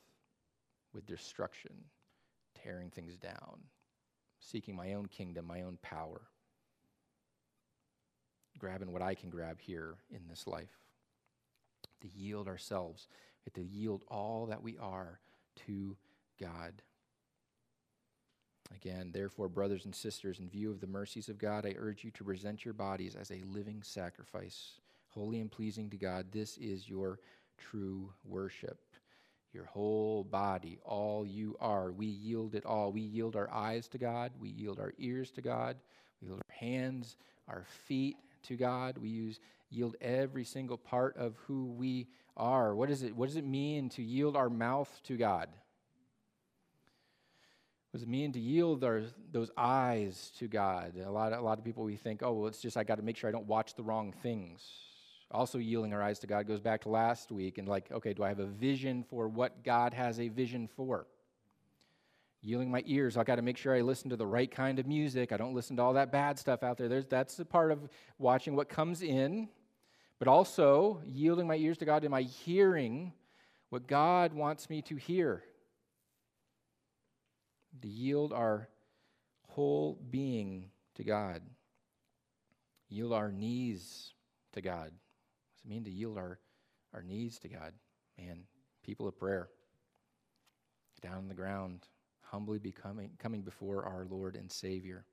with 0.94 1.04
destruction, 1.06 1.72
tearing 2.54 2.88
things 2.88 3.16
down, 3.16 3.58
seeking 4.38 4.76
my 4.76 4.94
own 4.94 5.06
kingdom, 5.06 5.44
my 5.44 5.62
own 5.62 5.76
power, 5.82 6.20
grabbing 8.58 8.92
what 8.92 9.02
I 9.02 9.16
can 9.16 9.28
grab 9.28 9.58
here 9.60 9.96
in 10.12 10.28
this 10.28 10.46
life. 10.46 10.78
To 12.02 12.08
yield 12.08 12.46
ourselves, 12.46 13.08
to 13.54 13.60
yield 13.60 14.04
all 14.06 14.46
that 14.46 14.62
we 14.62 14.78
are 14.78 15.18
to 15.66 15.96
God. 16.40 16.80
Again, 18.72 19.10
therefore, 19.12 19.48
brothers 19.48 19.84
and 19.84 19.96
sisters, 19.96 20.38
in 20.38 20.48
view 20.48 20.70
of 20.70 20.80
the 20.80 20.86
mercies 20.86 21.28
of 21.28 21.38
God, 21.38 21.66
I 21.66 21.74
urge 21.76 22.04
you 22.04 22.12
to 22.12 22.22
present 22.22 22.64
your 22.64 22.74
bodies 22.74 23.16
as 23.16 23.32
a 23.32 23.42
living 23.52 23.82
sacrifice, 23.82 24.78
holy 25.10 25.40
and 25.40 25.50
pleasing 25.50 25.90
to 25.90 25.96
God. 25.96 26.26
This 26.32 26.56
is 26.58 26.88
your 26.88 27.18
true 27.58 28.12
worship. 28.24 28.78
Your 29.52 29.64
whole 29.64 30.22
body, 30.22 30.78
all 30.84 31.26
you 31.26 31.56
are. 31.60 31.90
We 31.90 32.06
yield 32.06 32.54
it 32.54 32.64
all. 32.64 32.92
We 32.92 33.00
yield 33.00 33.34
our 33.34 33.52
eyes 33.52 33.88
to 33.88 33.98
God. 33.98 34.30
We 34.40 34.48
yield 34.48 34.78
our 34.78 34.94
ears 34.98 35.30
to 35.32 35.42
God. 35.42 35.76
We 36.20 36.28
yield 36.28 36.38
our 36.38 36.54
hands, 36.54 37.16
our 37.48 37.64
feet 37.86 38.16
to 38.44 38.56
God. 38.56 38.98
We 38.98 39.08
use 39.08 39.40
yield 39.68 39.96
every 40.00 40.44
single 40.44 40.76
part 40.76 41.16
of 41.16 41.36
who 41.46 41.66
we 41.66 42.06
are. 42.36 42.74
What, 42.74 42.90
is 42.90 43.02
it, 43.02 43.16
what 43.16 43.26
does 43.26 43.36
it 43.36 43.44
mean 43.44 43.88
to 43.90 44.02
yield 44.02 44.36
our 44.36 44.50
mouth 44.50 45.00
to 45.04 45.16
God? 45.16 45.48
What 47.90 47.98
does 47.98 48.02
it 48.02 48.08
mean 48.08 48.32
to 48.32 48.40
yield 48.40 48.84
our, 48.84 49.02
those 49.32 49.50
eyes 49.56 50.30
to 50.38 50.46
God? 50.46 50.94
A 51.04 51.10
lot, 51.10 51.32
a 51.32 51.40
lot 51.40 51.58
of 51.58 51.64
people 51.64 51.82
we 51.82 51.96
think, 51.96 52.22
oh, 52.22 52.32
well, 52.32 52.46
it's 52.46 52.60
just 52.60 52.76
I 52.76 52.84
got 52.84 52.96
to 52.96 53.02
make 53.02 53.16
sure 53.16 53.28
I 53.28 53.32
don't 53.32 53.46
watch 53.46 53.74
the 53.74 53.82
wrong 53.82 54.12
things. 54.22 54.62
Also, 55.30 55.58
yielding 55.58 55.92
our 55.92 56.02
eyes 56.02 56.18
to 56.20 56.26
God 56.26 56.46
goes 56.46 56.60
back 56.60 56.82
to 56.82 56.88
last 56.88 57.30
week 57.30 57.58
and 57.58 57.68
like, 57.68 57.90
okay, 57.92 58.12
do 58.12 58.24
I 58.24 58.28
have 58.28 58.40
a 58.40 58.46
vision 58.46 59.04
for 59.04 59.28
what 59.28 59.62
God 59.62 59.94
has 59.94 60.18
a 60.18 60.28
vision 60.28 60.68
for? 60.76 61.06
Yielding 62.42 62.70
my 62.70 62.82
ears, 62.86 63.16
I 63.16 63.22
got 63.22 63.36
to 63.36 63.42
make 63.42 63.56
sure 63.56 63.76
I 63.76 63.82
listen 63.82 64.10
to 64.10 64.16
the 64.16 64.26
right 64.26 64.50
kind 64.50 64.78
of 64.78 64.86
music. 64.86 65.30
I 65.30 65.36
don't 65.36 65.54
listen 65.54 65.76
to 65.76 65.82
all 65.82 65.92
that 65.92 66.10
bad 66.10 66.38
stuff 66.38 66.62
out 66.62 66.78
there. 66.78 66.88
There's, 66.88 67.06
that's 67.06 67.38
a 67.38 67.44
part 67.44 67.70
of 67.70 67.88
watching 68.18 68.56
what 68.56 68.68
comes 68.68 69.02
in 69.02 69.48
but 70.20 70.28
also 70.28 71.00
yielding 71.06 71.48
my 71.48 71.56
ears 71.56 71.78
to 71.78 71.86
God. 71.86 72.04
Am 72.04 72.14
I 72.14 72.22
hearing 72.22 73.12
what 73.70 73.88
God 73.88 74.34
wants 74.34 74.70
me 74.70 74.82
to 74.82 74.96
hear? 74.96 75.42
To 77.80 77.88
yield 77.88 78.32
our 78.32 78.68
whole 79.48 79.98
being 80.10 80.66
to 80.96 81.04
God. 81.04 81.40
Yield 82.90 83.14
our 83.14 83.32
knees 83.32 84.12
to 84.52 84.60
God. 84.60 84.92
Does 85.60 85.70
it 85.70 85.74
mean 85.74 85.84
to 85.84 85.90
yield 85.90 86.16
our, 86.16 86.38
our 86.94 87.02
knees 87.02 87.38
to 87.40 87.48
God? 87.48 87.72
Man, 88.18 88.44
people 88.82 89.06
of 89.06 89.18
prayer, 89.18 89.48
down 91.02 91.18
on 91.18 91.28
the 91.28 91.34
ground, 91.34 91.86
humbly 92.22 92.58
becoming 92.58 93.10
coming 93.18 93.42
before 93.42 93.84
our 93.84 94.06
Lord 94.08 94.36
and 94.36 94.50
Savior. 94.50 95.04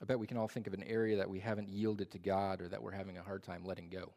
I 0.00 0.04
bet 0.04 0.18
we 0.18 0.28
can 0.28 0.36
all 0.36 0.46
think 0.46 0.68
of 0.68 0.74
an 0.74 0.84
area 0.84 1.16
that 1.16 1.28
we 1.28 1.40
haven't 1.40 1.68
yielded 1.68 2.12
to 2.12 2.18
God 2.18 2.60
or 2.60 2.68
that 2.68 2.80
we're 2.80 2.92
having 2.92 3.18
a 3.18 3.22
hard 3.22 3.42
time 3.42 3.64
letting 3.64 3.88
go. 3.88 4.12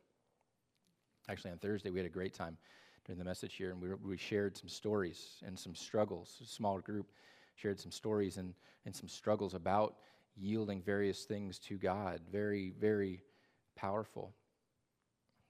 Actually, 1.27 1.51
on 1.51 1.57
Thursday, 1.57 1.89
we 1.89 1.97
had 1.97 2.05
a 2.05 2.09
great 2.09 2.35
time 2.35 2.57
during 3.05 3.17
the 3.17 3.25
message 3.25 3.55
here, 3.55 3.71
and 3.71 3.81
we, 3.81 3.89
we 3.95 4.17
shared 4.17 4.55
some 4.55 4.69
stories 4.69 5.41
and 5.43 5.57
some 5.57 5.73
struggles. 5.73 6.39
A 6.43 6.45
small 6.45 6.79
group 6.79 7.11
shared 7.61 7.79
some 7.79 7.91
stories 7.91 8.37
and, 8.37 8.53
and 8.85 8.95
some 8.95 9.07
struggles 9.07 9.53
about 9.53 9.95
yielding 10.35 10.81
various 10.81 11.23
things 11.23 11.59
to 11.59 11.77
God. 11.77 12.21
Very, 12.31 12.73
very 12.79 13.21
powerful. 13.75 14.33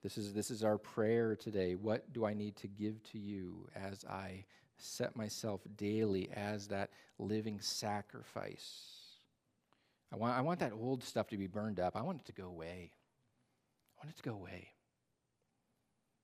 This 0.03 0.17
is, 0.17 0.33
this 0.33 0.49
is 0.49 0.63
our 0.63 0.77
prayer 0.77 1.35
today. 1.35 1.75
What 1.75 2.11
do 2.11 2.25
I 2.25 2.33
need 2.33 2.55
to 2.57 2.67
give 2.67 3.01
to 3.11 3.19
you 3.19 3.67
as 3.75 4.03
I 4.05 4.45
set 4.77 5.15
myself 5.15 5.61
daily 5.77 6.29
as 6.33 6.67
that 6.69 6.89
living 7.19 7.59
sacrifice? 7.61 9.01
I 10.11 10.17
want, 10.17 10.37
I 10.37 10.41
want 10.41 10.59
that 10.59 10.73
old 10.73 11.03
stuff 11.03 11.27
to 11.29 11.37
be 11.37 11.47
burned 11.47 11.79
up. 11.79 11.95
I 11.95 12.01
want 12.01 12.19
it 12.19 12.25
to 12.25 12.33
go 12.33 12.47
away. 12.47 12.91
I 13.95 14.05
want 14.05 14.15
it 14.15 14.21
to 14.21 14.29
go 14.29 14.35
away. 14.35 14.69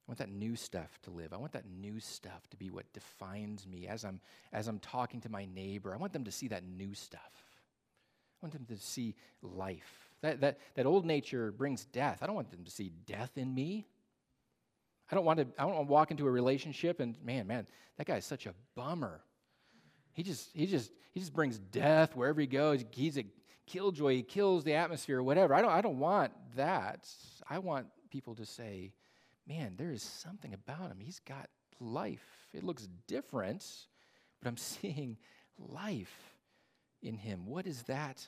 I 0.07 0.11
want 0.11 0.19
that 0.19 0.31
new 0.31 0.55
stuff 0.55 0.97
to 1.03 1.11
live. 1.11 1.33
I 1.33 1.37
want 1.37 1.51
that 1.51 1.65
new 1.69 1.99
stuff 1.99 2.47
to 2.51 2.57
be 2.57 2.69
what 2.69 2.91
defines 2.93 3.67
me 3.67 3.87
as 3.87 4.05
I'm, 4.05 4.21
as 4.53 4.69
I'm 4.69 4.79
talking 4.79 5.19
to 5.21 5.29
my 5.29 5.45
neighbor. 5.53 5.93
I 5.93 5.97
want 5.97 6.13
them 6.13 6.23
to 6.23 6.31
see 6.31 6.47
that 6.47 6.63
new 6.63 6.93
stuff. 6.93 7.21
I 8.41 8.45
want 8.45 8.53
them 8.53 8.65
to 8.69 8.81
see 8.81 9.15
life. 9.41 10.09
That, 10.21 10.39
that, 10.41 10.59
that 10.75 10.85
old 10.85 11.05
nature 11.05 11.51
brings 11.51 11.83
death. 11.83 12.19
I 12.21 12.25
don't 12.25 12.35
want 12.35 12.51
them 12.51 12.63
to 12.63 12.71
see 12.71 12.93
death 13.05 13.31
in 13.35 13.53
me. 13.53 13.85
I 15.11 15.15
don't 15.15 15.25
want 15.25 15.39
to, 15.39 15.47
I 15.57 15.63
don't 15.63 15.75
want 15.75 15.87
to 15.87 15.91
walk 15.91 16.11
into 16.11 16.25
a 16.25 16.31
relationship 16.31 17.01
and 17.01 17.15
man, 17.21 17.45
man, 17.45 17.67
that 17.97 18.07
guy 18.07 18.15
is 18.15 18.25
such 18.25 18.45
a 18.45 18.53
bummer. 18.75 19.21
He 20.13 20.23
just, 20.23 20.49
he 20.53 20.67
just, 20.67 20.89
he 21.11 21.19
just 21.19 21.33
brings 21.33 21.57
death 21.57 22.15
wherever 22.15 22.39
he 22.39 22.47
goes. 22.47 22.83
He's 22.91 23.17
a 23.17 23.25
killjoy, 23.65 24.15
he 24.15 24.23
kills 24.23 24.63
the 24.63 24.73
atmosphere, 24.73 25.19
or 25.19 25.23
whatever. 25.23 25.53
I 25.53 25.61
don't, 25.61 25.71
I 25.71 25.81
don't 25.81 25.99
want 25.99 26.31
that. 26.55 27.07
I 27.49 27.59
want 27.59 27.87
people 28.09 28.35
to 28.35 28.45
say, 28.45 28.93
man, 29.47 29.75
there 29.77 29.91
is 29.91 30.03
something 30.03 30.53
about 30.53 30.91
him. 30.91 30.97
He's 30.99 31.19
got 31.19 31.49
life. 31.79 32.25
It 32.53 32.63
looks 32.63 32.87
different, 33.07 33.65
but 34.41 34.49
I'm 34.49 34.57
seeing 34.57 35.17
life 35.57 36.35
in 37.01 37.15
him. 37.15 37.45
What 37.45 37.67
is 37.67 37.83
that 37.83 38.27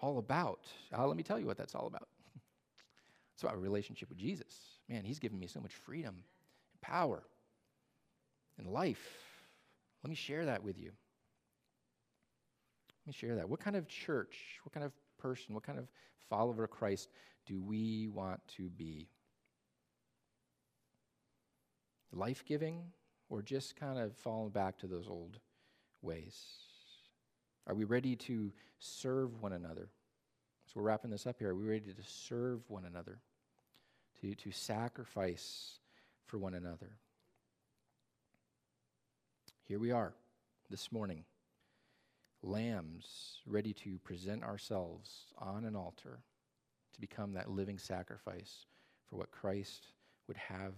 all 0.00 0.18
about? 0.18 0.66
Uh, 0.96 1.06
let 1.06 1.16
me 1.16 1.22
tell 1.22 1.38
you 1.38 1.46
what 1.46 1.56
that's 1.56 1.74
all 1.74 1.86
about. 1.86 2.08
it's 3.34 3.42
about 3.42 3.54
a 3.54 3.58
relationship 3.58 4.08
with 4.08 4.18
Jesus. 4.18 4.54
Man, 4.88 5.04
he's 5.04 5.18
given 5.18 5.38
me 5.38 5.46
so 5.46 5.60
much 5.60 5.74
freedom 5.74 6.14
and 6.72 6.80
power 6.80 7.22
and 8.58 8.66
life. 8.66 9.18
Let 10.02 10.10
me 10.10 10.16
share 10.16 10.46
that 10.46 10.62
with 10.62 10.78
you. 10.78 10.92
Let 13.04 13.06
me 13.06 13.12
share 13.12 13.36
that. 13.36 13.48
What 13.48 13.60
kind 13.60 13.76
of 13.76 13.88
church, 13.88 14.60
what 14.64 14.72
kind 14.72 14.84
of 14.84 14.92
person, 15.18 15.54
what 15.54 15.64
kind 15.64 15.78
of 15.78 15.86
follower 16.28 16.64
of 16.64 16.70
Christ 16.70 17.08
do 17.46 17.60
we 17.60 18.08
want 18.08 18.40
to 18.56 18.68
be? 18.68 19.08
Life 22.12 22.44
giving 22.44 22.82
or 23.28 23.42
just 23.42 23.76
kind 23.76 23.98
of 23.98 24.14
falling 24.16 24.50
back 24.50 24.78
to 24.78 24.86
those 24.86 25.08
old 25.08 25.38
ways? 26.02 26.36
Are 27.66 27.74
we 27.74 27.84
ready 27.84 28.16
to 28.16 28.52
serve 28.78 29.40
one 29.40 29.52
another? 29.52 29.88
So 30.66 30.80
we're 30.80 30.86
wrapping 30.86 31.10
this 31.10 31.26
up 31.26 31.38
here. 31.38 31.50
Are 31.50 31.54
we 31.54 31.66
ready 31.66 31.92
to 31.92 32.02
serve 32.04 32.60
one 32.68 32.84
another? 32.84 33.18
To, 34.20 34.34
to 34.34 34.52
sacrifice 34.52 35.78
for 36.26 36.38
one 36.38 36.54
another? 36.54 36.90
Here 39.64 39.78
we 39.78 39.90
are 39.90 40.12
this 40.70 40.92
morning 40.92 41.24
lambs 42.42 43.38
ready 43.46 43.72
to 43.72 43.98
present 43.98 44.42
ourselves 44.42 45.26
on 45.38 45.64
an 45.64 45.76
altar 45.76 46.18
to 46.92 47.00
become 47.00 47.32
that 47.34 47.50
living 47.50 47.78
sacrifice 47.78 48.66
for 49.08 49.16
what 49.16 49.30
Christ 49.30 49.86
would 50.26 50.36
have 50.36 50.74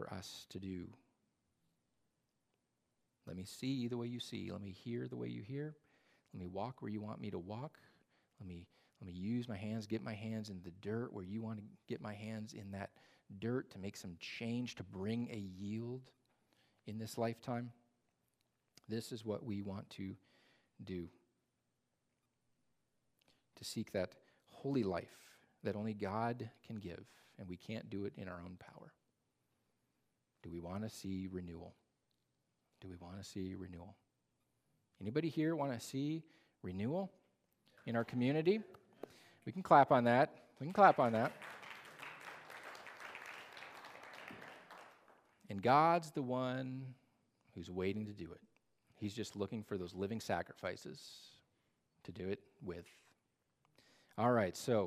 for 0.00 0.12
us 0.14 0.46
to 0.50 0.58
do. 0.58 0.86
Let 3.26 3.36
me 3.36 3.44
see 3.44 3.86
the 3.86 3.98
way 3.98 4.06
you 4.06 4.20
see. 4.20 4.50
Let 4.50 4.62
me 4.62 4.70
hear 4.70 5.06
the 5.08 5.16
way 5.16 5.28
you 5.28 5.42
hear. 5.42 5.76
Let 6.32 6.40
me 6.40 6.46
walk 6.46 6.80
where 6.80 6.90
you 6.90 7.02
want 7.02 7.20
me 7.20 7.30
to 7.30 7.38
walk. 7.38 7.78
Let 8.40 8.48
me, 8.48 8.66
let 9.00 9.06
me 9.06 9.12
use 9.12 9.46
my 9.48 9.58
hands, 9.58 9.86
get 9.86 10.02
my 10.02 10.14
hands 10.14 10.48
in 10.48 10.60
the 10.64 10.70
dirt 10.80 11.12
where 11.12 11.24
you 11.24 11.42
want 11.42 11.58
to 11.58 11.64
get 11.86 12.00
my 12.00 12.14
hands 12.14 12.54
in 12.54 12.70
that 12.70 12.90
dirt 13.38 13.70
to 13.72 13.78
make 13.78 13.96
some 13.96 14.16
change, 14.18 14.74
to 14.76 14.82
bring 14.82 15.28
a 15.30 15.36
yield 15.36 16.00
in 16.86 16.98
this 16.98 17.18
lifetime. 17.18 17.70
This 18.88 19.12
is 19.12 19.24
what 19.24 19.44
we 19.44 19.60
want 19.60 19.90
to 19.90 20.14
do. 20.82 21.08
To 23.56 23.64
seek 23.64 23.92
that 23.92 24.14
holy 24.48 24.82
life 24.82 25.14
that 25.62 25.76
only 25.76 25.92
God 25.92 26.48
can 26.66 26.76
give, 26.76 27.04
and 27.38 27.46
we 27.46 27.58
can't 27.58 27.90
do 27.90 28.06
it 28.06 28.14
in 28.16 28.28
our 28.28 28.40
own 28.42 28.56
power. 28.58 28.79
Do 30.42 30.50
we 30.50 30.60
want 30.60 30.82
to 30.82 30.88
see 30.88 31.28
renewal? 31.30 31.74
Do 32.80 32.88
we 32.88 32.96
want 32.96 33.18
to 33.18 33.24
see 33.28 33.54
renewal? 33.54 33.96
Anybody 35.00 35.28
here 35.28 35.54
want 35.54 35.72
to 35.72 35.80
see 35.80 36.22
renewal 36.62 37.10
in 37.86 37.96
our 37.96 38.04
community? 38.04 38.60
We 39.44 39.52
can 39.52 39.62
clap 39.62 39.92
on 39.92 40.04
that. 40.04 40.34
We 40.60 40.66
can 40.66 40.72
clap 40.72 40.98
on 40.98 41.12
that. 41.12 41.32
And 45.48 45.60
God's 45.60 46.10
the 46.12 46.22
one 46.22 46.94
who's 47.54 47.70
waiting 47.70 48.06
to 48.06 48.12
do 48.12 48.30
it. 48.30 48.40
He's 48.96 49.14
just 49.14 49.34
looking 49.34 49.62
for 49.62 49.76
those 49.76 49.94
living 49.94 50.20
sacrifices 50.20 51.00
to 52.04 52.12
do 52.12 52.28
it 52.28 52.40
with. 52.62 52.86
All 54.16 54.30
right, 54.30 54.56
so 54.56 54.78